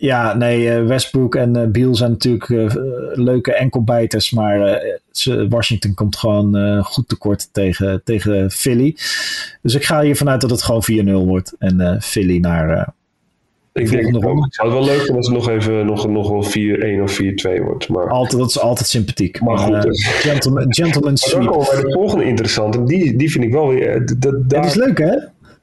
Ja, 0.00 0.34
nee, 0.34 0.80
Westbrook 0.80 1.34
en 1.34 1.72
Beal 1.72 1.94
zijn 1.94 2.10
natuurlijk 2.10 2.74
leuke 3.14 3.54
enkelbijters. 3.54 4.30
Maar 4.30 4.82
Washington 5.48 5.94
komt 5.94 6.16
gewoon 6.16 6.82
goed 6.84 7.08
tekort 7.08 7.48
tegen, 7.52 8.00
tegen 8.04 8.50
Philly. 8.50 8.96
Dus 9.62 9.74
ik 9.74 9.84
ga 9.84 10.00
hier 10.00 10.16
vanuit 10.16 10.40
dat 10.40 10.50
het 10.50 10.62
gewoon 10.62 10.82
4-0 11.24 11.26
wordt. 11.26 11.54
En 11.58 12.02
Philly 12.02 12.38
naar, 12.38 12.94
ik 13.78 13.90
denk 13.90 14.04
het 14.04 14.54
zou 14.54 14.68
het 14.68 14.78
wel 14.78 14.84
leuk 14.84 14.96
vinden 14.96 15.16
als 15.16 15.26
het 15.26 15.36
nog 15.36 15.48
even 15.48 15.86
nog, 15.86 16.08
nog 16.08 16.28
wel 16.28 16.44
4-1 16.98 17.02
of 17.02 17.20
4-2 17.60 17.62
wordt. 17.64 17.88
Maar... 17.88 18.08
Altijd, 18.08 18.40
dat 18.40 18.50
is 18.50 18.60
altijd 18.60 18.88
sympathiek. 18.88 19.40
Maar 19.40 19.58
goed. 19.58 19.84
Uh, 19.84 19.92
gentleman, 19.94 20.74
gentleman 20.74 21.16
sweep. 21.16 21.44
Maar 21.44 21.68
bij 21.72 21.82
de 21.82 21.92
volgende 21.92 22.24
interessant. 22.24 22.76
En 22.76 22.84
die, 22.84 23.16
die 23.16 23.30
vind 23.30 23.44
ik 23.44 23.52
wel 23.52 23.68
weer... 23.68 23.88
Eh, 23.88 24.00
dat, 24.18 24.50
daar... 24.50 24.64
is 24.64 24.74
leuk 24.74 24.98
hè? 24.98 25.16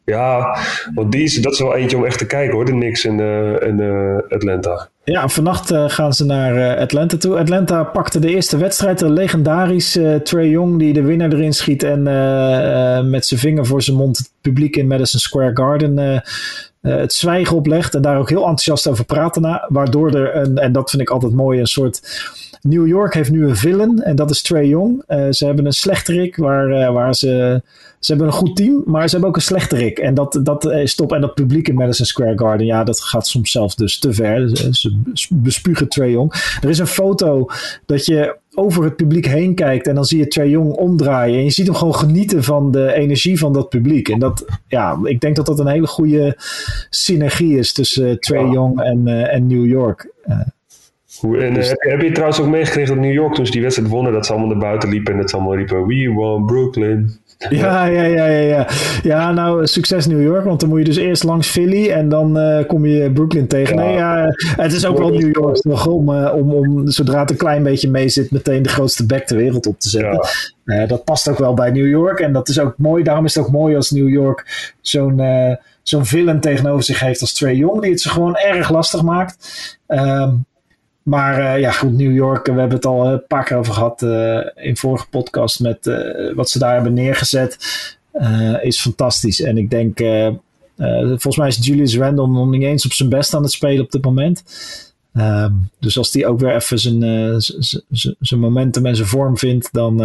Ja, 0.06 0.58
want 0.94 1.12
die 1.12 1.24
is, 1.24 1.42
dat 1.42 1.54
is 1.54 1.60
wel 1.60 1.76
eentje 1.76 1.98
om 1.98 2.06
echt 2.06 2.18
te 2.18 2.26
kijken 2.26 2.54
hoor. 2.56 2.66
De 2.66 2.72
Knicks 2.72 3.06
en, 3.06 3.20
uh, 3.20 3.64
en 3.64 3.80
uh, 3.80 4.18
Atlanta. 4.30 4.90
Ja, 5.04 5.28
vannacht 5.28 5.72
uh, 5.72 5.90
gaan 5.90 6.14
ze 6.14 6.26
naar 6.26 6.78
Atlanta 6.78 7.18
toe. 7.18 7.38
Atlanta 7.38 7.84
pakte 7.84 8.20
de 8.20 8.30
eerste 8.30 8.58
wedstrijd. 8.58 9.02
Een 9.02 9.14
legendarisch 9.14 10.00
Trey 10.24 10.48
Young 10.48 10.80
die 10.80 10.94
de 10.94 11.02
winnaar 11.02 11.34
erin 11.34 11.54
schiet. 11.54 11.84
En 11.84 12.04
met 13.10 13.26
zijn 13.26 13.40
vinger 13.40 13.66
voor 13.66 13.82
zijn 13.82 13.98
mond 13.98 14.18
het 14.18 14.32
publiek 14.42 14.76
in 14.76 14.88
Madison 14.88 15.20
Square 15.20 15.52
Garden 15.54 16.22
het 16.82 17.14
zwijgen 17.14 17.56
oplegt 17.56 17.96
en 17.96 18.02
daar 18.02 18.18
ook 18.18 18.30
heel 18.30 18.40
enthousiast 18.40 18.88
over 18.88 19.06
praten 19.06 19.42
na. 19.42 19.66
Waardoor 19.68 20.16
er, 20.16 20.36
een, 20.36 20.58
en 20.58 20.72
dat 20.72 20.90
vind 20.90 21.02
ik 21.02 21.10
altijd 21.10 21.34
mooi, 21.34 21.60
een 21.60 21.66
soort. 21.66 22.02
New 22.68 22.88
York 22.88 23.14
heeft 23.14 23.32
nu 23.32 23.48
een 23.48 23.56
villain 23.56 24.04
en 24.04 24.16
dat 24.16 24.30
is 24.30 24.42
Trey 24.42 24.68
Young. 24.68 25.04
Uh, 25.08 25.28
ze 25.30 25.46
hebben 25.46 25.66
een 25.66 25.74
slechterik 25.74 26.36
waar, 26.36 26.70
uh, 26.70 26.94
waar 26.94 27.16
ze. 27.16 27.62
Ze 28.00 28.12
hebben 28.12 28.28
een 28.28 28.40
goed 28.40 28.56
team, 28.56 28.84
maar 28.86 29.04
ze 29.06 29.12
hebben 29.12 29.30
ook 29.30 29.36
een 29.36 29.42
slechterik. 29.42 30.00
En 30.00 30.14
dat, 30.14 30.40
dat 30.44 30.66
is 30.66 30.96
top. 30.96 31.14
En 31.14 31.22
dat 31.22 31.34
publiek 31.34 31.68
in 31.68 31.76
Madison 31.76 32.06
Square 32.06 32.38
Garden, 32.38 32.66
ja, 32.66 32.84
dat 32.84 33.02
gaat 33.02 33.28
soms 33.28 33.52
zelfs 33.52 33.76
dus 33.76 34.00
te 34.00 34.14
ver. 34.14 34.50
Ze 34.72 34.98
bespugen 35.30 35.88
Trey 35.88 36.12
Young. 36.12 36.34
Er 36.62 36.70
is 36.70 36.80
een 36.80 36.88
foto 36.88 37.46
dat 37.86 38.06
je 38.06 38.38
over 38.56 38.84
het 38.84 38.96
publiek 38.96 39.26
heen 39.26 39.56
kijkt 39.56 39.88
en 39.88 39.96
dan 39.96 40.06
zie 40.06 40.20
je 40.20 40.28
Trae 40.28 40.50
Young 40.50 40.72
omdraaien. 40.72 41.38
En 41.38 41.44
je 41.44 41.50
ziet 41.50 41.66
hem 41.66 41.76
gewoon 41.76 41.96
genieten 41.96 42.44
van 42.44 42.72
de 42.72 42.94
energie 42.94 43.40
van 43.40 43.54
dat 43.54 43.70
publiek. 43.70 44.10
En 44.10 44.20
dat, 44.20 44.46
ja, 44.68 45.00
ik 45.04 45.20
denk 45.20 45.36
dat 45.36 45.46
dat 45.46 45.60
een 45.60 45.68
hele 45.68 45.88
goede 45.88 46.38
synergie 46.90 47.58
is 47.58 47.74
tussen 47.74 48.08
uh, 48.08 48.16
Trae 48.16 48.52
Young 48.52 48.82
en, 48.82 49.08
uh, 49.08 49.34
en 49.34 49.48
New 49.48 49.66
York. 49.66 50.12
Uh, 50.26 50.40
Hoe, 51.20 51.38
en 51.38 51.54
dus, 51.54 51.70
heb, 51.70 51.82
je, 51.82 51.90
heb, 51.90 52.02
je, 52.02 52.12
trouwens 52.12 52.40
ook 52.42 52.48
meegekregen 52.48 52.96
dat 52.96 53.04
New 53.04 53.14
York 53.14 53.34
toen 53.34 53.46
ze 53.46 53.52
die 53.52 53.62
wedstrijd 53.62 53.90
wonnen, 53.90 54.14
dat 54.14 54.26
ze 54.26 54.32
allemaal 54.32 54.50
naar 54.50 54.58
buiten 54.58 54.90
liepen 54.90 55.14
en 55.14 55.20
dat 55.20 55.30
ze 55.30 55.36
allemaal 55.36 55.56
riepen, 55.56 55.88
we 55.88 56.12
won 56.14 56.46
Brooklyn. 56.46 57.20
Ja, 57.50 57.86
ja, 57.86 58.04
ja, 58.04 58.26
ja, 58.26 58.40
ja. 58.42 58.68
Ja, 59.04 59.32
nou, 59.32 59.68
succes 59.68 60.08
New 60.08 60.22
York, 60.22 60.46
want 60.46 60.60
dan 60.60 60.70
moet 60.70 60.80
je 60.80 60.86
dus 60.86 60.98
eerst 60.98 61.24
langs 61.24 61.48
Philly 61.48 61.90
en 61.90 62.10
dan 62.10 62.38
uh, 62.38 62.66
kom 62.68 62.86
je 62.86 63.12
Brooklyn 63.12 63.48
tegen. 63.48 63.76
Ja. 63.76 63.84
Nee, 63.84 63.94
ja, 63.94 64.34
het 64.56 64.74
is 64.74 64.86
ook 64.86 64.98
wel 64.98 65.10
New 65.10 65.36
York 65.36 65.64
nog 65.64 65.88
om, 65.88 66.10
uh, 66.10 66.34
om, 66.36 66.54
om, 66.54 66.88
zodra 66.88 67.20
het 67.20 67.30
een 67.30 67.38
klein 67.38 67.64
beetje 67.64 67.90
mee 67.90 68.10
zit, 68.10 68.32
meteen 68.32 68.62
de 68.62 68.70
grootste 68.70 69.06
back 69.06 69.24
ter 69.24 69.38
wereld 69.38 69.66
op 69.66 69.80
te 69.80 69.90
zetten. 69.90 70.28
Ja. 70.66 70.82
Uh, 70.82 70.88
dat 70.88 71.04
past 71.04 71.30
ook 71.30 71.38
wel 71.38 71.54
bij 71.54 71.72
New 71.72 71.88
York 71.88 72.20
en 72.20 72.34
dat 72.34 72.50
is 72.50 72.60
ook 72.60 72.74
mooi. 72.78 73.04
Daarom 73.04 73.26
is 73.26 73.36
het 73.36 73.46
ook 73.46 73.52
mooi 73.52 73.76
als 73.76 73.92
New 73.92 74.10
York 74.10 74.74
zo'n 74.82 75.22
zo'n 75.84 76.06
villain 76.06 76.40
tegenover 76.40 76.84
zich 76.84 77.00
heeft 77.00 77.22
als 77.22 77.34
Trey 77.34 77.56
Young, 77.56 77.82
die 77.82 77.92
het 77.92 78.02
ze 78.02 78.10
gewoon 78.10 78.36
erg 78.36 78.70
lastig 78.72 79.02
maakt. 79.02 79.38
Um, 79.88 80.46
maar 81.06 81.40
uh, 81.40 81.60
ja, 81.60 81.72
goed, 81.72 81.98
New 81.98 82.14
York, 82.14 82.46
we 82.46 82.52
hebben 82.52 82.78
het 82.78 82.86
al 82.86 83.08
een 83.08 83.28
paar 83.28 83.44
keer 83.44 83.58
over 83.58 83.74
gehad 83.74 84.02
uh, 84.02 84.40
in 84.56 84.78
vorige 84.78 85.08
podcast 85.10 85.60
met 85.60 85.86
uh, 85.86 86.34
wat 86.36 86.50
ze 86.50 86.60
daar 86.60 86.74
hebben 86.74 86.94
neergezet. 86.94 87.58
is 88.62 88.82
fantastisch. 88.82 89.42
En 89.42 89.58
ik 89.58 89.70
denk, 89.70 89.98
volgens 91.08 91.38
mij 91.38 91.48
is 91.48 91.66
Julius 91.66 91.98
Randle 91.98 92.28
nog 92.28 92.50
niet 92.50 92.64
eens 92.64 92.86
op 92.86 92.94
zijn 92.94 93.10
best 93.10 93.34
aan 93.34 93.42
het 93.42 93.52
spelen 93.52 93.84
op 93.84 93.92
dit 93.92 94.04
moment. 94.04 94.44
Um, 95.14 95.70
dus 95.80 95.98
als 95.98 96.12
die 96.12 96.28
ook 96.28 96.40
weer 96.40 96.56
even 96.56 96.80
zijn, 96.80 97.02
zijn 98.20 98.40
momentum 98.40 98.86
en 98.86 98.96
zijn 98.96 99.08
vorm 99.08 99.38
vindt, 99.38 99.70
dan, 99.72 99.98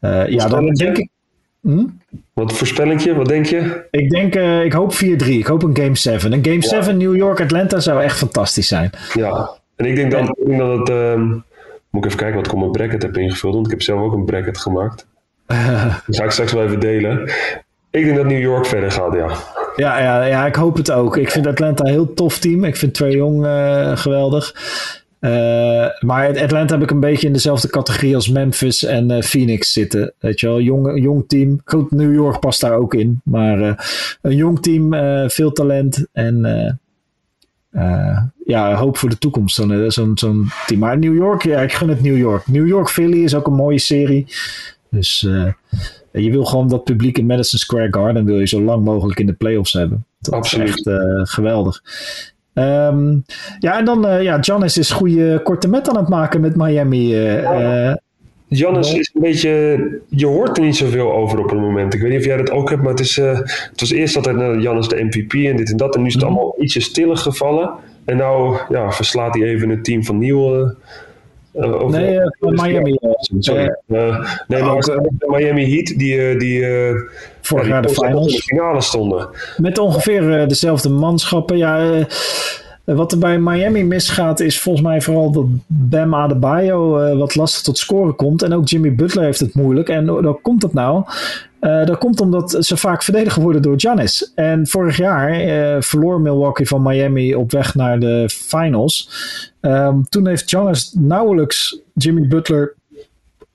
ja, 0.00 0.48
dan 0.48 0.74
denk 0.74 0.98
ik. 0.98 1.08
Hm? 1.60 1.86
Wat 2.32 2.52
voorspellingje? 2.52 3.14
Wat 3.14 3.28
denk 3.28 3.46
je? 3.46 3.86
Ik 3.90 4.10
denk, 4.10 4.34
ik 4.64 4.72
hoop 4.72 4.94
4-3. 4.94 4.98
Ik 5.26 5.46
hoop 5.46 5.62
een 5.62 5.76
Game 5.76 5.96
7. 5.96 6.32
Een 6.32 6.44
Game 6.44 6.60
ja. 6.60 6.68
7 6.68 6.96
New 6.96 7.16
York 7.16 7.40
Atlanta 7.40 7.80
zou 7.80 8.02
echt 8.02 8.18
fantastisch 8.18 8.68
zijn. 8.68 8.90
Ja, 9.14 9.59
en 9.80 9.86
ik 9.86 9.96
denk, 9.96 10.10
dan, 10.10 10.28
ik 10.28 10.46
denk 10.46 10.58
dat 10.58 10.78
het. 10.78 10.88
Um, 10.88 11.44
moet 11.90 12.04
ik 12.04 12.10
even 12.10 12.18
kijken 12.18 12.36
wat 12.36 12.46
ik 12.46 12.52
op 12.52 12.58
mijn 12.58 12.70
bracket 12.70 13.02
heb 13.02 13.16
ingevuld. 13.16 13.54
Want 13.54 13.66
ik 13.66 13.72
heb 13.72 13.82
zelf 13.82 14.00
ook 14.00 14.12
een 14.12 14.24
bracket 14.24 14.58
gemaakt. 14.58 15.06
Die 16.06 16.16
ga 16.16 16.24
ik 16.24 16.30
straks 16.30 16.52
wel 16.52 16.64
even 16.64 16.80
delen. 16.80 17.30
Ik 17.90 18.04
denk 18.04 18.16
dat 18.16 18.26
New 18.26 18.40
York 18.40 18.66
verder 18.66 18.90
gaat, 18.90 19.14
ja. 19.14 19.28
Ja, 19.76 20.00
ja, 20.00 20.24
ja, 20.24 20.46
ik 20.46 20.54
hoop 20.54 20.76
het 20.76 20.90
ook. 20.90 21.16
Ik 21.16 21.30
vind 21.30 21.46
Atlanta 21.46 21.84
een 21.84 21.90
heel 21.90 22.14
tof 22.14 22.38
team. 22.38 22.64
Ik 22.64 22.76
vind 22.76 22.94
Trae 22.94 23.10
Young 23.10 23.44
uh, 23.44 23.96
geweldig. 23.96 24.54
Uh, 25.20 25.30
maar 26.00 26.28
Atlanta 26.28 26.74
heb 26.74 26.82
ik 26.82 26.90
een 26.90 27.00
beetje 27.00 27.26
in 27.26 27.32
dezelfde 27.32 27.68
categorie 27.68 28.14
als 28.14 28.28
Memphis 28.28 28.84
en 28.84 29.10
uh, 29.10 29.20
Phoenix 29.20 29.72
zitten. 29.72 30.12
Weet 30.18 30.40
je 30.40 30.46
wel, 30.46 30.60
jong, 30.60 31.02
jong 31.02 31.24
team. 31.28 31.60
Goed, 31.64 31.90
New 31.90 32.14
York 32.14 32.40
past 32.40 32.60
daar 32.60 32.74
ook 32.74 32.94
in. 32.94 33.20
Maar 33.24 33.58
een 34.22 34.36
jong 34.36 34.62
team, 34.62 34.94
veel 35.30 35.52
talent. 35.52 36.06
En 36.12 36.44
uh, 37.72 38.18
ja, 38.44 38.74
hoop 38.74 38.96
voor 38.96 39.08
de 39.08 39.18
toekomst. 39.18 39.54
Zo'n 39.54 39.72
eh, 39.72 39.88
zo'n 39.88 40.12
zo'n 40.14 40.50
team. 40.66 40.80
Maar 40.80 40.98
New 40.98 41.14
York, 41.14 41.42
ja, 41.42 41.60
ik 41.60 41.72
gun 41.72 41.88
het 41.88 42.02
New 42.02 42.16
York. 42.16 42.46
New 42.46 42.66
York 42.66 42.88
Philly 42.88 43.24
is 43.24 43.34
ook 43.34 43.46
een 43.46 43.54
mooie 43.54 43.78
serie. 43.78 44.26
Dus 44.90 45.22
uh, 45.22 45.52
je 46.12 46.30
wil 46.30 46.44
gewoon 46.44 46.68
dat 46.68 46.84
publiek 46.84 47.18
in 47.18 47.26
Madison 47.26 47.58
Square 47.58 47.88
Garden 47.90 48.24
wil 48.24 48.38
je 48.38 48.46
zo 48.46 48.62
lang 48.62 48.84
mogelijk 48.84 49.20
in 49.20 49.26
de 49.26 49.32
playoffs 49.32 49.72
hebben. 49.72 50.06
Dat 50.18 50.34
Absoluut. 50.34 50.68
is 50.68 50.74
echt 50.74 50.86
uh, 50.86 51.20
geweldig. 51.22 51.82
Um, 52.54 53.24
ja, 53.58 53.78
en 53.78 53.84
dan, 53.84 54.22
ja, 54.22 54.42
Giannis 54.42 54.78
is 54.78 54.90
goede 54.90 55.40
korte 55.42 55.68
met 55.68 55.88
aan 55.88 55.96
het 55.96 56.08
maken 56.08 56.40
met 56.40 56.56
Miami. 56.56 57.32
Uh, 57.32 57.94
Jannes 58.50 58.94
is 58.94 59.10
een 59.14 59.20
beetje. 59.20 59.50
Je 60.08 60.26
hoort 60.26 60.56
er 60.56 60.64
niet 60.64 60.76
zoveel 60.76 61.12
over 61.12 61.38
op 61.38 61.50
het 61.50 61.60
moment. 61.60 61.94
Ik 61.94 62.00
weet 62.00 62.10
niet 62.10 62.18
of 62.18 62.24
jij 62.24 62.36
dat 62.36 62.50
ook 62.50 62.70
hebt, 62.70 62.82
maar 62.82 62.90
het, 62.90 63.00
is, 63.00 63.18
uh, 63.18 63.38
het 63.70 63.80
was 63.80 63.90
eerst 63.90 64.16
altijd 64.16 64.36
uh, 64.36 64.62
Jannes 64.62 64.88
de 64.88 65.04
MVP 65.04 65.32
en 65.32 65.56
dit 65.56 65.70
en 65.70 65.76
dat. 65.76 65.94
En 65.94 66.00
nu 66.00 66.06
is 66.06 66.14
het 66.14 66.22
mm. 66.22 66.28
allemaal 66.28 66.54
ietsje 66.58 66.80
stiller 66.80 67.16
gevallen. 67.16 67.70
En 68.04 68.16
nou 68.16 68.58
ja, 68.68 68.92
verslaat 68.92 69.34
hij 69.34 69.48
even 69.48 69.68
het 69.68 69.84
team 69.84 70.04
van 70.04 70.18
Nieuw. 70.18 70.56
Uh, 71.54 71.84
nee, 71.86 72.18
van 72.38 72.54
Miami. 72.54 72.98
Sorry. 73.38 73.76
nee, 73.86 74.62
maar 74.62 74.74
ook, 74.74 75.00
Miami 75.18 75.74
Heat, 75.74 75.86
die, 75.98 76.36
die 76.36 76.64
vorig 77.40 77.68
jaar 77.68 77.82
de 77.82 77.88
finals. 77.88 78.26
In 78.26 78.36
de 78.36 78.42
finale 78.42 78.80
stonden. 78.80 79.28
Met 79.56 79.78
ongeveer 79.78 80.48
dezelfde 80.48 80.88
manschappen. 80.88 81.56
Ja 81.56 82.06
wat 82.94 83.12
er 83.12 83.18
bij 83.18 83.38
Miami 83.38 83.84
misgaat 83.84 84.40
is 84.40 84.60
volgens 84.60 84.84
mij 84.84 85.00
vooral 85.00 85.30
dat 85.30 85.46
Bam 85.66 86.14
Adebayo 86.14 87.00
uh, 87.00 87.18
wat 87.18 87.34
lastig 87.34 87.62
tot 87.62 87.78
scoren 87.78 88.16
komt. 88.16 88.42
En 88.42 88.52
ook 88.52 88.68
Jimmy 88.68 88.94
Butler 88.94 89.24
heeft 89.24 89.40
het 89.40 89.54
moeilijk. 89.54 89.88
En 89.88 90.08
hoe 90.08 90.40
komt 90.42 90.60
dat 90.60 90.72
nou? 90.72 91.04
Uh, 91.60 91.84
dat 91.84 91.98
komt 91.98 92.20
omdat 92.20 92.56
ze 92.58 92.76
vaak 92.76 93.02
verdedigd 93.02 93.36
worden 93.36 93.62
door 93.62 93.80
Giannis. 93.80 94.32
En 94.34 94.66
vorig 94.66 94.96
jaar 94.96 95.44
uh, 95.44 95.80
verloor 95.80 96.20
Milwaukee 96.20 96.68
van 96.68 96.82
Miami 96.82 97.34
op 97.34 97.50
weg 97.50 97.74
naar 97.74 98.00
de 98.00 98.28
finals. 98.28 99.10
Um, 99.60 100.08
toen 100.08 100.26
heeft 100.26 100.50
Giannis 100.50 100.94
nauwelijks 100.98 101.80
Jimmy 101.94 102.28
Butler 102.28 102.74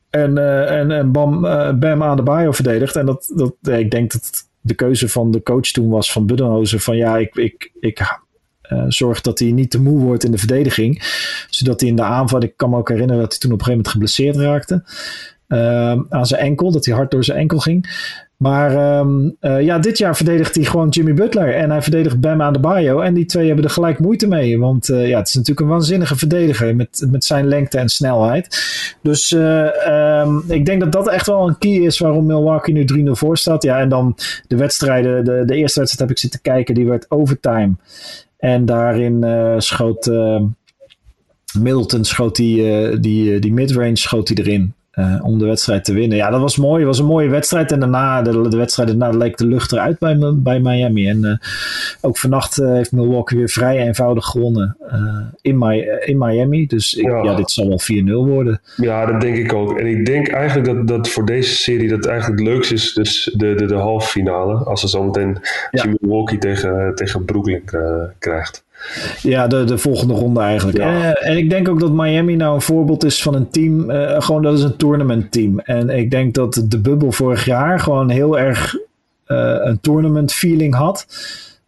en, 0.10 0.38
uh, 0.38 0.72
en, 0.72 0.92
en 0.92 1.12
Bam, 1.12 1.42
Bam 1.80 2.04
Adebayo 2.04 2.52
verdedigd. 2.52 2.96
En 2.96 3.06
dat, 3.06 3.32
dat, 3.36 3.78
ik 3.78 3.92
denk 3.92 4.12
dat 4.12 4.48
de 4.62 4.74
keuze 4.74 5.10
van 5.10 5.32
de 5.32 5.44
coach 5.44 5.72
toen 5.72 5.90
was 5.90 6.12
van 6.12 6.26
Budenholzer 6.26 6.80
van 6.80 6.98
ja, 6.98 7.18
ik, 7.18 7.36
ik, 7.36 7.72
ik 7.80 8.18
uh, 8.70 8.84
zorgt 8.88 9.24
dat 9.24 9.40
hij 9.40 9.52
niet 9.52 9.72
te 9.72 9.82
moe 9.82 10.00
wordt 10.00 10.24
in 10.24 10.32
de 10.32 10.38
verdediging. 10.38 11.04
Zodat 11.50 11.80
hij 11.80 11.90
in 11.90 11.96
de 11.96 12.04
aanval, 12.04 12.42
ik 12.42 12.58
kan 12.58 12.70
me 12.70 12.78
ook 12.78 12.90
herinneren 12.90 13.22
dat 13.22 13.32
hij 13.32 13.40
toen 13.40 13.52
op 13.52 13.60
een 13.60 13.66
gegeven 13.66 13.92
moment 13.92 14.08
geblesseerd 14.08 14.36
raakte. 14.36 14.84
Uh, 15.48 16.02
aan 16.10 16.26
zijn 16.26 16.42
enkel, 16.42 16.72
dat 16.72 16.86
hij 16.86 16.96
hard 16.96 17.12
door 17.12 17.24
zijn 17.24 17.38
enkel 17.38 17.60
ging. 17.60 17.88
Maar 18.38 19.00
um, 19.00 19.36
uh, 19.42 19.62
ja, 19.62 19.80
dit 19.80 19.98
jaar 19.98 20.16
verdedigt 20.16 20.56
hij 20.56 20.64
gewoon 20.64 20.90
Jimmy 20.90 21.14
Butler 21.14 21.56
en 21.56 21.70
hij 21.70 21.82
verdedigt 21.82 22.20
Bam 22.20 22.42
aan 22.42 22.54
de 22.54 22.60
bio. 22.60 23.00
En 23.00 23.14
die 23.14 23.26
twee 23.26 23.48
hebben 23.48 23.66
er 23.66 23.72
gelijk 23.72 24.00
moeite 24.00 24.28
mee. 24.28 24.60
Want 24.60 24.90
uh, 24.90 25.08
ja, 25.08 25.18
het 25.18 25.28
is 25.28 25.34
natuurlijk 25.34 25.60
een 25.60 25.74
waanzinnige 25.74 26.16
verdediger 26.16 26.76
met, 26.76 27.08
met 27.12 27.26
zijn 27.26 27.48
lengte 27.48 27.78
en 27.78 27.90
snelheid. 27.90 28.48
Dus 29.02 29.32
uh, 29.32 30.22
um, 30.22 30.44
ik 30.48 30.66
denk 30.66 30.80
dat 30.80 30.92
dat 30.92 31.10
echt 31.10 31.28
wel 31.28 31.48
een 31.48 31.58
key 31.58 31.72
is 31.72 32.00
waarom 32.00 32.26
Milwaukee 32.26 32.74
nu 32.74 33.08
3-0 33.08 33.12
voor 33.12 33.38
staat. 33.38 33.64
Ja, 33.64 33.80
en 33.80 33.90
dan 33.90 34.18
de 34.48 34.56
wedstrijden. 34.56 35.26
De, 35.26 35.44
de 35.46 35.56
eerste 35.56 35.80
wedstrijd 35.80 36.10
heb 36.10 36.10
ik 36.10 36.18
zitten 36.18 36.42
kijken, 36.42 36.76
die 36.76 36.88
werd 36.88 37.12
overtime. 37.12 37.76
En 38.38 38.66
daarin 38.66 39.26
schoot 39.62 40.08
uh, 40.08 40.42
Middleton 41.60 42.04
schoot 42.04 42.36
die, 42.36 43.00
die, 43.00 43.40
die 43.40 43.54
midrange 43.54 43.96
schoot 43.96 44.28
hij 44.28 44.38
erin. 44.38 44.74
Om 45.22 45.40
de 45.40 45.46
wedstrijd 45.46 45.84
te 45.84 45.94
winnen. 45.94 46.18
Ja, 46.18 46.30
dat 46.30 46.42
was 46.42 46.58
mooi. 46.58 46.78
Het 46.78 46.88
was 46.88 47.00
een 47.00 47.06
mooie 47.06 47.30
wedstrijd. 47.30 47.72
En 47.72 47.80
daarna, 47.80 48.22
de, 48.22 48.50
de 48.50 48.58
wedstrijd 48.58 48.90
daarna 48.90 49.18
leek 49.18 49.38
de 49.38 49.48
lucht 49.48 49.72
eruit 49.72 50.00
bij, 50.00 50.18
bij 50.36 50.60
Miami. 50.60 51.10
En 51.10 51.40
ook 52.02 52.18
vannacht 52.18 52.56
heeft 52.56 52.92
Milwaukee 52.92 53.38
weer 53.38 53.50
vrij 53.50 53.78
eenvoudig 53.78 54.26
gewonnen 54.26 54.78
in, 55.42 55.58
my, 55.58 55.80
in 56.06 56.18
Miami. 56.18 56.68
Dus 56.68 56.94
ik, 56.94 57.06
ja. 57.06 57.24
ja. 57.24 57.36
dit 57.36 57.52
zal 57.52 57.68
wel 57.68 57.82
4-0 58.04 58.30
worden. 58.30 58.62
Ja, 58.76 59.06
dat 59.06 59.22
denk 59.22 59.38
ik 59.38 59.54
ook. 59.54 59.80
En 59.80 59.88
ik 59.88 60.06
denk 60.06 60.28
eigenlijk 60.28 60.68
dat, 60.68 60.88
dat 60.88 61.10
voor 61.10 61.26
deze 61.26 61.56
serie 61.56 61.90
dat 61.90 62.06
eigenlijk 62.06 62.40
het 62.40 62.50
leukste 62.50 62.74
is. 62.74 62.94
Dus 62.94 63.34
de, 63.38 63.54
de, 63.56 63.66
de 63.66 63.76
halve 63.76 64.08
finale. 64.08 64.54
Als 64.54 64.82
ze 64.82 64.88
zometeen 64.88 65.38
ja. 65.72 65.86
Milwaukee 66.00 66.38
tegen, 66.38 66.96
tegen 66.96 67.26
Brooklyn 67.26 67.64
krijgt. 68.20 68.65
Ja, 69.22 69.48
de, 69.48 69.64
de 69.64 69.78
volgende 69.78 70.14
ronde 70.14 70.40
eigenlijk. 70.40 70.78
Ja. 70.78 71.04
En, 71.04 71.14
en 71.16 71.38
ik 71.38 71.50
denk 71.50 71.70
ook 71.70 71.80
dat 71.80 71.92
Miami 71.92 72.36
nou 72.36 72.56
een 72.56 72.62
voorbeeld 72.62 73.04
is 73.04 73.22
van 73.22 73.36
een 73.36 73.50
team. 73.50 73.90
eh, 73.90 74.22
gewoon 74.22 74.42
dat 74.42 74.54
is 74.58 74.64
een 74.64 74.76
tournament 74.78 75.32
team. 75.32 75.60
En 75.60 75.90
ik 75.90 76.12
denk 76.12 76.34
dat 76.34 76.64
de 76.68 76.80
bubbel 76.80 77.12
vorig 77.12 77.46
jaar 77.46 77.80
gewoon 77.80 78.10
heel 78.10 78.40
erg 78.40 78.76
eh, 79.26 79.56
een 79.60 79.80
tournament 79.82 80.34
feeling 80.34 80.76
had. 80.76 81.06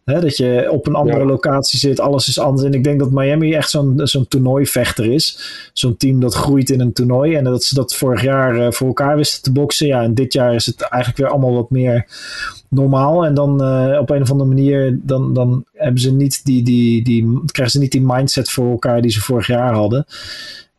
Hè, 0.04 0.20
dat 0.20 0.36
je 0.36 0.68
op 0.70 0.86
een 0.86 0.94
andere 0.94 1.18
Ja. 1.18 1.24
locatie 1.24 1.78
zit, 1.78 2.00
alles 2.00 2.28
is 2.28 2.38
anders. 2.38 2.66
En 2.66 2.74
ik 2.74 2.84
denk 2.84 2.98
dat 2.98 3.10
Miami 3.10 3.54
echt 3.54 3.70
zo'n 3.70 4.00
zo'n 4.02 4.28
toernooivechter 4.28 5.12
is. 5.12 5.38
Zo'n 5.72 5.96
team 5.96 6.20
dat 6.20 6.34
groeit 6.34 6.70
in 6.70 6.80
een 6.80 6.92
toernooi. 6.92 7.34
En 7.34 7.44
dat 7.44 7.64
ze 7.64 7.74
dat 7.74 7.94
vorig 7.94 8.22
jaar 8.22 8.56
eh, 8.66 8.72
voor 8.72 8.86
elkaar 8.86 9.16
wisten 9.16 9.42
te 9.42 9.52
boksen. 9.52 9.86
Ja, 9.86 10.02
en 10.02 10.14
dit 10.14 10.32
jaar 10.32 10.54
is 10.54 10.66
het 10.66 10.80
eigenlijk 10.80 11.16
weer 11.22 11.30
allemaal 11.30 11.54
wat 11.54 11.70
meer 11.70 12.06
normaal. 12.68 13.24
En 13.24 13.34
dan 13.34 13.62
eh, 13.62 13.98
op 14.00 14.10
een 14.10 14.22
of 14.22 14.30
andere 14.30 14.48
manier, 14.48 14.98
dan, 15.02 15.34
dan 15.34 15.64
hebben 15.72 16.00
ze 16.00 16.12
niet 16.12 16.44
die, 16.44 16.62
die, 16.62 17.04
die, 17.04 17.40
krijgen 17.46 17.74
ze 17.74 17.78
niet 17.78 17.92
die 17.92 18.06
mindset 18.06 18.50
voor 18.50 18.70
elkaar 18.70 19.02
die 19.02 19.10
ze 19.10 19.20
vorig 19.20 19.46
jaar 19.46 19.74
hadden. 19.74 20.06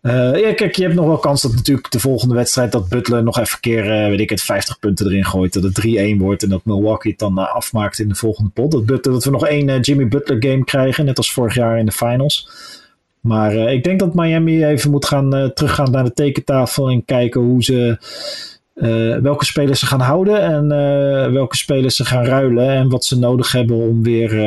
Eh, 0.01 0.39
ja, 0.39 0.53
kijk, 0.53 0.75
je 0.75 0.83
hebt 0.83 0.95
nog 0.95 1.05
wel 1.05 1.17
kans 1.17 1.41
dat 1.41 1.55
natuurlijk 1.55 1.91
de 1.91 1.99
volgende 1.99 2.35
wedstrijd 2.35 2.71
dat 2.71 2.89
Butler 2.89 3.23
nog 3.23 3.39
even 3.39 3.59
keer, 3.59 3.91
eh, 3.91 4.09
weet 4.09 4.19
ik 4.19 4.29
het, 4.29 4.41
50 4.41 4.79
punten 4.79 5.05
erin 5.05 5.25
gooit. 5.25 5.53
Dat 5.53 5.63
het 5.63 5.75
3-1 5.75 6.17
wordt 6.17 6.43
en 6.43 6.49
dat 6.49 6.65
Milwaukee 6.65 7.11
het 7.11 7.19
dan 7.19 7.37
afmaakt 7.37 7.99
in 7.99 8.09
de 8.09 8.15
volgende 8.15 8.49
pot. 8.49 8.71
Dat, 8.71 8.85
Butler, 8.85 9.13
dat 9.13 9.23
we 9.23 9.31
nog 9.31 9.47
één 9.47 9.79
Jimmy 9.79 10.07
Butler 10.07 10.43
game 10.43 10.63
krijgen, 10.63 11.05
net 11.05 11.17
als 11.17 11.33
vorig 11.33 11.55
jaar 11.55 11.79
in 11.79 11.85
de 11.85 11.91
finals. 11.91 12.49
Maar 13.19 13.53
ik 13.53 13.83
denk 13.83 13.99
dat 13.99 14.13
Miami 14.13 14.65
even 14.65 14.91
moet 14.91 15.05
gaan 15.05 15.51
teruggaan 15.53 15.91
naar 15.91 16.03
de 16.03 16.13
tekentafel 16.13 16.89
en 16.89 17.05
kijken 17.05 17.41
hoe 17.41 17.63
ze, 17.63 17.97
eh, 18.79 19.17
welke 19.17 19.45
spelers 19.45 19.79
ze 19.79 19.85
gaan 19.85 19.99
houden 19.99 20.41
en 20.41 20.71
eh, 20.71 21.31
welke 21.31 21.57
spelers 21.57 21.95
ze 21.95 22.05
gaan 22.05 22.25
ruilen 22.25 22.69
en 22.69 22.89
wat 22.89 23.05
ze 23.05 23.19
nodig 23.19 23.51
hebben 23.51 23.77
om 23.77 24.03
weer 24.03 24.39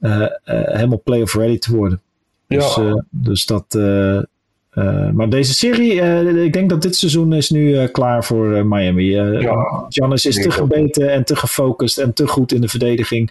eh, 0.00 0.24
helemaal 0.44 1.00
playoff 1.04 1.34
ready 1.34 1.58
te 1.58 1.76
worden. 1.76 2.00
Dus, 2.46 2.74
Ja. 2.74 2.82
eh, 2.82 2.94
dus 3.10 3.46
dat. 3.46 3.78
maar 5.12 5.28
deze 5.28 5.54
serie, 5.54 5.92
ik 6.44 6.52
denk 6.52 6.70
dat 6.70 6.82
dit 6.82 6.96
seizoen 6.96 7.32
is 7.32 7.50
nu 7.50 7.86
klaar 7.86 8.24
voor 8.24 8.66
Miami. 8.66 9.10
Ja. 9.10 9.86
Giannis 9.88 10.26
is 10.26 10.42
te 10.42 10.50
gebeten 10.50 11.12
en 11.12 11.24
te 11.24 11.36
gefocust 11.36 11.98
en 11.98 12.12
te 12.12 12.26
goed 12.26 12.52
in 12.52 12.60
de 12.60 12.68
verdediging. 12.68 13.30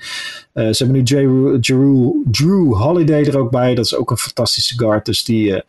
Ze 0.53 0.75
hebben 0.77 0.91
nu 0.91 1.03
Drew, 1.03 1.59
Drew, 1.59 2.11
Drew 2.31 2.73
Holiday 2.73 3.23
er 3.25 3.37
ook 3.37 3.51
bij. 3.51 3.75
Dat 3.75 3.85
is 3.85 3.95
ook 3.95 4.11
een 4.11 4.17
fantastische 4.17 4.77
guard. 4.77 5.05
Dus 5.05 5.23
die, 5.23 5.63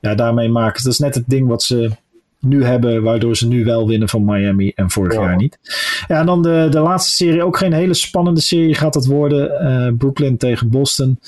ja, 0.00 0.14
daarmee 0.14 0.48
maken 0.48 0.78
ze. 0.78 0.84
Dat 0.84 0.92
is 0.92 0.98
net 0.98 1.14
het 1.14 1.24
ding 1.26 1.48
wat 1.48 1.62
ze 1.62 1.90
nu 2.40 2.64
hebben, 2.64 3.02
waardoor 3.02 3.36
ze 3.36 3.48
nu 3.48 3.64
wel 3.64 3.86
winnen 3.86 4.08
van 4.08 4.24
Miami 4.24 4.72
en 4.74 4.90
vorig 4.90 5.14
Ja. 5.14 5.20
jaar 5.20 5.36
niet. 5.36 5.58
Ja, 6.08 6.18
en 6.20 6.26
dan 6.26 6.42
de, 6.42 6.66
de 6.70 6.80
laatste 6.80 7.12
serie, 7.16 7.42
ook 7.42 7.56
geen 7.56 7.72
hele 7.72 7.94
spannende 7.94 8.40
serie 8.40 8.74
gaat 8.74 8.94
het 8.94 9.06
worden. 9.06 9.60
Eh, 9.60 9.92
Brooklyn 9.98 10.36
tegen 10.36 10.68
Boston. 10.68 11.18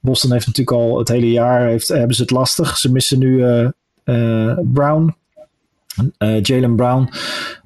Boston 0.00 0.32
heeft 0.32 0.46
natuurlijk 0.46 0.76
al 0.76 0.98
het 0.98 1.08
hele 1.08 1.30
jaar, 1.30 1.68
heeft, 1.68 1.88
hebben 1.88 2.16
ze 2.16 2.22
het 2.22 2.30
lastig. 2.30 2.76
Ze 2.76 2.92
missen 2.92 3.18
nu 3.18 3.44
eh, 3.44 3.68
eh, 4.04 4.58
Brown, 4.72 5.14
Jalen 6.42 6.76
Brown, 6.76 7.08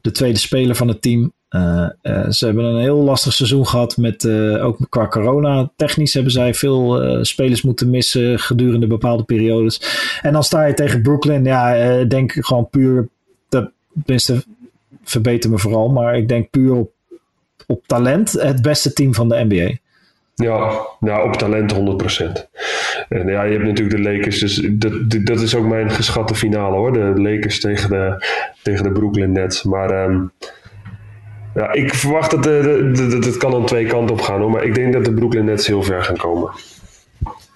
de 0.00 0.10
tweede 0.10 0.38
speler 0.38 0.74
van 0.74 0.88
het 0.88 1.02
team. 1.02 1.32
Eh, 1.48 1.88
eh, 2.02 2.30
ze 2.30 2.44
hebben 2.44 2.64
een 2.64 2.80
heel 2.80 3.02
lastig 3.02 3.32
seizoen 3.32 3.66
gehad 3.66 3.96
met 3.96 4.24
eh, 4.24 4.64
ook 4.64 4.78
qua 4.88 5.06
corona. 5.06 5.70
Technisch 5.76 6.14
hebben 6.14 6.32
zij 6.32 6.54
veel 6.54 7.00
spelers 7.24 7.62
moeten 7.62 7.90
missen 7.90 8.38
gedurende 8.38 8.86
bepaalde 8.86 9.22
periodes. 9.22 9.82
En 10.22 10.32
dan 10.32 10.42
sta 10.44 10.64
je 10.64 10.74
tegen 10.74 11.02
Brooklyn. 11.02 11.44
Ja, 11.44 12.04
denk 12.04 12.32
gewoon 12.32 12.68
puur. 12.70 13.08
Tenminste, 14.04 14.44
verbeter 15.04 15.50
me 15.50 15.58
vooral. 15.58 15.88
Maar 15.88 16.16
ik 16.16 16.28
denk 16.28 16.50
puur 16.50 16.74
op, 16.74 16.90
op 17.66 17.86
talent 17.86 18.32
het 18.32 18.62
beste 18.62 18.92
team 18.92 19.14
van 19.14 19.28
de 19.28 19.44
NBA. 19.48 19.76
Ja, 20.34 20.86
nou, 21.00 21.28
op 21.28 21.36
talent 21.36 21.74
100%. 21.74 21.76
En 23.08 23.26
ja, 23.26 23.42
je 23.42 23.52
hebt 23.52 23.64
natuurlijk 23.64 23.96
de 23.96 24.02
Lakers, 24.02 24.38
dus 24.38 24.68
dat, 24.72 24.92
dat 25.24 25.40
is 25.40 25.54
ook 25.54 25.66
mijn 25.66 25.90
geschatte 25.90 26.34
finale 26.34 26.76
hoor. 26.76 26.92
De 26.92 27.20
Lakers 27.20 27.60
tegen 27.60 27.90
de, 27.90 28.26
tegen 28.62 28.84
de 28.84 28.92
Brooklyn 28.92 29.32
Nets. 29.32 29.62
Maar 29.62 29.90
ehm, 29.90 30.24
ja, 31.58 31.72
ik 31.72 31.94
verwacht 31.94 32.30
dat, 32.30 32.42
de, 32.42 32.60
de, 32.62 32.90
de- 32.90 33.08
dat 33.08 33.24
het 33.24 33.36
kan 33.36 33.54
aan 33.54 33.66
twee 33.66 33.86
kanten 33.86 34.14
op 34.14 34.20
gaan 34.20 34.40
hoor. 34.40 34.50
Maar 34.50 34.64
ik 34.64 34.74
denk 34.74 34.92
dat 34.92 35.04
de 35.04 35.12
Brooklyn 35.14 35.44
Nets 35.44 35.66
heel 35.66 35.82
ver 35.82 36.02
gaan 36.04 36.16
komen. 36.16 36.50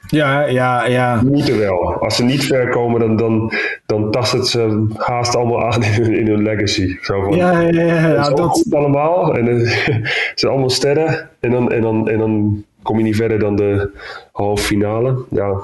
Ja, 0.09 0.47
ja, 0.47 0.85
ja. 0.87 1.23
Moeten 1.25 1.59
wel. 1.59 1.95
Als 2.01 2.17
ze 2.17 2.25
niet 2.25 2.45
ver 2.45 2.69
komen, 2.69 3.01
dan, 3.01 3.17
dan, 3.17 3.53
dan 3.87 4.11
tast 4.11 4.33
het 4.33 4.47
ze 4.49 4.87
haast 4.97 5.37
allemaal 5.37 5.65
aan 5.73 5.83
in 5.83 5.93
hun, 5.93 6.15
in 6.19 6.27
hun 6.27 6.43
legacy. 6.43 6.97
Zo 7.01 7.23
van, 7.23 7.37
Ja, 7.37 7.61
ja, 7.61 7.83
ja, 7.83 8.31
dat, 8.31 8.49
goed 8.51 8.75
allemaal. 8.75 9.35
En 9.37 9.49
eh, 9.49 9.87
het 10.31 10.33
zijn 10.35 10.53
allemaal 10.53 10.71
sterren. 10.71 11.29
En 11.41 11.51
dan, 11.51 11.73
en, 11.73 11.81
dan, 11.83 12.09
en 12.09 12.19
dan 12.19 12.65
kom 12.83 12.99
je 12.99 13.05
niet 13.05 13.17
verder 13.17 13.39
dan 13.39 13.57
de 13.57 13.91
halve 14.33 14.65
finale. 14.65 15.25
Ja, 15.31 15.55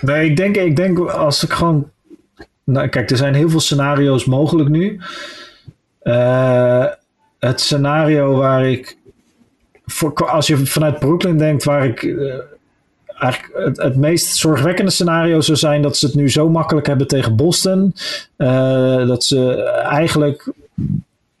Nee, 0.00 0.30
ik 0.30 0.36
denk, 0.36 0.56
ik 0.56 0.76
denk 0.76 0.98
als 0.98 1.44
ik 1.44 1.50
gewoon. 1.52 1.90
Nou, 2.64 2.88
kijk, 2.88 3.10
er 3.10 3.16
zijn 3.16 3.34
heel 3.34 3.48
veel 3.50 3.60
scenario's 3.60 4.24
mogelijk 4.24 4.68
nu. 4.68 5.00
Eh, 6.00 6.84
het 7.40 7.60
scenario 7.60 8.36
waar 8.36 8.66
ik. 8.66 8.96
Voor, 9.86 10.14
als 10.14 10.46
je 10.46 10.56
vanuit 10.56 10.98
Brooklyn 10.98 11.38
denkt, 11.38 11.64
waar 11.64 11.84
ik. 11.86 12.02
eh, 12.02 12.34
eigenlijk 13.18 13.66
het, 13.66 13.76
het 13.82 13.96
meest 13.96 14.36
zorgwekkende 14.36 14.90
scenario 14.90 15.40
zou 15.40 15.58
zijn 15.58 15.82
dat 15.82 15.96
ze 15.96 16.06
het 16.06 16.14
nu 16.14 16.30
zo 16.30 16.48
makkelijk 16.48 16.86
hebben 16.86 17.06
tegen 17.06 17.36
Boston. 17.36 17.94
eh, 18.36 19.06
dat 19.06 19.24
ze 19.24 19.62
eigenlijk. 19.72 20.52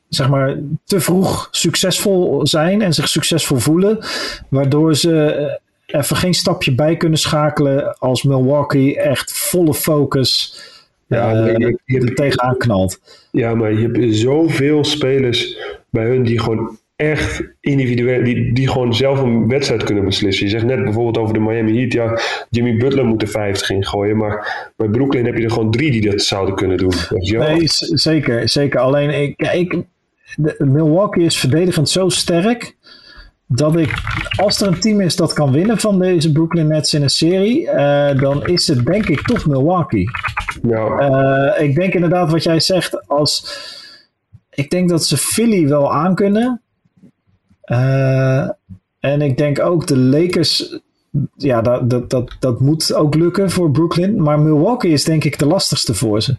Zeg 0.08 0.28
maar 0.28 0.58
te 0.84 1.00
vroeg 1.00 1.48
succesvol 1.50 2.46
zijn 2.46 2.82
en 2.82 2.94
zich 2.94 3.08
succesvol 3.08 3.56
voelen. 3.56 3.98
Waardoor 4.48 4.94
ze 4.96 5.24
eh, 5.24 6.00
even 6.00 6.16
geen 6.16 6.34
stapje 6.34 6.74
bij 6.74 6.96
kunnen 6.96 7.18
schakelen 7.18 7.98
als 7.98 8.22
Milwaukee 8.22 9.00
echt 9.00 9.32
volle 9.32 9.74
focus 9.74 10.60
Ja, 11.18 11.28
eh, 11.30 11.40
maar 11.40 11.60
je- 11.60 11.78
je 11.84 11.96
hebt- 11.98 12.08
er 12.08 12.14
tegenaan 12.14 12.56
knalt. 12.56 13.00
ja, 13.30 13.54
maar 13.54 13.72
je 13.72 13.88
hebt 13.90 14.16
zoveel 14.16 14.84
spelers 14.84 15.56
bij 15.90 16.04
hun 16.06 16.22
die 16.22 16.38
gewoon 16.40 16.78
echt 16.96 17.42
individueel, 17.60 18.24
die, 18.24 18.52
die 18.52 18.68
gewoon 18.68 18.94
zelf 18.94 19.20
een 19.20 19.48
wedstrijd 19.48 19.82
kunnen 19.84 20.04
beslissen. 20.04 20.44
Je 20.44 20.50
zegt 20.50 20.64
net 20.64 20.82
bijvoorbeeld 20.84 21.18
over 21.18 21.34
de 21.34 21.40
Miami 21.40 21.78
Heat, 21.78 21.92
ja, 21.92 22.18
Jimmy 22.50 22.76
Butler 22.76 23.04
moet 23.04 23.22
er 23.22 23.28
50 23.28 23.70
in 23.70 23.84
gooien, 23.86 24.16
maar 24.16 24.68
bij 24.76 24.88
Brooklyn 24.88 25.24
heb 25.24 25.36
je 25.36 25.44
er 25.44 25.50
gewoon 25.50 25.70
drie 25.70 25.90
die 25.90 26.10
dat 26.10 26.22
zouden 26.22 26.54
kunnen 26.54 26.76
doen. 26.76 26.92
Nee, 27.18 27.60
zeker, 27.64 28.48
zeker. 28.48 28.80
Alleen 28.80 29.22
ik, 29.22 29.34
ja, 29.44 29.50
ik, 29.50 29.76
de, 30.36 30.54
Milwaukee 30.58 31.24
is 31.24 31.38
verdedigend 31.38 31.88
zo 31.88 32.08
sterk 32.08 32.76
dat 33.52 33.76
ik, 33.76 33.92
als 34.36 34.60
er 34.60 34.68
een 34.68 34.80
team 34.80 35.00
is 35.00 35.16
dat 35.16 35.32
kan 35.32 35.52
winnen 35.52 35.78
van 35.78 35.98
deze 35.98 36.32
Brooklyn 36.32 36.66
Nets 36.66 36.94
in 36.94 37.02
een 37.02 37.10
serie, 37.10 37.70
eh, 37.70 38.18
dan 38.20 38.46
is 38.46 38.68
het 38.68 38.86
denk 38.86 39.06
ik 39.08 39.20
toch 39.22 39.46
Milwaukee. 39.46 40.04
Ja, 40.62 40.98
Eh, 40.98 41.62
ik 41.68 41.74
denk 41.74 41.94
inderdaad 41.94 42.30
wat 42.30 42.42
jij 42.42 42.60
zegt, 42.60 43.08
als 43.08 43.58
ik 44.50 44.70
denk 44.70 44.88
dat 44.88 45.04
ze 45.04 45.16
Philly 45.16 45.68
wel 45.68 45.92
aankunnen. 45.92 46.60
Eh 47.60 48.48
en 49.00 49.22
ik 49.22 49.38
denk 49.38 49.60
ook 49.60 49.86
de 49.86 49.96
Lakers, 49.98 50.78
ja, 51.36 51.60
dat, 51.62 51.90
dat, 51.90 52.10
dat, 52.10 52.36
dat 52.40 52.60
moet 52.60 52.94
ook 52.94 53.14
lukken 53.14 53.50
voor 53.50 53.70
Brooklyn. 53.70 54.22
Maar 54.22 54.38
Milwaukee 54.40 54.92
is 54.92 55.04
denk 55.04 55.24
ik 55.24 55.38
de 55.38 55.46
lastigste 55.46 55.94
voor 55.94 56.22
ze. 56.22 56.36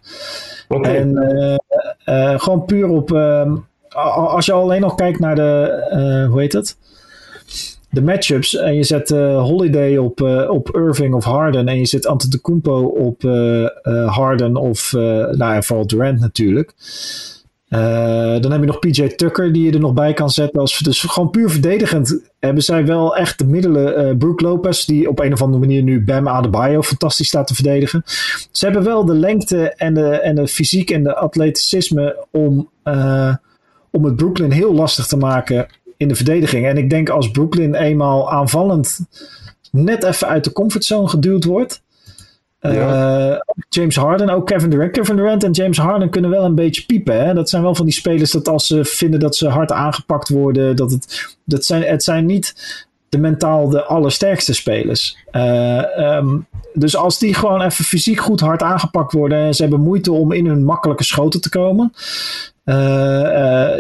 oké. 0.68 0.90
En 0.90 2.40
gewoon 2.40 2.66
puur 2.66 2.88
op. 2.88 3.12
ehm, 3.12 3.56
als 4.16 4.46
je 4.46 4.52
alleen 4.52 4.82
nog 4.82 4.96
kijkt 4.96 5.20
naar 5.20 5.36
de. 5.36 6.28
hoe 6.30 6.40
heet 6.40 6.54
het? 6.54 6.78
De 7.92 8.02
matchups. 8.02 8.56
En 8.56 8.76
je 8.76 8.84
zet 8.84 9.12
eh, 9.12 9.44
Holiday 9.44 9.98
op, 9.98 10.22
eh, 10.22 10.50
op 10.50 10.76
Irving 10.76 11.14
of 11.14 11.24
Harden. 11.24 11.68
En 11.68 11.78
je 11.78 11.86
zet 11.86 12.08
Antetokounmpo 12.08 12.84
op 12.84 13.24
eh, 13.24 14.16
Harden 14.16 14.56
of. 14.56 14.92
nou 14.92 15.38
ja, 15.38 15.62
vooral 15.62 15.88
Durant 15.88 16.20
natuurlijk. 16.20 16.74
Dan 18.42 18.52
heb 18.52 18.60
je 18.60 18.66
nog 18.66 18.80
PJ 18.80 19.08
Tucker 19.08 19.54
die 19.54 19.66
je 19.66 19.72
er 19.72 19.80
nog 19.80 19.94
bij 19.94 20.14
kan 20.14 20.30
zetten. 20.30 20.60
Als, 20.60 20.80
dus 20.80 21.02
gewoon 21.02 21.30
puur 21.30 21.50
verdedigend 21.50 22.22
hebben 22.40 22.64
zij 22.64 22.86
wel 22.86 23.16
echt 23.16 23.38
de 23.38 23.46
middelen. 23.46 24.18
Brook 24.18 24.42
Lopez, 24.42 24.86
die 24.86 25.10
op 25.10 25.20
een 25.20 25.34
of 25.34 25.42
andere 25.42 25.60
manier 25.60 25.84
nu 25.84 26.04
Bam 26.04 26.28
Adebayo 26.28 26.82
fantastisch 26.82 27.28
staat 27.28 27.48
te 27.48 27.56
verdedigen. 27.56 28.02
Ze 28.52 28.66
hebben 28.66 28.84
wel 28.84 29.06
de 29.06 29.14
lengte 29.14 29.74
en 29.74 29.94
de, 29.94 30.10
en 30.10 30.36
de 30.36 30.48
fysiek 30.48 30.90
en 30.90 31.04
de 31.04 31.16
atleticisme 31.16 32.26
om, 32.32 32.70
om 33.92 34.06
het 34.06 34.16
Brooklyn 34.16 34.52
heel 34.52 34.74
lastig 34.74 35.08
te 35.08 35.18
maken 35.18 35.68
in 36.02 36.08
de 36.08 36.16
verdediging. 36.16 36.66
En 36.66 36.78
ik 36.78 36.90
denk 36.90 37.10
als 37.10 37.32
Brooklyn 37.32 37.76
eenmaal 37.76 38.32
aanvallend 38.32 39.00
net 39.72 40.04
even 40.04 40.28
uit 40.28 40.44
de 40.44 40.52
comfortzone 40.52 41.08
geduwd 41.08 41.44
wordt. 41.44 41.82
eh, 42.60 42.74
Ja. 42.74 43.46
James 43.70 43.96
Harden, 43.96 44.30
ook 44.30 44.46
Kevin 44.46 44.70
Durant. 44.70 44.92
Kevin 44.92 45.16
Durant 45.16 45.44
en 45.44 45.52
James 45.52 45.78
Harden 45.78 46.10
kunnen 46.10 46.30
wel 46.30 46.44
een 46.46 46.56
beetje 46.56 46.86
piepen. 46.86 47.26
Hè? 47.26 47.34
Dat 47.34 47.50
zijn 47.50 47.64
wel 47.64 47.76
van 47.76 47.86
die 47.86 47.94
spelers 47.94 48.32
dat 48.32 48.48
als 48.48 48.68
ze 48.68 48.86
vinden 48.86 49.20
dat 49.20 49.36
ze 49.36 49.48
hard 49.48 49.72
aangepakt 49.72 50.30
worden, 50.30 50.76
dat 50.76 50.92
het, 50.92 51.36
dat 51.46 51.66
zijn, 51.66 51.84
het 51.84 52.04
zijn 52.04 52.26
niet 52.26 52.56
de 53.10 53.18
mentaal 53.18 53.70
de 53.70 53.84
allersterkste 53.84 54.54
spelers. 54.54 55.18
Eh, 55.32 55.98
ehm, 55.98 56.38
dus 56.74 56.96
als 56.96 57.20
die 57.20 57.34
gewoon 57.34 57.62
even 57.62 57.86
fysiek 57.86 58.20
goed 58.20 58.40
hard 58.40 58.62
aangepakt 58.62 59.14
worden 59.14 59.38
en 59.38 59.54
ze 59.54 59.62
hebben 59.62 59.82
moeite 59.82 60.12
om 60.12 60.32
in 60.32 60.46
hun 60.46 60.64
makkelijke 60.66 61.04
schoten 61.04 61.42
te 61.42 61.50
komen, 61.50 61.94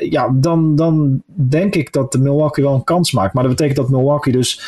ja, 0.09 0.29
dan, 0.34 0.75
dan 0.75 1.21
denk 1.25 1.75
ik 1.75 1.91
dat 1.91 2.11
de 2.11 2.19
Milwaukee 2.19 2.63
wel 2.63 2.73
een 2.73 2.84
kans 2.84 3.11
maakt. 3.11 3.34
Maar 3.34 3.43
dat 3.43 3.51
betekent 3.51 3.77
dat 3.77 3.89
Milwaukee 3.89 4.34
dus 4.34 4.61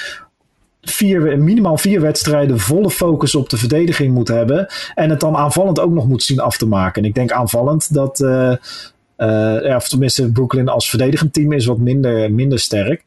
vier, 0.82 1.39
minimaal 1.39 1.78
vier 1.78 2.01
wedstrijden 2.01 2.59
volle 2.59 2.89
focus 2.89 3.36
op 3.36 3.49
de 3.49 3.57
verdediging 3.57 4.14
moet 4.14 4.28
hebben. 4.28 4.68
En 4.95 5.09
het 5.09 5.20
dan 5.20 5.36
aanvallend 5.36 5.80
ook 5.80 5.93
nog 5.93 6.07
moet 6.07 6.24
zien 6.24 6.39
af 6.39 6.57
te 6.57 6.68
maken. 6.68 7.01
En 7.01 7.07
ik 7.07 7.16
denk 7.16 7.32
aanvallend 7.32 7.93
dat, 7.93 8.18
ja, 9.18 9.76
of 9.76 9.88
tenminste 9.88 10.32
Brooklyn 10.32 10.68
als 10.68 10.89
verdedigend 10.89 11.34
team 11.34 11.51
is 11.51 11.66
wat 11.66 11.78
minder, 11.78 12.34
minder 12.34 12.59
sterk. 12.59 13.03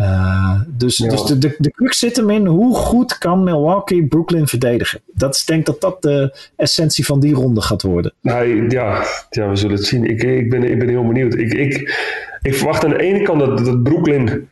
Uh, 0.00 0.60
dus, 0.68 0.96
dus 0.96 1.22
de, 1.22 1.38
de, 1.38 1.54
de 1.58 1.70
crux 1.70 1.98
zit 1.98 2.16
hem 2.16 2.30
in 2.30 2.46
hoe 2.46 2.74
goed 2.74 3.18
kan 3.18 3.44
Milwaukee 3.44 4.06
Brooklyn 4.06 4.46
verdedigen. 4.46 5.00
Dat 5.06 5.34
is, 5.34 5.44
denk 5.44 5.66
dat 5.66 5.80
dat 5.80 6.02
de 6.02 6.36
essentie 6.56 7.04
van 7.04 7.20
die 7.20 7.34
ronde 7.34 7.60
gaat 7.60 7.82
worden. 7.82 8.12
Nou, 8.20 8.70
ja, 8.70 9.04
ja, 9.30 9.48
we 9.48 9.56
zullen 9.56 9.76
het 9.76 9.86
zien. 9.86 10.04
Ik, 10.04 10.22
ik, 10.22 10.50
ben, 10.50 10.62
ik 10.62 10.78
ben 10.78 10.88
heel 10.88 11.06
benieuwd. 11.06 11.34
Ik, 11.34 11.52
ik, 11.52 11.98
ik 12.42 12.54
verwacht 12.54 12.84
aan 12.84 12.90
de 12.90 13.00
ene 13.00 13.22
kant 13.22 13.40
dat, 13.40 13.64
dat 13.64 13.82
Brooklyn 13.82 14.48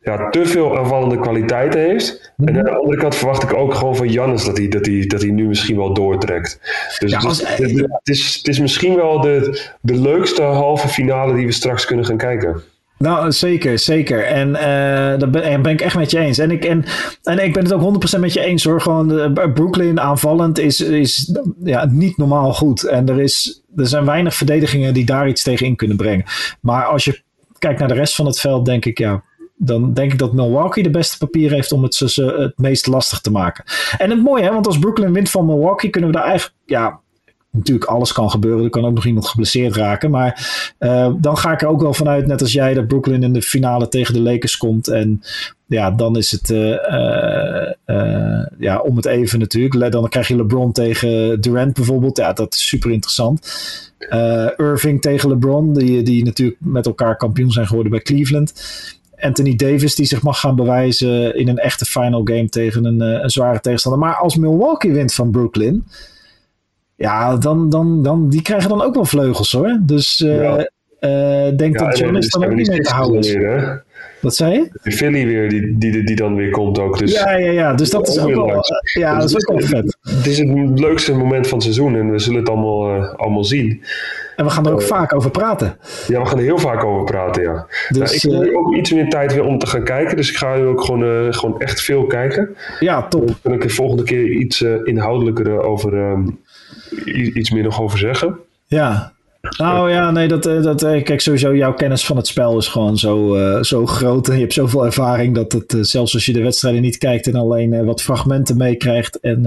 ja, 0.00 0.30
te 0.30 0.46
veel 0.46 0.78
aanvallende 0.78 1.20
kwaliteiten 1.20 1.80
heeft. 1.80 2.32
En 2.36 2.56
aan 2.56 2.64
de 2.64 2.76
andere 2.76 2.96
kant 2.96 3.14
verwacht 3.14 3.42
ik 3.42 3.54
ook 3.54 3.74
gewoon 3.74 3.96
van 3.96 4.08
Jannes 4.08 4.44
dat 4.44 4.56
hij, 4.56 4.68
dat 4.68 4.86
hij, 4.86 5.04
dat 5.06 5.20
hij 5.20 5.30
nu 5.30 5.46
misschien 5.46 5.76
wel 5.76 5.94
doortrekt. 5.94 6.60
Dus, 6.98 7.10
ja, 7.10 7.18
als, 7.18 7.48
het, 7.48 7.58
het, 7.58 8.08
is, 8.08 8.34
het 8.36 8.48
is 8.48 8.60
misschien 8.60 8.94
wel 8.94 9.20
de, 9.20 9.62
de 9.80 10.00
leukste 10.00 10.42
halve 10.42 10.88
finale 10.88 11.34
die 11.34 11.46
we 11.46 11.52
straks 11.52 11.84
kunnen 11.84 12.04
gaan 12.04 12.16
kijken. 12.16 12.62
Nou, 13.02 13.32
zeker, 13.32 13.78
zeker. 13.78 14.24
En 14.24 14.48
uh, 14.48 14.54
daar 15.18 15.30
ben, 15.30 15.62
ben, 15.62 15.72
ik 15.72 15.80
echt 15.80 15.96
met 15.96 16.10
je 16.10 16.18
eens. 16.18 16.38
En 16.38 16.50
ik, 16.50 16.64
en, 16.64 16.84
en 17.22 17.44
ik 17.44 17.52
ben 17.52 17.62
het 17.62 17.72
ook 17.72 18.16
100% 18.16 18.20
met 18.20 18.32
je 18.32 18.40
eens 18.40 18.64
hoor. 18.64 18.80
Gewoon 18.80 19.32
Brooklyn 19.54 20.00
aanvallend 20.00 20.58
is, 20.58 20.80
is 20.80 21.36
ja, 21.62 21.84
niet 21.90 22.16
normaal 22.16 22.52
goed. 22.52 22.84
En 22.84 23.08
er, 23.08 23.20
is, 23.20 23.62
er 23.76 23.86
zijn 23.86 24.04
weinig 24.04 24.34
verdedigingen 24.34 24.94
die 24.94 25.04
daar 25.04 25.28
iets 25.28 25.42
tegen 25.42 25.66
in 25.66 25.76
kunnen 25.76 25.96
brengen. 25.96 26.24
Maar 26.60 26.84
als 26.84 27.04
je 27.04 27.22
kijkt 27.58 27.78
naar 27.78 27.88
de 27.88 27.94
rest 27.94 28.14
van 28.14 28.26
het 28.26 28.40
veld, 28.40 28.64
denk 28.64 28.84
ik, 28.84 28.98
ja, 28.98 29.22
dan 29.56 29.92
denk 29.92 30.12
ik 30.12 30.18
dat 30.18 30.32
Milwaukee 30.32 30.82
de 30.82 30.90
beste 30.90 31.18
papier 31.18 31.50
heeft 31.50 31.72
om 31.72 31.82
het 31.82 31.94
ze, 31.94 32.24
het 32.38 32.58
meest 32.58 32.86
lastig 32.86 33.20
te 33.20 33.30
maken. 33.30 33.64
En 33.98 34.10
het 34.10 34.22
mooie, 34.22 34.44
hè, 34.44 34.52
want 34.52 34.66
als 34.66 34.78
Brooklyn 34.78 35.12
wint 35.12 35.30
van 35.30 35.46
Milwaukee, 35.46 35.90
kunnen 35.90 36.10
we 36.10 36.16
daar 36.16 36.26
eigenlijk, 36.26 36.56
ja, 36.64 37.00
natuurlijk 37.52 37.90
alles 37.90 38.12
kan 38.12 38.30
gebeuren. 38.30 38.64
Er 38.64 38.70
kan 38.70 38.84
ook 38.84 38.94
nog 38.94 39.06
iemand 39.06 39.26
geblesseerd 39.26 39.76
raken. 39.76 40.10
Maar 40.10 40.46
uh, 40.78 41.12
dan 41.16 41.36
ga 41.36 41.52
ik 41.52 41.62
er 41.62 41.68
ook 41.68 41.80
wel 41.80 41.94
vanuit, 41.94 42.26
net 42.26 42.40
als 42.40 42.52
jij, 42.52 42.74
dat 42.74 42.86
Brooklyn 42.86 43.22
in 43.22 43.32
de 43.32 43.42
finale 43.42 43.88
tegen 43.88 44.14
de 44.14 44.20
Lakers 44.20 44.56
komt. 44.56 44.88
En 44.88 45.22
ja, 45.66 45.90
dan 45.90 46.16
is 46.16 46.30
het 46.30 46.50
uh, 46.50 46.68
uh, 47.86 48.46
ja, 48.58 48.78
om 48.78 48.96
het 48.96 49.04
even 49.04 49.38
natuurlijk. 49.38 49.92
Dan 49.92 50.08
krijg 50.08 50.28
je 50.28 50.36
LeBron 50.36 50.72
tegen 50.72 51.40
Durant 51.40 51.74
bijvoorbeeld. 51.74 52.16
Ja, 52.16 52.32
dat 52.32 52.54
is 52.54 52.66
super 52.66 52.90
interessant. 52.90 53.46
Irving 54.56 55.00
tegen 55.00 55.28
LeBron, 55.28 55.72
die, 55.72 56.02
die 56.02 56.24
natuurlijk 56.24 56.58
met 56.60 56.86
elkaar 56.86 57.16
kampioen 57.16 57.50
zijn 57.50 57.66
geworden 57.66 57.92
bij 57.92 58.00
Cleveland. 58.00 58.52
Anthony 59.18 59.56
Davis 59.56 59.94
die 59.94 60.06
zich 60.06 60.22
mag 60.22 60.40
gaan 60.40 60.56
bewijzen 60.56 61.36
in 61.36 61.48
een 61.48 61.58
echte 61.58 61.84
final 61.84 62.20
game 62.24 62.48
tegen 62.48 62.84
een, 62.84 63.00
een 63.00 63.30
zware 63.30 63.60
tegenstander. 63.60 64.00
Maar 64.00 64.14
als 64.14 64.36
Milwaukee 64.36 64.92
wint 64.92 65.14
van 65.14 65.30
Brooklyn, 65.30 65.86
ja, 67.02 67.36
dan, 67.36 67.68
dan, 67.68 68.02
dan, 68.02 68.28
die 68.28 68.42
krijgen 68.42 68.68
dan 68.68 68.82
ook 68.82 68.94
wel 68.94 69.04
vleugels 69.04 69.52
hoor. 69.52 69.78
Dus 69.82 70.20
uh, 70.20 70.42
ja. 70.42 70.58
uh, 71.00 71.56
denk 71.56 71.78
ja, 71.78 71.86
dat 71.86 71.98
Jonas 71.98 72.28
dan 72.28 72.44
ook 72.44 72.54
niet 72.54 72.68
meer 72.68 72.82
te 72.82 72.92
houden 72.92 73.18
is. 73.20 73.36
Wat 74.20 74.34
zei 74.34 74.52
je? 74.52 74.68
De 74.82 74.92
Philly 74.92 75.26
weer, 75.26 75.48
die, 75.48 75.78
die, 75.78 76.04
die 76.04 76.16
dan 76.16 76.34
weer 76.34 76.50
komt 76.50 76.78
ook. 76.78 76.98
Dus 76.98 77.12
ja, 77.12 77.36
ja, 77.36 77.50
ja. 77.50 77.74
Dus 77.74 77.90
dat 77.90 78.08
is 78.08 78.18
ook 78.18 78.34
wel, 78.34 78.64
ja, 78.98 79.18
dat 79.18 79.28
is 79.28 79.34
ook 79.34 79.58
wel 79.58 79.68
vet. 79.68 79.96
Het 80.00 80.26
is 80.26 80.38
het 80.38 80.80
leukste 80.80 81.14
moment 81.14 81.46
van 81.46 81.54
het 81.54 81.62
seizoen 81.62 81.96
en 81.96 82.10
we 82.10 82.18
zullen 82.18 82.40
het 82.40 82.48
allemaal, 82.48 82.96
uh, 82.96 83.14
allemaal 83.14 83.44
zien. 83.44 83.82
En 84.36 84.44
we 84.44 84.50
gaan 84.50 84.66
er 84.66 84.72
ook 84.72 84.82
vaak 84.82 85.14
over 85.14 85.30
praten. 85.30 85.76
Ja, 86.08 86.20
we 86.20 86.26
gaan 86.26 86.38
er 86.38 86.44
heel 86.44 86.58
vaak 86.58 86.84
over 86.84 87.04
praten, 87.04 87.42
ja. 87.42 87.66
Dus, 87.88 87.98
nou, 87.98 88.14
ik 88.14 88.22
heb 88.22 88.52
nu 88.52 88.56
ook 88.56 88.74
iets 88.74 88.92
meer 88.92 89.08
tijd 89.08 89.34
weer 89.34 89.44
om 89.44 89.58
te 89.58 89.66
gaan 89.66 89.84
kijken. 89.84 90.16
Dus 90.16 90.30
ik 90.30 90.36
ga 90.36 90.56
nu 90.56 90.64
ook 90.64 90.84
gewoon, 90.84 91.34
gewoon 91.34 91.60
echt 91.60 91.80
veel 91.80 92.06
kijken. 92.06 92.56
Ja, 92.80 93.08
top. 93.08 93.26
Dan 93.26 93.36
kan 93.42 93.52
ik 93.52 93.62
de 93.62 93.68
volgende 93.68 94.02
keer 94.02 94.30
iets 94.30 94.64
inhoudelijker 94.84 95.62
over 95.62 95.94
um, 95.94 96.38
iets 97.34 97.50
meer 97.50 97.62
nog 97.62 97.80
over 97.80 97.98
zeggen? 97.98 98.38
Ja, 98.66 99.12
nou 99.56 99.90
ja, 99.90 100.10
nee, 100.10 100.28
dat, 100.28 100.46
eh, 100.46 100.62
dat, 100.62 100.82
eh, 100.82 101.02
kijk, 101.02 101.20
sowieso 101.20 101.56
jouw 101.56 101.74
kennis 101.74 102.06
van 102.06 102.16
het 102.16 102.26
spel 102.26 102.58
is 102.58 102.68
gewoon 102.68 102.98
zo, 102.98 103.36
uh, 103.36 103.62
zo 103.62 103.86
groot. 103.86 104.28
En 104.28 104.34
je 104.34 104.40
hebt 104.40 104.52
zoveel 104.52 104.84
ervaring 104.84 105.34
dat 105.34 105.52
het, 105.52 105.72
uh, 105.72 105.82
zelfs 105.82 106.14
als 106.14 106.26
je 106.26 106.32
de 106.32 106.42
wedstrijden 106.42 106.82
niet 106.82 106.98
kijkt 106.98 107.26
en 107.26 107.34
alleen 107.34 107.84
wat 107.84 108.02
fragmenten 108.02 108.56
meekrijgt, 108.56 109.20
en 109.20 109.42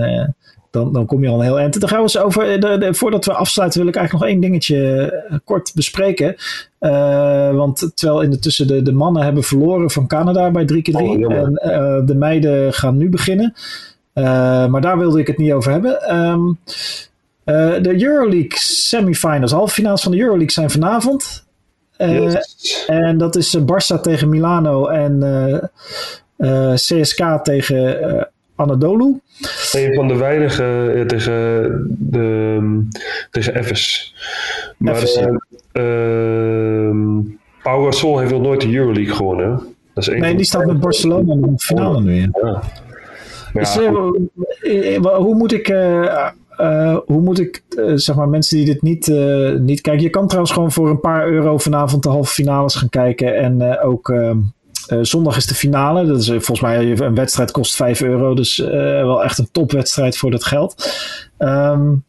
dan, 0.71 0.93
dan 0.93 1.05
kom 1.05 1.23
je 1.23 1.29
al 1.29 1.35
een 1.35 1.45
heel 1.45 1.59
eind. 1.59 1.79
Dan 1.79 1.89
gaan 1.89 1.97
we 1.97 2.03
eens 2.03 2.17
over, 2.17 2.59
de, 2.59 2.77
de, 2.77 2.93
voordat 2.93 3.25
we 3.25 3.33
afsluiten, 3.33 3.79
wil 3.79 3.89
ik 3.89 3.95
eigenlijk 3.95 4.25
nog 4.25 4.33
één 4.33 4.41
dingetje 4.41 5.41
kort 5.43 5.71
bespreken. 5.75 6.35
want 7.55 7.91
terwijl 7.93 8.21
in 8.21 8.29
de 8.29 8.39
tussen 8.39 8.67
de, 8.67 8.81
de 8.81 8.93
mannen 8.93 9.23
hebben 9.23 9.43
verloren 9.43 9.91
van 9.91 10.07
Canada 10.07 10.51
bij 10.51 10.67
3x3 10.73 10.91
oh, 10.91 11.33
en 11.33 12.03
de 12.05 12.15
meiden 12.15 12.73
gaan 12.73 12.97
nu 12.97 13.09
beginnen. 13.09 13.53
maar 14.69 14.81
daar 14.81 14.97
wilde 14.97 15.19
ik 15.19 15.27
het 15.27 15.37
niet 15.37 15.51
over 15.51 15.71
hebben. 15.71 16.15
Um, 16.15 16.57
uh, 17.45 17.73
de 17.81 18.03
Euroleague 18.03 18.59
semifinals, 18.59 19.51
halve 19.51 19.73
finals 19.73 20.03
van 20.03 20.11
de 20.11 20.19
Euroleague 20.19 20.51
zijn 20.51 20.69
vanavond. 20.69 21.45
Uh, 21.97 22.35
En 22.87 23.17
dat 23.17 23.35
is 23.35 23.53
uh, 23.53 23.61
Barça 23.61 24.01
tegen 24.01 24.29
Milano 24.29 24.87
en 24.87 25.19
CSK 26.73 27.39
tegen 27.43 28.29
Anadolu. 28.55 29.19
Een 29.71 29.93
van 29.93 30.07
de 30.07 30.15
weinige 30.15 31.03
tegen, 31.07 31.97
de, 31.99 32.87
tegen 33.31 33.55
Efes. 33.55 34.15
Maar 34.77 34.95
Efes, 34.95 35.13
ja. 35.13 35.39
Ehm, 35.71 37.21
Pau 37.63 37.85
Gasol 37.85 38.19
heeft 38.19 38.31
nog 38.31 38.41
nooit 38.41 38.61
de 38.61 38.75
Euroleague 38.75 39.15
gewonnen. 39.15 39.75
Dat 39.93 40.07
is 40.07 40.19
nee, 40.19 40.35
die 40.35 40.45
staat 40.45 40.65
met 40.65 40.79
Barcelona 40.79 41.33
in 41.33 41.41
de 41.41 41.53
finale 41.57 42.01
nu. 42.01 42.19
Ja. 42.19 42.29
Ja. 43.53 43.59
Dus, 43.59 43.75
hoe 45.01 45.35
moet 45.35 45.53
ik 45.53 45.69
uh, 45.69 46.29
hoe 47.05 47.21
moet 47.21 47.39
ik, 47.39 47.63
uh, 47.69 47.91
zeg 47.95 48.15
maar, 48.15 48.29
mensen 48.29 48.57
die 48.57 48.65
dit 48.65 48.81
niet, 48.81 49.07
uh, 49.07 49.59
niet 49.59 49.81
kijken. 49.81 50.03
Je 50.03 50.09
kan 50.09 50.25
trouwens 50.25 50.53
gewoon 50.53 50.71
voor 50.71 50.89
een 50.89 50.99
paar 50.99 51.27
euro 51.27 51.57
vanavond 51.57 52.03
de 52.03 52.09
halve 52.09 52.33
finales 52.33 52.75
gaan 52.75 52.89
kijken. 52.89 53.35
En 53.37 53.79
ook 53.79 54.09
ehm, 54.09 54.37
zondag 55.01 55.37
is 55.37 55.45
de 55.45 55.55
finale. 55.55 56.05
Dat 56.05 56.19
is 56.19 56.27
volgens 56.27 56.61
mij 56.61 56.91
een 56.91 57.15
wedstrijd 57.15 57.51
kost 57.51 57.75
5 57.75 58.01
euro. 58.01 58.35
Dus 58.35 58.57
wel 58.57 59.23
echt 59.23 59.37
een 59.37 59.51
topwedstrijd 59.51 60.17
voor 60.17 60.31
dat 60.31 60.43
geld. 60.43 60.89
Um, 61.37 62.03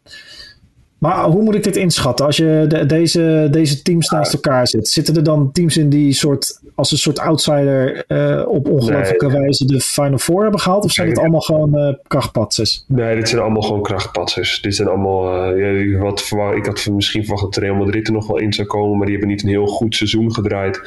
maar 0.99 1.25
hoe 1.25 1.43
moet 1.43 1.55
ik 1.55 1.65
dit 1.65 1.77
inschatten? 1.77 2.27
Als 2.27 2.37
je 2.37 2.65
de, 2.69 2.87
deze, 2.87 3.49
deze 3.51 3.83
teams 3.83 4.11
naast 4.11 4.33
elkaar 4.33 4.69
zit, 4.69 4.89
zitten 4.89 5.17
er 5.17 5.23
dan 5.23 5.53
teams 5.53 5.77
in 5.77 5.89
die 5.89 6.13
soort, 6.13 6.61
als 6.75 6.93
een 6.93 6.99
soort 6.99 7.19
outsider 7.19 8.05
uh, 8.09 8.49
op 8.49 8.69
ongelooflijke 8.69 9.27
nee. 9.27 9.41
wijze 9.41 9.67
de 9.67 9.81
Final 9.81 10.19
Four 10.19 10.43
hebben 10.43 10.61
gehaald? 10.61 10.85
Of 10.85 10.93
zijn 10.93 11.09
het 11.09 11.19
allemaal 11.19 11.41
gewoon 11.41 11.79
uh, 11.79 11.95
krachtpatsers? 12.07 12.85
Nee, 12.89 13.17
dit 13.17 13.29
zijn 13.29 13.43
allemaal 13.43 13.63
gewoon 13.63 13.83
krachtpatsers. 13.83 14.61
Dit 14.61 14.75
zijn 14.75 14.89
allemaal, 14.89 15.53
uh, 15.57 15.93
ja, 15.93 15.99
wat, 15.99 16.31
ik 16.57 16.67
had 16.67 16.89
misschien 16.93 17.25
verwacht 17.25 17.43
dat 17.43 17.57
Real 17.57 17.77
Madrid 17.77 18.07
er 18.07 18.13
nog 18.13 18.27
wel 18.27 18.39
in 18.39 18.53
zou 18.53 18.69
komen, 18.69 18.97
maar 18.97 19.07
die 19.07 19.17
hebben 19.17 19.35
niet 19.35 19.43
een 19.43 19.49
heel 19.49 19.67
goed 19.67 19.95
seizoen 19.95 20.35
gedraaid. 20.35 20.81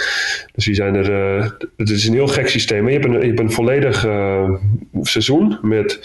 Dus 0.53 0.66
die 0.66 0.76
zijn 0.76 0.95
er, 0.95 1.12
het 1.78 1.89
is 1.89 2.07
een 2.07 2.14
heel 2.14 2.28
gek 2.28 2.49
systeem. 2.49 2.84
Maar 2.84 2.91
je 2.91 2.99
hebt 2.99 3.14
een, 3.14 3.22
je 3.22 3.28
hebt 3.28 3.39
een 3.39 3.51
volledig 3.51 4.07
seizoen 5.01 5.60
met 5.62 5.99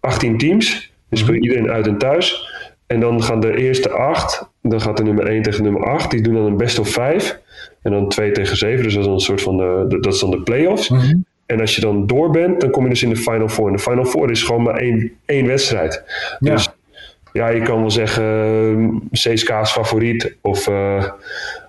18 0.00 0.38
teams. 0.38 0.92
Dus 1.08 1.22
voor 1.22 1.38
iedereen 1.38 1.70
uit 1.70 1.86
en 1.86 1.98
thuis. 1.98 2.52
En 2.86 3.00
dan 3.00 3.22
gaan 3.22 3.40
de 3.40 3.56
eerste 3.56 3.90
acht, 3.90 4.48
dan 4.62 4.80
gaat 4.80 4.96
de 4.96 5.02
nummer 5.02 5.26
1 5.26 5.42
tegen 5.42 5.62
nummer 5.62 5.84
8, 5.84 6.10
die 6.10 6.22
doen 6.22 6.34
dan 6.34 6.44
een 6.44 6.56
best 6.56 6.78
of 6.78 6.88
5. 6.88 7.38
En 7.82 7.90
dan 7.90 8.08
2 8.08 8.30
tegen 8.30 8.56
7, 8.56 8.84
dus 8.84 8.92
dat 8.92 9.00
is 9.00 9.06
dan 9.06 9.14
een 9.14 9.20
soort 9.20 9.42
van 9.42 9.56
de, 9.56 9.98
dat 10.00 10.14
is 10.14 10.20
dan 10.20 10.30
de 10.30 10.42
play-offs. 10.42 10.88
Mm 10.88 10.98
-hmm. 10.98 11.24
En 11.46 11.60
als 11.60 11.74
je 11.74 11.80
dan 11.80 12.06
door 12.06 12.30
bent, 12.30 12.60
dan 12.60 12.70
kom 12.70 12.82
je 12.82 12.88
dus 12.88 13.02
in 13.02 13.08
de 13.08 13.16
Final 13.16 13.48
Four. 13.48 13.66
En 13.68 13.76
de 13.76 13.82
Final 13.82 14.04
Four 14.04 14.30
is 14.30 14.42
gewoon 14.42 14.62
maar 14.62 14.76
één, 14.76 15.12
één 15.24 15.46
wedstrijd. 15.46 16.02
Ja. 16.38 16.52
Dus 16.52 16.68
ja, 17.32 17.48
je 17.48 17.62
kan 17.62 17.80
wel 17.80 17.90
zeggen 17.90 19.08
CSK's 19.12 19.72
favoriet 19.72 20.36
of, 20.40 20.68
uh, 20.68 21.04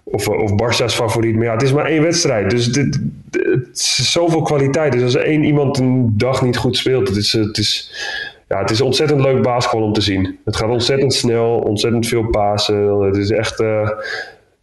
of, 0.03 0.27
of 0.27 0.51
Barça's 0.55 0.95
favoriet. 0.95 1.35
Maar 1.35 1.45
ja, 1.45 1.53
het 1.53 1.61
is 1.61 1.73
maar 1.73 1.85
één 1.85 2.01
wedstrijd. 2.01 2.49
Dus 2.49 2.67
dit, 2.67 2.99
het 3.31 3.69
is 3.73 4.11
zoveel 4.11 4.41
kwaliteit. 4.41 4.91
Dus 4.91 5.03
als 5.03 5.15
één 5.15 5.43
iemand 5.43 5.77
een 5.77 6.13
dag 6.17 6.41
niet 6.41 6.57
goed 6.57 6.77
speelt, 6.77 7.07
het 7.07 7.17
is, 7.17 7.33
het 7.33 7.57
is 7.57 7.91
ja, 8.47 8.59
het 8.59 8.69
is 8.69 8.81
ontzettend 8.81 9.21
leuk 9.21 9.41
basketbal 9.41 9.87
om 9.87 9.93
te 9.93 10.01
zien. 10.01 10.39
Het 10.45 10.55
gaat 10.55 10.69
ontzettend 10.69 11.13
snel, 11.13 11.59
ontzettend 11.59 12.07
veel 12.07 12.27
pasen. 12.27 13.01
Het 13.01 13.17
is 13.17 13.29
echt, 13.29 13.59
uh, 13.59 13.89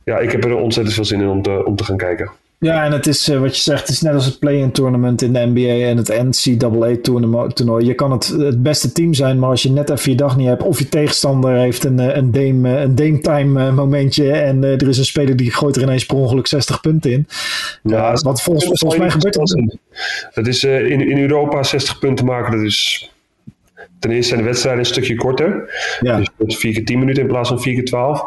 ja, 0.05 0.19
ik 0.19 0.33
heb 0.33 0.45
er 0.45 0.57
ontzettend 0.57 0.95
veel 0.95 1.05
zin 1.05 1.21
in 1.21 1.29
om 1.29 1.43
te, 1.43 1.65
om 1.65 1.77
te 1.77 1.85
gaan 1.85 1.97
kijken. 1.97 2.31
Ja, 2.59 2.85
en 2.85 2.93
het 2.93 3.07
is 3.07 3.29
uh, 3.29 3.41
wat 3.41 3.57
je 3.57 3.63
zegt, 3.63 3.81
het 3.81 3.89
is 3.89 4.01
net 4.01 4.15
als 4.15 4.25
het 4.25 4.39
play-in 4.39 4.73
tournament 4.73 5.23
in 5.23 5.33
de 5.33 5.51
NBA 5.53 5.87
en 5.87 5.97
het 5.97 6.09
NCAA 6.09 6.97
toernooi. 7.53 7.87
Je 7.87 7.95
kan 7.95 8.13
het, 8.13 8.27
het 8.29 8.63
beste 8.63 8.93
team 8.93 9.15
zijn, 9.15 9.39
maar 9.39 9.51
als 9.51 9.63
je 9.63 9.71
net 9.71 9.91
even 9.91 10.11
je 10.11 10.17
dag 10.17 10.37
niet 10.37 10.47
hebt, 10.47 10.63
of 10.63 10.79
je 10.79 10.89
tegenstander 10.89 11.57
heeft 11.57 11.85
een, 11.85 11.99
eh, 11.99 12.17
een, 12.17 12.33
dame, 12.33 12.77
een 12.79 12.95
dame 12.95 13.21
time 13.21 13.73
momentje 13.73 14.33
en 14.33 14.63
uh, 14.63 14.73
er 14.73 14.89
is 14.89 14.99
een 14.99 15.05
speler 15.05 15.37
die 15.37 15.53
gooit 15.53 15.77
er 15.77 15.83
ineens 15.83 16.07
per 16.07 16.17
ongeluk 16.17 16.47
60 16.47 16.81
punten 16.81 17.11
in. 17.11 17.27
Ja, 17.83 18.13
wat 18.13 18.43
volgens, 18.43 18.65
volgens 18.65 19.01
mij 19.01 19.11
gebeurt 19.11 19.35
dat. 19.35 19.77
Dat 20.35 20.47
is 20.47 20.65
in, 20.65 21.09
in 21.11 21.19
Europa 21.19 21.63
60 21.63 21.99
punten 21.99 22.25
maken, 22.25 22.53
dat 22.53 22.61
is 22.61 23.12
ten 24.03 24.11
eerste 24.11 24.29
zijn 24.29 24.41
de 24.41 24.47
wedstrijden 24.47 24.81
een 24.81 24.91
stukje 24.91 25.15
korter. 25.15 25.71
Ja. 26.01 26.17
Dus 26.17 26.29
het 26.39 26.57
4 26.57 26.73
keer 26.73 26.85
10 26.85 26.99
minuten 26.99 27.23
in 27.23 27.29
plaats 27.29 27.49
van 27.49 27.61
4 27.61 27.75
keer 27.75 27.85
12. 27.85 28.25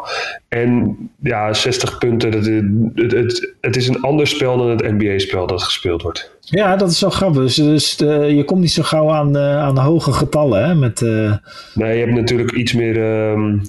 En 0.48 0.96
ja, 1.22 1.52
60 1.52 1.98
punten. 1.98 2.30
Dat, 2.30 2.46
het, 2.94 3.12
het, 3.12 3.54
het 3.60 3.76
is 3.76 3.88
een 3.88 4.00
ander 4.00 4.26
spel 4.26 4.56
dan 4.56 4.68
het 4.68 4.90
NBA-spel 4.90 5.46
dat 5.46 5.62
gespeeld 5.62 6.02
wordt. 6.02 6.30
Ja, 6.40 6.76
dat 6.76 6.90
is 6.90 7.00
wel 7.00 7.10
grappig. 7.10 7.42
Dus, 7.42 7.54
dus 7.54 7.96
de, 7.96 8.06
je 8.34 8.44
komt 8.44 8.60
niet 8.60 8.72
zo 8.72 8.82
gauw 8.82 9.10
aan, 9.10 9.36
uh, 9.36 9.58
aan 9.58 9.78
hoge 9.78 10.12
getallen. 10.12 10.64
Hè, 10.64 10.74
met, 10.74 11.00
uh... 11.00 11.34
Nee, 11.74 11.98
je 11.98 12.04
hebt 12.04 12.16
natuurlijk 12.16 12.52
iets 12.52 12.72
meer. 12.72 12.96
Um, 13.30 13.62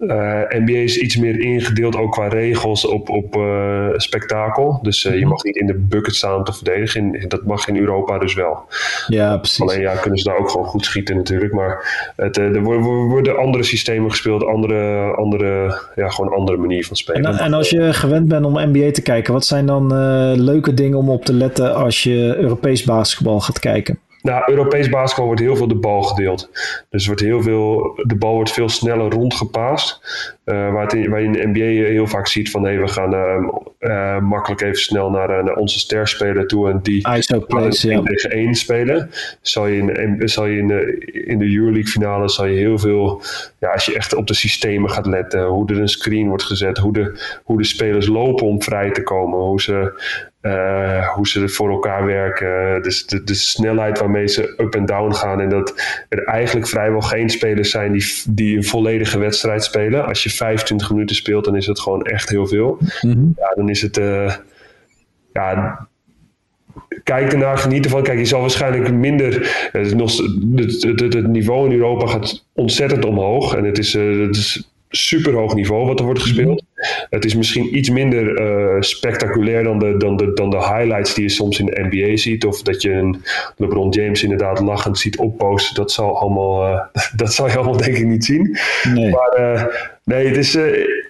uh, 0.00 0.42
NBA 0.48 0.78
is 0.78 0.98
iets 0.98 1.16
meer 1.16 1.40
ingedeeld, 1.40 1.96
ook 1.96 2.12
qua 2.12 2.28
regels, 2.28 2.86
op, 2.86 3.08
op 3.08 3.36
uh, 3.36 3.88
spektakel. 3.96 4.78
Dus 4.82 5.04
uh, 5.04 5.18
je 5.18 5.26
mag 5.26 5.42
niet 5.42 5.56
in 5.56 5.66
de 5.66 5.74
bucket 5.74 6.14
staan 6.14 6.36
om 6.36 6.44
te 6.44 6.52
verdedigen. 6.52 7.14
In, 7.14 7.28
dat 7.28 7.44
mag 7.44 7.68
in 7.68 7.76
Europa 7.76 8.18
dus 8.18 8.34
wel. 8.34 8.64
Ja, 9.06 9.36
precies. 9.36 9.60
Alleen 9.60 9.80
ja, 9.80 9.94
kunnen 9.94 10.18
ze 10.18 10.28
daar 10.28 10.38
ook 10.38 10.50
gewoon 10.50 10.66
goed 10.66 10.84
schieten 10.84 11.16
natuurlijk. 11.16 11.52
Maar 11.52 12.12
het, 12.16 12.36
er 12.36 12.62
worden 12.62 13.36
andere 13.36 13.64
systemen 13.64 14.10
gespeeld, 14.10 14.44
andere, 14.44 15.10
andere, 15.16 15.80
ja, 15.94 16.08
gewoon 16.08 16.32
andere 16.32 16.58
manier 16.58 16.86
van 16.86 16.96
spelen. 16.96 17.24
En, 17.24 17.38
en 17.38 17.52
als 17.52 17.70
je 17.70 17.92
gewend 17.92 18.28
bent 18.28 18.44
om 18.44 18.52
NBA 18.52 18.90
te 18.90 19.02
kijken, 19.02 19.32
wat 19.32 19.44
zijn 19.44 19.66
dan 19.66 19.94
leuke 20.36 20.74
dingen 20.74 20.98
om 20.98 21.10
op 21.10 21.24
te 21.24 21.32
letten 21.32 21.74
als 21.74 22.02
je 22.02 22.36
Europees 22.36 22.84
basketbal 22.84 23.40
gaat 23.40 23.58
kijken? 23.58 23.98
Nou, 24.22 24.42
Europees 24.46 24.88
basketbal 24.88 25.26
wordt 25.26 25.40
heel 25.40 25.56
veel 25.56 25.68
de 25.68 25.74
bal 25.74 26.02
gedeeld. 26.02 26.50
Dus 26.88 27.06
wordt 27.06 27.20
heel 27.20 27.42
veel, 27.42 28.00
de 28.02 28.16
bal 28.16 28.34
wordt 28.34 28.52
veel 28.52 28.68
sneller 28.68 29.10
rondgepaast. 29.10 30.00
Uh, 30.44 30.72
waar, 30.72 30.86
het 30.86 31.06
waar 31.06 31.20
je 31.20 31.26
in 31.26 31.32
de 31.32 31.46
NBA 31.46 31.88
heel 31.88 32.06
vaak 32.06 32.26
ziet 32.26 32.50
van 32.50 32.64
hey, 32.64 32.80
we 32.80 32.88
gaan 32.88 33.14
uh, 33.14 33.48
uh, 33.80 34.18
makkelijk 34.18 34.60
even 34.60 34.78
snel 34.78 35.10
naar, 35.10 35.44
naar 35.44 35.54
onze 35.54 35.78
sterspeler 35.78 36.46
toe 36.46 36.70
en 36.70 36.80
die 36.82 37.00
plays, 37.46 37.82
ja. 37.82 38.02
tegen 38.02 38.30
één 38.30 38.54
spelen. 38.54 39.10
Zal 39.40 39.66
je 39.66 39.92
in, 39.92 40.28
zal 40.28 40.46
je 40.46 40.58
in 40.58 40.66
de, 40.66 40.98
in 41.26 41.38
de 41.38 41.54
Euroleague 41.56 41.90
finale 41.90 42.28
zal 42.28 42.44
je 42.46 42.58
heel 42.58 42.78
veel, 42.78 43.22
ja, 43.58 43.68
als 43.68 43.86
je 43.86 43.94
echt 43.94 44.14
op 44.14 44.26
de 44.26 44.34
systemen 44.34 44.90
gaat 44.90 45.06
letten, 45.06 45.44
hoe 45.44 45.70
er 45.70 45.80
een 45.80 45.88
screen 45.88 46.28
wordt 46.28 46.42
gezet, 46.42 46.78
hoe 46.78 46.92
de, 46.92 47.38
hoe 47.44 47.58
de 47.58 47.64
spelers 47.64 48.06
lopen 48.06 48.46
om 48.46 48.62
vrij 48.62 48.90
te 48.90 49.02
komen, 49.02 49.38
hoe 49.38 49.60
ze 49.60 49.92
uh, 50.42 51.08
hoe 51.08 51.28
ze 51.28 51.48
voor 51.48 51.70
elkaar 51.70 52.06
werken. 52.06 52.82
Dus 52.82 53.06
de, 53.06 53.24
de, 53.24 53.34
snelheid 53.34 53.98
waarmee 53.98 54.28
ze 54.28 54.54
up 54.56 54.74
en 54.74 54.86
down 54.86 55.12
gaan. 55.12 55.40
En 55.40 55.48
dat 55.48 55.74
er 56.08 56.24
eigenlijk 56.24 56.68
vrijwel 56.68 57.00
geen 57.00 57.30
spelers 57.30 57.70
zijn 57.70 57.92
die, 57.92 58.22
die 58.28 58.56
een 58.56 58.64
volledige 58.64 59.18
wedstrijd 59.18 59.64
spelen. 59.64 60.06
Als 60.06 60.22
je 60.22 60.30
25 60.30 60.90
minuten 60.90 61.16
speelt, 61.16 61.44
dan 61.44 61.56
is 61.56 61.66
het 61.66 61.80
gewoon 61.80 62.02
echt 62.02 62.28
heel 62.28 62.46
veel. 62.46 62.78
Mm 63.00 63.32
Ja, 63.36 63.52
dan 63.54 63.68
is 63.68 63.82
het. 63.82 63.98
Uh, 63.98 64.34
ja, 65.32 65.88
kijk 67.04 67.32
ernaar, 67.32 67.58
geniet 67.58 67.84
ervan. 67.84 68.02
Kijk, 68.02 68.18
je 68.18 68.24
zal 68.24 68.40
waarschijnlijk 68.40 68.92
minder. 68.92 69.68
Het, 69.72 69.94
nog, 69.94 70.16
het, 70.56 70.82
het, 70.82 71.00
het, 71.14 71.26
niveau 71.26 71.66
in 71.66 71.76
Europa 71.76 72.06
gaat 72.06 72.46
ontzettend 72.54 73.04
omhoog. 73.04 73.54
En 73.54 73.64
het 73.64 73.78
is, 73.78 73.94
uh, 73.94 74.26
het 74.26 74.36
is 74.36 74.69
super 74.90 75.32
hoog 75.32 75.54
niveau 75.54 75.86
wat 75.86 75.98
er 75.98 76.04
wordt 76.04 76.20
gespeeld. 76.20 76.64
Het 77.10 77.24
is 77.24 77.34
misschien 77.34 77.76
iets 77.76 77.90
minder 77.90 78.40
uh, 78.40 78.80
spectaculair 78.80 79.62
dan 79.62 79.78
de, 79.78 79.96
dan, 79.96 80.16
de, 80.16 80.32
dan 80.32 80.50
de 80.50 80.56
highlights 80.56 81.14
die 81.14 81.24
je 81.24 81.30
soms 81.30 81.58
in 81.58 81.66
de 81.66 81.88
NBA 81.90 82.16
ziet. 82.16 82.44
Of 82.44 82.62
dat 82.62 82.82
je 82.82 82.90
een 82.90 83.24
LeBron 83.56 83.90
James 83.90 84.22
inderdaad 84.22 84.60
lachend 84.60 84.98
ziet 84.98 85.18
opposten. 85.18 85.74
Dat 85.74 85.92
zal, 85.92 86.18
allemaal, 86.18 86.68
uh, 86.68 86.80
dat 87.16 87.32
zal 87.32 87.48
je 87.48 87.56
allemaal 87.56 87.76
denk 87.76 87.96
ik 87.96 88.06
niet 88.06 88.24
zien. 88.24 88.58
Nee. 88.94 89.10
Maar 89.10 89.36
uh, 89.40 89.64
nee, 90.04 90.26
het 90.26 90.36
is, 90.36 90.58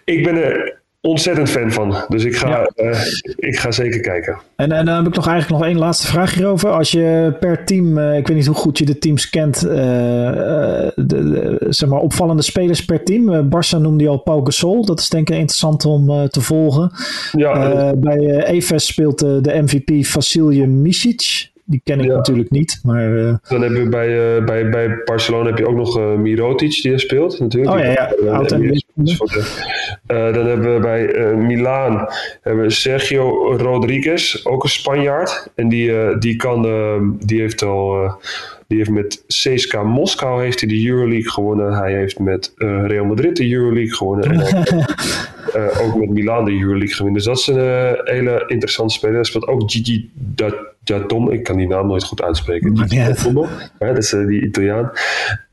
ik 0.04 0.24
ben 0.24 0.36
er 0.36 0.79
ontzettend 1.02 1.50
fan 1.50 1.72
van. 1.72 1.94
Dus 2.08 2.24
ik 2.24 2.36
ga, 2.36 2.70
uh, 2.76 3.00
ik 3.36 3.58
ga 3.58 3.70
zeker 3.70 4.00
kijken. 4.00 4.38
En, 4.56 4.72
en 4.72 4.84
dan 4.84 4.96
heb 4.96 5.06
ik 5.06 5.14
nog 5.14 5.26
eigenlijk 5.26 5.60
nog 5.60 5.70
één 5.70 5.78
laatste 5.78 6.06
vraag 6.06 6.34
hierover. 6.34 6.70
Als 6.70 6.90
je 6.90 7.36
per 7.40 7.64
team, 7.64 7.98
uh, 7.98 8.16
ik 8.16 8.26
weet 8.26 8.36
niet 8.36 8.46
hoe 8.46 8.54
goed 8.54 8.78
je 8.78 8.84
de 8.84 8.98
teams 8.98 9.30
kent, 9.30 9.64
uh, 9.64 9.70
de, 9.70 10.90
de, 10.96 11.66
zeg 11.68 11.88
maar 11.88 12.00
opvallende 12.00 12.42
spelers 12.42 12.84
per 12.84 13.04
team. 13.04 13.48
Barça 13.48 13.80
noemde 13.80 14.04
je 14.04 14.10
al 14.10 14.18
Pau 14.18 14.44
Gasol. 14.44 14.84
Dat 14.84 15.00
is 15.00 15.08
denk 15.08 15.28
ik 15.28 15.34
interessant 15.36 15.84
om 15.84 16.28
te 16.28 16.40
volgen. 16.40 16.90
Ja, 17.32 17.94
bij 17.96 18.44
EFES 18.44 18.86
speelt 18.86 19.18
de 19.18 19.62
MVP 19.62 20.06
Vasilje 20.06 20.66
Misic. 20.66 21.49
Die 21.70 21.80
ken 21.84 22.00
ik 22.00 22.08
natuurlijk 22.08 22.50
niet. 22.50 22.80
Maar, 22.82 23.10
uh... 23.10 23.34
Dan 23.48 23.62
hebben 23.62 23.82
we 23.82 23.88
bij, 23.88 24.36
uh, 24.38 24.44
bij, 24.44 24.68
bij 24.68 25.02
Barcelona 25.04 25.48
heb 25.48 25.58
je 25.58 25.68
ook 25.68 25.76
nog 25.76 25.98
uh, 25.98 26.14
Mirotic 26.14 26.82
die 26.82 26.92
er 26.92 27.00
speelt 27.00 27.40
natuurlijk. 27.40 27.74
Oh 27.74 27.80
ja, 27.80 27.86
ja. 27.86 28.42
dan 30.32 30.46
hebben 30.46 30.74
we 30.74 30.80
bij 30.80 31.34
Milaan 31.34 32.08
hebben 32.40 32.64
we 32.64 32.70
Sergio 32.70 33.56
Rodriguez, 33.56 34.46
ook 34.46 34.62
een 34.62 34.68
Spanjaard. 34.68 35.48
En 35.54 35.68
die, 35.68 36.18
die, 36.18 36.36
kan, 36.36 36.62
die 37.18 37.40
heeft 37.40 37.62
al... 37.62 38.12
Die 38.70 38.78
heeft 38.78 38.90
met 38.90 39.24
CSKA 39.26 39.82
Moskou 39.82 40.42
heeft 40.42 40.60
hij 40.60 40.68
de 40.68 40.86
Euroleague 40.86 41.30
gewonnen. 41.30 41.72
Hij 41.72 41.92
heeft 41.92 42.18
met 42.18 42.52
Real 42.56 43.04
Madrid 43.04 43.36
de 43.36 43.52
Euroleague 43.52 43.94
gewonnen. 43.94 44.30
En 44.30 44.66
ook 45.84 45.96
met 45.96 46.08
Milan 46.08 46.44
de 46.44 46.52
Euroleague 46.52 46.94
gewonnen. 46.94 47.14
Dus 47.14 47.24
dat 47.24 47.38
is 47.38 47.46
een 47.46 48.00
hele 48.04 48.44
interessante 48.46 48.94
speler. 48.94 49.14
Hij 49.14 49.24
speelt 49.24 49.46
ook 49.46 49.70
Gigi 49.70 50.10
Giatom, 50.84 51.30
ik 51.30 51.42
kan 51.42 51.56
die 51.56 51.66
naam 51.66 51.86
nooit 51.86 52.04
goed 52.04 52.22
uitspreken. 52.22 52.74
Ja, 53.78 53.86
dat 53.86 53.98
is 53.98 54.10
die 54.10 54.42
Italiaan. 54.42 54.90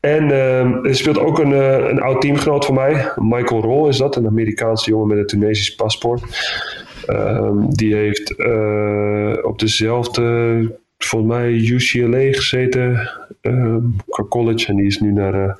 En 0.00 0.24
uh, 0.24 0.86
er 0.86 0.94
speelt 0.94 1.18
ook 1.18 1.38
een, 1.38 1.52
een 1.90 2.00
oud 2.00 2.20
teamgenoot 2.20 2.64
van 2.64 2.74
mij, 2.74 3.12
Michael 3.16 3.60
Roll 3.60 3.88
is 3.88 3.96
dat, 3.96 4.16
een 4.16 4.26
Amerikaanse 4.26 4.90
jongen 4.90 5.08
met 5.08 5.18
een 5.18 5.26
Tunesisch 5.26 5.74
paspoort. 5.74 6.22
Ehm, 7.06 7.68
die 7.68 7.94
heeft 7.94 8.36
eh, 8.36 9.32
op 9.42 9.58
dezelfde 9.58 10.78
volgens 10.98 11.32
mij 11.32 11.52
UCLA 11.52 12.32
gezeten 12.32 13.10
uh, 13.42 13.76
college. 14.28 14.66
En 14.66 14.76
die 14.76 14.86
is 14.86 14.98
nu 14.98 15.12
naar 15.12 15.34
uh, 15.34 15.52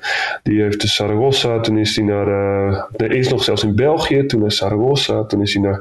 die 0.43 0.61
heeft 0.61 0.81
de 0.81 0.87
Saragossa 0.87 1.59
toen 1.59 1.77
is 1.77 1.95
hij 1.95 2.05
naar 2.05 2.27
uh, 2.97 3.09
is 3.17 3.29
nog 3.29 3.43
zelfs 3.43 3.63
in 3.63 3.75
België. 3.75 4.25
Toen 4.25 4.41
naar 4.41 4.51
Saragossa 4.51 5.23
toen 5.23 5.41
is 5.41 5.53
hij 5.53 5.63
naar 5.63 5.79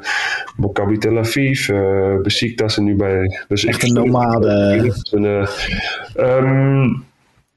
Maccabi 0.57 0.99
Tel 0.99 1.19
Aviv. 1.19 1.69
Uh, 1.69 2.21
Besiktas 2.23 2.77
en 2.77 2.85
nu 2.85 2.95
bij. 2.95 3.45
Dus 3.49 3.65
echt 3.65 3.83
een 3.83 3.93
nomade. 3.93 4.95
en, 5.13 5.25
um, 6.27 7.05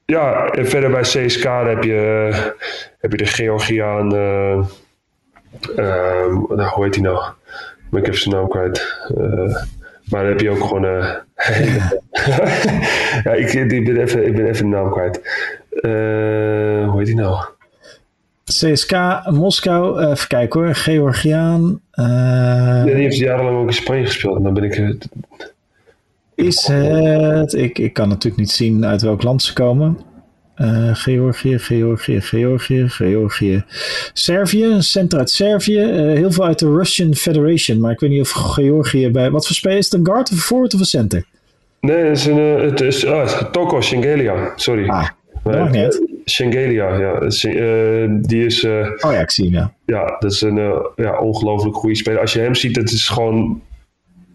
ja 0.04 0.46
en 0.46 0.66
verder 0.66 0.90
bij 0.90 1.02
CSK 1.02 1.42
heb 1.42 1.82
je 1.82 2.30
heb 2.98 3.10
je 3.10 3.16
de 3.16 3.26
Georgiaan 3.26 4.14
uh, 4.14 4.66
hoe 6.72 6.84
heet 6.84 6.94
hij 6.94 7.04
nou? 7.04 7.24
Ik 7.92 8.06
even 8.06 8.20
zijn 8.20 8.34
naam 8.34 8.48
kwijt 8.48 9.00
maar 10.12 10.22
dan 10.22 10.30
heb 10.30 10.40
je 10.40 10.50
ook 10.50 10.64
gewoon. 10.64 10.84
Uh, 10.84 11.14
ja, 13.24 13.32
ik, 13.32 13.52
ik, 13.52 13.84
ben 13.84 13.96
even, 13.96 14.26
ik 14.26 14.36
ben 14.36 14.46
even 14.46 14.70
de 14.70 14.76
naam 14.76 14.90
kwijt. 14.90 15.20
Uh, 15.70 16.88
hoe 16.88 16.98
heet 16.98 17.06
die 17.06 17.14
nou? 17.14 17.44
CSK 18.44 18.92
Moskou, 19.30 20.02
uh, 20.02 20.10
even 20.10 20.28
kijken 20.28 20.60
hoor, 20.60 20.74
Georgiaan. 20.74 21.80
ja, 21.90 22.84
die 22.84 22.94
heeft 22.94 23.16
jarenlang 23.16 23.56
ook 23.56 23.66
in 23.66 23.72
Spanje 23.72 24.04
gespeeld. 24.04 24.36
En 24.36 24.42
dan 24.42 24.54
ben 24.54 24.64
ik. 24.64 24.98
is 26.34 26.66
het. 26.66 27.52
Ik, 27.52 27.78
ik 27.78 27.92
kan 27.92 28.08
natuurlijk 28.08 28.42
niet 28.42 28.50
zien 28.50 28.86
uit 28.86 29.02
welk 29.02 29.22
land 29.22 29.42
ze 29.42 29.52
komen. 29.52 29.98
Uh, 30.60 30.94
Georgië, 30.94 31.58
Georgië, 31.58 32.20
Georgië, 32.20 32.88
Georgië. 32.88 33.64
Servië, 34.12 34.76
center 34.78 35.18
uit 35.18 35.30
Servië. 35.30 35.80
Uh, 35.80 36.16
heel 36.16 36.32
veel 36.32 36.44
uit 36.44 36.58
de 36.58 36.76
Russian 36.76 37.14
Federation. 37.14 37.80
Maar 37.80 37.92
ik 37.92 38.00
weet 38.00 38.10
niet 38.10 38.20
of 38.20 38.30
Georgië 38.30 39.10
bij. 39.10 39.30
Wat 39.30 39.46
voor 39.46 39.56
speler 39.56 39.78
is 39.78 39.84
het? 39.84 39.94
Een 39.94 40.06
guard 40.06 40.30
of 40.30 40.36
een 40.36 40.42
forward 40.42 40.74
of 40.74 40.80
een 40.80 40.86
center? 40.86 41.24
Nee, 41.80 41.96
het 41.96 42.16
is, 42.16 42.26
een, 42.26 42.38
uh, 42.38 42.60
het 42.60 42.80
is 42.80 43.06
ah, 43.06 43.42
Toko 43.42 43.80
Shengelia. 43.80 44.52
Sorry. 44.56 44.88
Ah, 44.88 45.08
dat 45.42 45.70
niet. 45.70 46.02
Shengelia, 46.24 46.96
ja. 46.98 47.18
die 48.08 48.44
is. 48.44 48.64
oh 48.64 49.12
ja, 49.12 49.20
ik 49.20 49.30
zie 49.30 49.44
hem, 49.44 49.54
ja. 49.54 49.72
Ja, 49.86 50.16
dat 50.18 50.32
is 50.32 50.40
een 50.40 50.56
ja, 50.96 51.18
ongelooflijk 51.18 51.76
goede 51.76 51.96
speler. 51.96 52.20
Als 52.20 52.32
je 52.32 52.40
hem 52.40 52.54
ziet, 52.54 52.76
het 52.76 52.92
is 52.92 53.08
gewoon 53.08 53.62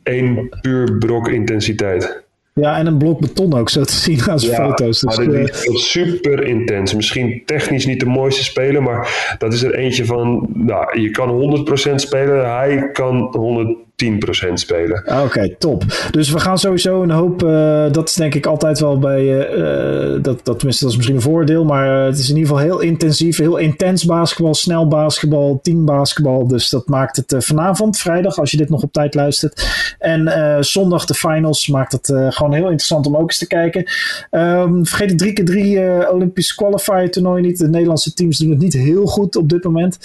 één 0.04 0.50
puur 0.62 0.98
brok 0.98 1.30
intensiteit. 1.30 2.26
Ja, 2.58 2.78
en 2.78 2.86
een 2.86 2.98
blok 2.98 3.20
beton 3.20 3.54
ook 3.54 3.70
zo 3.70 3.84
te 3.84 3.94
zien 3.94 4.24
als 4.24 4.46
ja, 4.46 4.56
foto's. 4.56 5.00
Dus, 5.00 5.18
maar 5.18 5.36
is 5.36 5.92
super 5.92 6.44
intens. 6.44 6.94
Misschien 6.94 7.42
technisch 7.46 7.86
niet 7.86 8.00
de 8.00 8.06
mooiste 8.06 8.44
speler, 8.44 8.84
maar 8.84 9.36
dat 9.38 9.54
is 9.54 9.64
er 9.64 9.76
eentje 9.76 10.06
van, 10.06 10.48
nou, 10.54 11.02
je 11.02 11.12
kan 11.12 11.66
100% 11.92 11.96
spelen, 11.96 12.56
hij 12.56 12.90
kan 12.92 13.18
100 13.32 13.87
10% 14.06 14.54
spelen. 14.54 15.04
Ah, 15.06 15.24
oké, 15.24 15.56
top. 15.60 15.84
Dus 16.12 16.30
we 16.30 16.40
gaan 16.40 16.58
sowieso 16.58 17.04
een 17.04 17.12
hoop. 17.12 17.44
Uh, 17.44 17.92
dat 17.92 18.10
is 18.10 18.14
denk 18.14 18.36
ik 18.36 18.46
altijd 18.46 18.80
wel 18.80 19.00
bij. 19.00 19.24
Uh, 19.58 20.24
dat, 20.24 20.46
dat, 20.46 20.58
tenminste, 20.58 20.84
dat 20.84 20.92
is 20.92 20.96
misschien 20.96 21.16
een 21.16 21.22
voordeel. 21.22 21.66
Maar 21.66 22.06
het 22.06 22.18
is 22.18 22.30
in 22.30 22.36
ieder 22.36 22.50
geval 22.50 22.66
heel 22.66 22.80
intensief. 22.80 23.38
Heel 23.38 23.58
intens 23.58 24.06
basketbal. 24.06 24.54
Snel 24.54 24.88
basketbal. 24.88 25.60
Team 25.62 25.86
basketbal. 25.86 26.48
Dus 26.48 26.70
dat 26.70 26.88
maakt 26.88 27.16
het 27.16 27.46
vanavond, 27.46 27.98
vrijdag, 27.98 28.40
als 28.40 28.52
je 28.52 28.58
dit 28.58 28.70
nog 28.70 28.84
op 28.84 28.94
tijd 28.94 29.16
luistert. 29.16 29.96
En 30.00 30.66
zondag 30.66 31.06
de 31.06 31.14
finals 31.14 31.68
maakt 31.68 31.92
het 31.92 32.06
gewoon 32.30 32.54
heel 32.54 32.64
interessant 32.64 33.06
om 33.06 33.16
ook 33.16 33.30
eens 33.30 33.38
te 33.38 33.48
kijken. 33.48 33.92
Um, 34.32 34.86
vergeet 34.86 35.10
het 35.10 35.18
3 35.18 35.34
keer 35.34 35.46
3 35.46 36.12
Olympisch 36.12 36.56
qualifier 36.56 37.12
toernooi 37.12 37.42
niet. 37.42 37.58
De 37.58 37.70
Nederlandse 37.70 38.14
teams 38.14 38.38
doen 38.38 38.50
het 38.50 38.60
niet 38.60 38.74
heel 38.74 39.06
goed 39.06 39.36
op 39.36 39.50
dit 39.50 39.64
moment. 39.64 39.98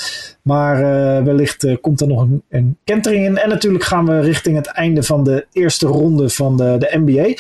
Maar 0.43 0.77
wellicht 1.25 1.81
komt 1.81 2.01
er 2.01 2.07
nog 2.07 2.21
een, 2.21 2.43
een 2.49 2.77
kentering 2.85 3.25
in. 3.25 3.39
En 3.39 3.49
natuurlijk 3.49 3.85
gaan 3.85 4.07
we 4.07 4.21
richting 4.21 4.57
het 4.57 4.67
einde 4.67 5.03
van 5.03 5.25
de 5.25 5.47
eerste 5.53 5.87
ronde 5.87 6.31
van 6.31 6.57
de, 6.57 6.77
de 6.79 6.99
NBA. 7.05 7.35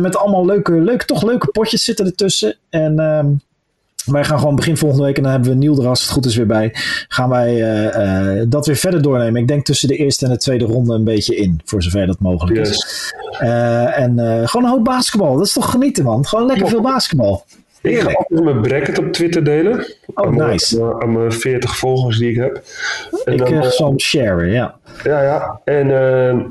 met 0.00 0.16
allemaal 0.16 0.46
leuke, 0.46 0.72
leuke, 0.72 1.04
toch 1.04 1.22
leuke 1.22 1.46
potjes 1.46 1.84
zitten 1.84 2.06
ertussen. 2.06 2.56
En 2.70 2.98
ehm, 2.98 3.26
wij 4.04 4.24
gaan 4.24 4.38
gewoon 4.38 4.56
begin 4.56 4.76
volgende 4.76 5.04
week, 5.04 5.16
en 5.16 5.22
dan 5.22 5.32
hebben 5.32 5.50
we 5.50 5.56
Niel 5.56 5.82
er 5.82 5.88
als 5.88 6.02
het 6.02 6.10
goed 6.10 6.26
is 6.26 6.36
weer 6.36 6.46
bij, 6.46 6.70
gaan 7.08 7.28
wij 7.28 8.46
dat 8.48 8.66
weer 8.66 8.76
verder 8.76 9.02
doornemen. 9.02 9.40
Ik 9.40 9.48
denk 9.48 9.64
tussen 9.64 9.88
de 9.88 9.96
eerste 9.96 10.24
en 10.24 10.30
de 10.30 10.38
tweede 10.38 10.64
ronde 10.64 10.94
een 10.94 11.04
beetje 11.04 11.36
in, 11.36 11.60
voor 11.64 11.82
zover 11.82 12.06
dat 12.06 12.20
mogelijk 12.20 12.58
is. 12.58 13.12
en 13.38 14.18
gewoon 14.48 14.64
een 14.64 14.70
hoop 14.70 14.84
basketbal, 14.84 15.36
dat 15.36 15.46
is 15.46 15.52
toch 15.52 15.70
genieten 15.70 16.04
man. 16.04 16.26
Gewoon 16.26 16.46
lekker 16.46 16.68
veel 16.68 16.82
basketbal. 16.82 17.44
Ik 17.90 18.00
ga 18.00 18.12
altijd 18.12 18.44
mijn 18.44 18.60
bracket 18.60 18.98
op 18.98 19.12
Twitter 19.12 19.44
delen. 19.44 19.86
Oh, 20.14 20.30
nice. 20.30 20.80
Mijn, 20.80 21.02
aan 21.02 21.12
mijn 21.12 21.32
40 21.32 21.76
volgers 21.76 22.18
die 22.18 22.30
ik 22.30 22.36
heb. 22.36 22.62
En 23.24 23.32
ik 23.32 23.38
dan, 23.38 23.52
uh, 23.52 23.62
zal 23.62 23.88
hem 23.88 24.00
sharen, 24.00 24.48
ja. 24.48 24.78
Ja, 25.04 25.22
ja. 25.22 25.60
En 25.64 25.88
uh, 25.88 26.44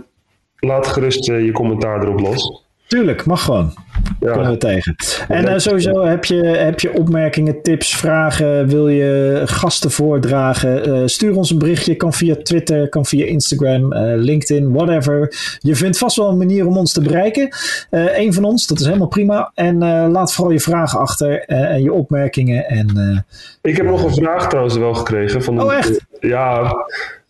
laat 0.59 0.87
gerust 0.87 1.25
je 1.25 1.51
commentaar 1.51 2.01
erop 2.01 2.19
los. 2.19 2.64
Tuurlijk, 2.87 3.25
mag 3.25 3.43
gewoon. 3.43 3.73
Ja. 4.19 4.31
Kunnen 4.31 4.51
we 4.51 4.57
tegen. 4.57 4.95
En 5.27 5.45
uh, 5.45 5.57
sowieso 5.57 6.05
heb 6.05 6.25
je, 6.25 6.43
heb 6.43 6.79
je 6.79 6.93
opmerkingen, 6.93 7.61
tips, 7.61 7.95
vragen, 7.95 8.67
wil 8.67 8.87
je 8.87 9.41
gasten 9.45 9.91
voordragen? 9.91 10.89
Uh, 10.89 11.01
stuur 11.05 11.35
ons 11.35 11.51
een 11.51 11.57
berichtje. 11.57 11.95
Kan 11.95 12.13
via 12.13 12.35
Twitter, 12.35 12.89
kan 12.89 13.05
via 13.05 13.25
Instagram, 13.25 13.93
uh, 13.93 14.13
LinkedIn, 14.15 14.73
whatever. 14.73 15.33
Je 15.59 15.75
vindt 15.75 15.97
vast 15.97 16.17
wel 16.17 16.29
een 16.29 16.37
manier 16.37 16.67
om 16.67 16.77
ons 16.77 16.93
te 16.93 17.01
bereiken. 17.01 17.49
Eén 17.89 18.33
van 18.33 18.43
ons, 18.43 18.67
dat 18.67 18.79
is 18.79 18.85
helemaal 18.85 19.07
prima. 19.07 19.51
En 19.53 19.77
laat 20.11 20.33
vooral 20.33 20.53
je 20.53 20.59
vragen 20.59 20.99
achter 20.99 21.39
en 21.39 21.81
je 21.81 21.93
opmerkingen. 21.93 22.65
En, 22.65 23.25
Ik 23.61 23.77
heb 23.77 23.85
nog 23.85 24.03
een 24.03 24.13
vraag 24.13 24.47
trouwens 24.47 24.77
wel 24.77 24.93
gekregen. 24.93 25.43
Van 25.43 25.61
oh, 25.61 25.73
echt? 25.73 26.05
Ja, 26.19 26.75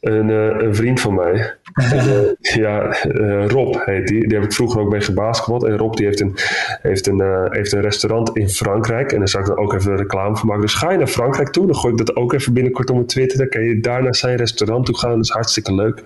een, 0.02 0.30
een 0.30 0.76
vriend 0.76 1.02
van 1.02 1.14
mij. 1.14 1.54
Ja, 2.40 3.06
uh, 3.06 3.48
Rob 3.48 3.76
heet 3.86 4.08
die. 4.08 4.28
Die 4.28 4.38
heb 4.38 4.48
ik 4.48 4.54
vroeger 4.54 4.82
ook 4.82 4.90
bij 4.90 5.02
gebasketbald. 5.02 5.64
En 5.64 5.78
Rob 5.78 5.96
die 5.96 6.06
heeft 6.06 6.20
een, 6.20 6.36
heeft, 6.82 7.08
een, 7.08 7.22
uh, 7.22 7.46
heeft 7.50 7.72
een 7.72 7.82
restaurant 7.82 8.38
in 8.38 8.50
Frankrijk. 8.50 9.12
En 9.12 9.20
daar 9.20 9.30
zou 9.30 9.44
ik 9.44 9.50
dan 9.50 9.58
ook 9.58 9.74
even 9.74 9.92
een 9.92 9.98
reclame 9.98 10.36
voor 10.36 10.48
maken. 10.48 10.62
Dus 10.62 10.74
ga 10.74 10.92
je 10.92 10.98
naar 10.98 11.08
Frankrijk 11.08 11.50
toe, 11.50 11.66
dan 11.66 11.76
gooi 11.76 11.94
ik 11.94 12.06
dat 12.06 12.16
ook 12.16 12.34
even 12.34 12.54
binnenkort 12.54 12.90
op 12.90 12.96
mijn 12.96 13.08
Twitter. 13.08 13.38
Dan 13.38 13.50
kan 13.50 13.62
je 13.62 13.80
daar 13.80 14.04
naar 14.04 14.16
zijn 14.16 14.36
restaurant 14.36 14.86
toe 14.86 14.98
gaan. 14.98 15.10
Dat 15.10 15.24
is 15.24 15.30
hartstikke 15.30 15.74
leuk. 15.74 16.02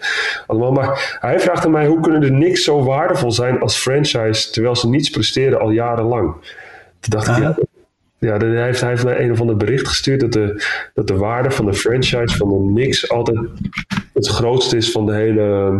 Allemaal. 0.47 0.71
Maar 0.71 1.17
hij 1.19 1.39
vraagt 1.39 1.65
aan 1.65 1.71
mij, 1.71 1.87
hoe 1.87 1.99
kunnen 1.99 2.21
de 2.21 2.31
niks 2.31 2.63
zo 2.63 2.83
waardevol 2.83 3.31
zijn 3.31 3.59
als 3.59 3.77
franchise, 3.77 4.51
terwijl 4.51 4.75
ze 4.75 4.89
niets 4.89 5.09
presteren 5.09 5.59
al 5.59 5.71
jarenlang? 5.71 6.33
Toen 6.99 7.19
dacht 7.19 7.27
ik, 7.27 7.37
ja, 7.37 7.57
ja, 8.19 8.37
hij 8.37 8.63
heeft, 8.63 8.81
hij 8.81 8.89
heeft 8.89 9.03
mij 9.03 9.19
een 9.19 9.31
of 9.31 9.39
ander 9.39 9.57
bericht 9.57 9.87
gestuurd 9.87 10.19
dat 10.19 10.31
de, 10.31 10.63
dat 10.93 11.07
de 11.07 11.15
waarde 11.15 11.51
van 11.51 11.65
de 11.65 11.73
franchise 11.73 12.37
van 12.37 12.49
de 12.49 12.71
Knicks 12.73 13.09
altijd 13.09 13.39
het 14.25 14.35
grootste 14.35 14.77
is 14.77 14.91
van 14.91 15.05
de 15.05 15.13
hele. 15.13 15.71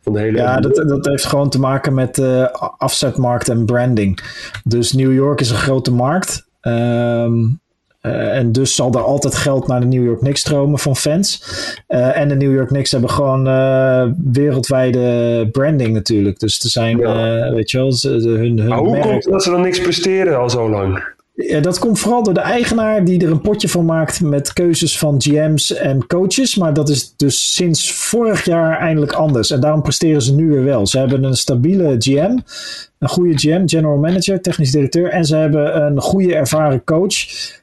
Van 0.00 0.12
de 0.12 0.18
hele 0.18 0.38
ja, 0.38 0.60
dat, 0.60 0.74
dat 0.74 1.06
heeft 1.06 1.24
gewoon 1.24 1.50
te 1.50 1.60
maken 1.60 1.94
met 1.94 2.18
uh, 2.18 2.44
afzetmarkt 2.78 3.48
en 3.48 3.64
branding. 3.64 4.20
Dus 4.64 4.92
New 4.92 5.12
York 5.12 5.40
is 5.40 5.50
een 5.50 5.56
grote 5.56 5.92
markt. 5.92 6.46
Um, 6.62 7.60
uh, 8.02 8.36
en 8.36 8.52
dus 8.52 8.74
zal 8.74 8.92
er 8.92 9.02
altijd 9.02 9.34
geld 9.34 9.66
naar 9.66 9.80
de 9.80 9.86
New 9.86 10.04
York 10.04 10.18
Knicks 10.18 10.40
stromen 10.40 10.78
van 10.78 10.96
fans. 10.96 11.44
Uh, 11.88 12.16
en 12.16 12.28
de 12.28 12.34
New 12.34 12.54
York 12.54 12.68
Knicks 12.68 12.90
hebben 12.90 13.10
gewoon 13.10 13.48
uh, 13.48 14.04
wereldwijde 14.32 15.48
branding 15.52 15.92
natuurlijk. 15.92 16.38
Dus 16.38 16.62
er 16.62 16.70
zijn, 16.70 16.98
ja. 16.98 17.50
weet 17.52 17.70
je 17.70 17.78
wel, 17.78 17.96
hun, 18.00 18.58
hun 18.58 18.68
maar 18.68 18.78
hoe 18.78 18.90
merk... 18.90 19.02
komt 19.02 19.24
dat 19.24 19.42
ze 19.42 19.50
dan 19.50 19.60
niks 19.60 19.80
presteren 19.80 20.38
al 20.38 20.50
zo 20.50 20.70
lang? 20.70 21.16
Ja, 21.46 21.60
dat 21.60 21.78
komt 21.78 21.98
vooral 21.98 22.22
door 22.22 22.34
de 22.34 22.40
eigenaar 22.40 23.04
die 23.04 23.24
er 23.24 23.30
een 23.30 23.40
potje 23.40 23.68
van 23.68 23.84
maakt 23.84 24.20
met 24.20 24.52
keuzes 24.52 24.98
van 24.98 25.22
GM's 25.22 25.74
en 25.74 26.06
coaches. 26.06 26.56
Maar 26.56 26.74
dat 26.74 26.88
is 26.88 27.14
dus 27.16 27.54
sinds 27.54 27.92
vorig 27.92 28.44
jaar 28.44 28.78
eindelijk 28.78 29.12
anders. 29.12 29.50
En 29.50 29.60
daarom 29.60 29.82
presteren 29.82 30.22
ze 30.22 30.34
nu 30.34 30.48
weer 30.48 30.64
wel. 30.64 30.86
Ze 30.86 30.98
hebben 30.98 31.24
een 31.24 31.36
stabiele 31.36 31.94
GM, 31.98 32.38
een 32.98 33.08
goede 33.08 33.38
GM, 33.38 33.62
general 33.66 33.96
manager, 33.96 34.40
technisch 34.40 34.70
directeur. 34.70 35.08
En 35.10 35.24
ze 35.24 35.36
hebben 35.36 35.82
een 35.82 36.00
goede 36.00 36.34
ervaren 36.34 36.84
coach 36.84 37.14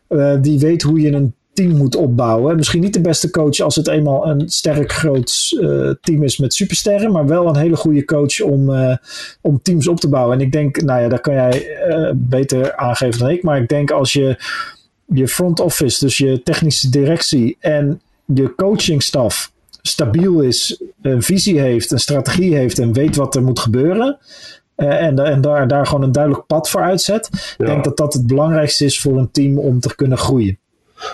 uh, 0.09 0.33
die 0.41 0.59
weet 0.59 0.81
hoe 0.81 1.01
je 1.01 1.11
een 1.11 1.33
team 1.55 1.75
moet 1.75 1.95
opbouwen. 1.95 2.55
Misschien 2.55 2.81
niet 2.81 2.93
de 2.93 3.01
beste 3.01 3.29
coach 3.29 3.59
als 3.59 3.75
het 3.75 3.87
eenmaal 3.87 4.27
een 4.27 4.49
sterk 4.49 4.91
groot 4.91 5.49
uh, 5.59 5.91
team 6.01 6.23
is 6.23 6.37
met 6.37 6.53
supersterren, 6.53 7.11
maar 7.11 7.27
wel 7.27 7.47
een 7.47 7.57
hele 7.57 7.75
goede 7.75 8.05
coach 8.05 8.41
om, 8.41 8.69
uh, 8.69 8.95
om 9.41 9.61
teams 9.61 9.87
op 9.87 9.99
te 9.99 10.09
bouwen. 10.09 10.37
En 10.37 10.45
ik 10.45 10.51
denk, 10.51 10.81
nou 10.81 11.01
ja, 11.01 11.07
dat 11.07 11.21
kan 11.21 11.33
jij 11.33 11.67
uh, 11.89 12.11
beter 12.15 12.75
aangeven 12.75 13.19
dan 13.19 13.29
ik, 13.29 13.43
maar 13.43 13.61
ik 13.61 13.67
denk 13.67 13.91
als 13.91 14.13
je 14.13 14.37
je 15.05 15.27
front 15.27 15.59
office, 15.59 16.05
dus 16.05 16.17
je 16.17 16.43
technische 16.43 16.89
directie 16.89 17.57
en 17.59 18.01
je 18.25 18.55
coachingstaf 18.55 19.51
stabiel 19.81 20.41
is, 20.41 20.83
een 21.01 21.21
visie 21.21 21.59
heeft, 21.59 21.91
een 21.91 21.99
strategie 21.99 22.55
heeft 22.55 22.79
en 22.79 22.93
weet 22.93 23.15
wat 23.15 23.35
er 23.35 23.43
moet 23.43 23.59
gebeuren. 23.59 24.17
en, 24.75 25.19
en 25.19 25.41
daar, 25.41 25.67
daar 25.67 25.87
gewoon 25.87 26.03
een 26.03 26.11
duidelijk 26.11 26.45
pad 26.45 26.69
voor 26.69 26.81
uitzet. 26.81 27.29
Ja. 27.31 27.65
Ik 27.65 27.65
denk 27.65 27.83
dat 27.83 27.97
dat 27.97 28.13
het 28.13 28.27
belangrijkste 28.27 28.85
is 28.85 28.99
voor 28.99 29.17
een 29.17 29.31
team 29.31 29.59
om 29.59 29.79
te 29.79 29.95
kunnen 29.95 30.17
groeien 30.17 30.57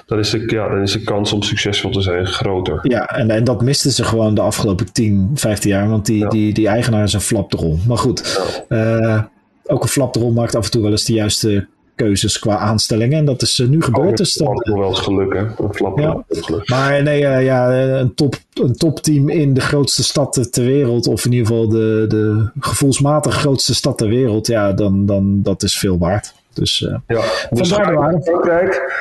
dan 0.06 0.20
is, 0.20 0.30
de, 0.30 0.44
ja, 0.48 0.68
dan 0.68 0.82
is 0.82 0.92
de 0.92 1.04
kans 1.04 1.34
om 1.34 1.42
succesvol 1.42 1.92
te 1.92 2.02
zijn 2.02 2.26
groter. 2.26 2.80
Ja, 2.84 3.06
en, 3.06 3.30
en 3.30 3.44
dat 3.44 3.62
misten 3.62 3.92
ze 3.92 4.04
gewoon 4.04 4.36
de 4.36 4.42
afgelopen 4.42 4.94
10, 4.94 5.32
15 5.34 5.70
jaar, 5.70 5.90
want 5.90 6.06
die, 6.06 6.20
ja. 6.20 6.30
die, 6.30 6.54
die 6.54 6.68
eigenaar 6.68 7.04
is 7.04 7.14
een 7.14 7.22
flapdrol. 7.22 7.80
Maar 7.88 7.98
goed, 7.98 8.42
ja. 8.70 9.00
uh, 9.00 9.22
ook 9.66 9.84
een 9.84 9.90
flapdrol 9.90 10.32
maakt 10.32 10.56
af 10.56 10.66
en 10.66 10.72
toe 10.72 10.82
wel 10.82 10.92
eens 10.92 11.06
de 11.06 11.14
juiste 11.14 11.68
keuzes 11.96 12.40
qua 12.40 12.58
aanstellingen. 12.58 13.18
En 13.18 13.26
dat 13.26 13.42
is 13.42 13.60
uh, 13.60 13.68
nu 13.68 13.82
gebeurd. 13.82 14.10
Oh, 14.10 14.16
dus 14.16 14.34
dat 14.34 14.66
is 14.68 14.74
wel 14.74 14.90
eens 14.90 15.00
geluk, 15.00 15.34
hè? 15.34 15.40
Een 15.40 15.74
flap 15.74 16.00
ja. 16.00 16.24
geluk. 16.30 16.70
Maar 16.70 17.04
nee, 17.04 17.22
uh, 17.22 17.44
ja, 17.44 17.74
een, 17.74 18.16
top, 18.16 18.36
een 18.54 18.76
topteam 18.76 19.30
in 19.30 19.54
de 19.54 19.62
grootste 19.62 20.04
stad 20.04 20.52
ter 20.52 20.66
wereld, 20.66 21.08
of 21.08 21.26
in 21.26 21.32
ieder 21.32 21.48
geval 21.48 21.70
de, 21.70 22.06
de 22.08 22.50
gevoelsmatig 22.60 23.36
grootste 23.36 23.76
stad 23.76 23.98
ter 23.98 24.08
wereld, 24.08 24.48
ja, 24.48 24.74
dan, 24.74 25.06
dan 25.06 25.42
dat 25.42 25.64
is 25.64 25.78
veel 25.78 25.98
waard. 25.98 26.34
Dus, 26.54 26.80
ja, 27.08 27.22
vandaar 27.50 27.88
de 27.88 27.94
waarde. 27.94 28.22
Frankrijk 28.22 28.92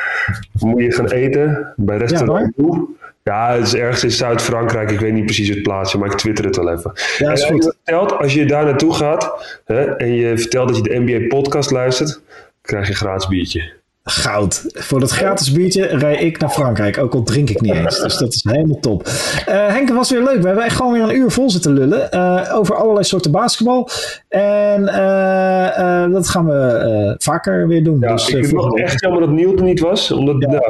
moet 0.60 0.82
je 0.82 0.92
gaan 0.92 1.10
eten 1.10 1.72
bij 1.76 1.96
restaurant 1.96 2.52
ja, 2.56 2.86
ja, 3.22 3.52
het 3.52 3.66
is 3.66 3.74
ergens 3.74 4.04
in 4.04 4.10
Zuid-Frankrijk. 4.10 4.90
Ik 4.90 5.00
weet 5.00 5.12
niet 5.12 5.24
precies 5.24 5.48
het 5.48 5.62
plaatsje, 5.62 5.98
maar 5.98 6.10
ik 6.10 6.16
twitter 6.16 6.44
het 6.44 6.56
wel 6.56 6.70
even. 6.70 6.92
Ja, 7.18 7.32
is 7.32 7.44
goed. 7.44 7.64
Vertelt, 7.64 8.12
als 8.12 8.34
je 8.34 8.46
daar 8.46 8.64
naartoe 8.64 8.94
gaat 8.94 9.58
hè, 9.64 9.96
en 9.96 10.12
je 10.12 10.38
vertelt 10.38 10.68
dat 10.68 10.76
je 10.76 10.82
de 10.82 10.98
NBA-podcast 10.98 11.70
luistert, 11.70 12.20
krijg 12.62 12.84
je 12.86 12.90
een 12.90 12.98
gratis 12.98 13.28
biertje. 13.28 13.72
Goud. 14.10 14.64
Voor 14.72 15.00
dat 15.00 15.10
gratis 15.10 15.52
biertje 15.52 15.86
rij 15.86 16.16
ik 16.16 16.38
naar 16.38 16.50
Frankrijk. 16.50 16.98
Ook 16.98 17.14
al 17.14 17.22
drink 17.22 17.50
ik 17.50 17.60
niet 17.60 17.74
eens. 17.74 18.00
Dus 18.02 18.16
dat 18.16 18.32
is 18.32 18.44
helemaal 18.48 18.80
top. 18.80 19.06
Uh, 19.06 19.12
Henk, 19.46 19.88
het 19.88 19.96
was 19.96 20.10
weer 20.10 20.22
leuk. 20.22 20.40
We 20.40 20.46
hebben 20.46 20.64
echt 20.64 20.76
gewoon 20.76 20.92
weer 20.92 21.02
een 21.02 21.16
uur 21.16 21.30
vol 21.30 21.50
zitten 21.50 21.72
lullen. 21.72 22.08
Uh, 22.14 22.50
over 22.54 22.74
allerlei 22.74 23.04
soorten 23.04 23.30
basketbal. 23.30 23.88
En 24.28 24.82
uh, 24.82 26.12
dat 26.12 26.28
gaan 26.28 26.46
we 26.46 27.14
vaker 27.18 27.68
weer 27.68 27.84
doen. 27.84 28.00
Ja, 28.00 28.12
dus, 28.12 28.28
ik 28.28 28.46
vind 28.46 28.64
het 28.64 28.78
echt 28.80 29.00
jammer 29.00 29.20
dat 29.20 29.30
Niel 29.30 29.56
er 29.56 29.62
niet 29.62 29.80
was. 29.80 30.10
Omdat, 30.10 30.36
ja. 30.38 30.62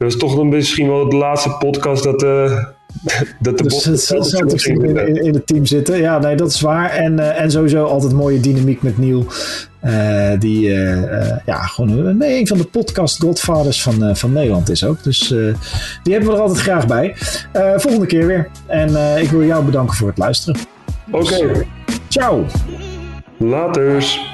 Dat 0.00 0.12
was 0.12 0.16
toch 0.16 0.36
dan 0.36 0.48
misschien 0.48 0.88
wel 0.88 1.08
de 1.08 1.16
laatste 1.16 1.50
podcast 1.58 2.02
dat... 2.02 2.22
dat 3.40 3.58
de 3.58 3.62
dus 3.62 4.08
het 4.08 4.52
misschien 4.52 4.84
in, 4.84 5.08
in, 5.08 5.24
in, 5.24 5.34
het 5.34 5.46
team 5.46 5.66
zitten. 5.66 5.98
Ja, 5.98 6.18
nee, 6.18 6.36
dat 6.36 6.50
is 6.50 6.60
waar. 6.60 6.90
En, 6.90 7.12
uh, 7.12 7.40
en 7.40 7.50
sowieso 7.50 7.84
altijd 7.84 8.12
mooie 8.12 8.40
dynamiek 8.40 8.82
met 8.82 8.98
Niel. 8.98 9.26
Uh, 9.84 10.30
die 10.38 10.68
uh, 10.68 11.36
ja, 11.46 11.56
gewoon 11.56 12.20
een 12.20 12.46
van 12.46 12.58
de 12.58 12.64
podcast 12.64 13.20
godfathers 13.20 13.82
van, 13.82 14.16
van 14.16 14.32
Nederland 14.32 14.70
is 14.70 14.84
ook. 14.84 15.02
Dus 15.02 15.28
die 16.02 16.12
hebben 16.12 16.30
we 16.30 16.36
er 16.36 16.40
altijd 16.40 16.60
graag 16.60 16.86
bij. 16.86 17.14
volgende 17.76 18.06
keer 18.06 18.26
weer. 18.26 18.48
En 18.66 19.18
ik 19.20 19.30
wil 19.30 19.44
jou 19.44 19.64
bedanken 19.64 19.96
voor 19.96 20.08
het 20.08 20.18
luisteren. 20.18 20.60
Oké. 21.10 21.34
Okay. 21.34 21.66
Ciao. 22.08 22.44
Laters. 23.38 24.29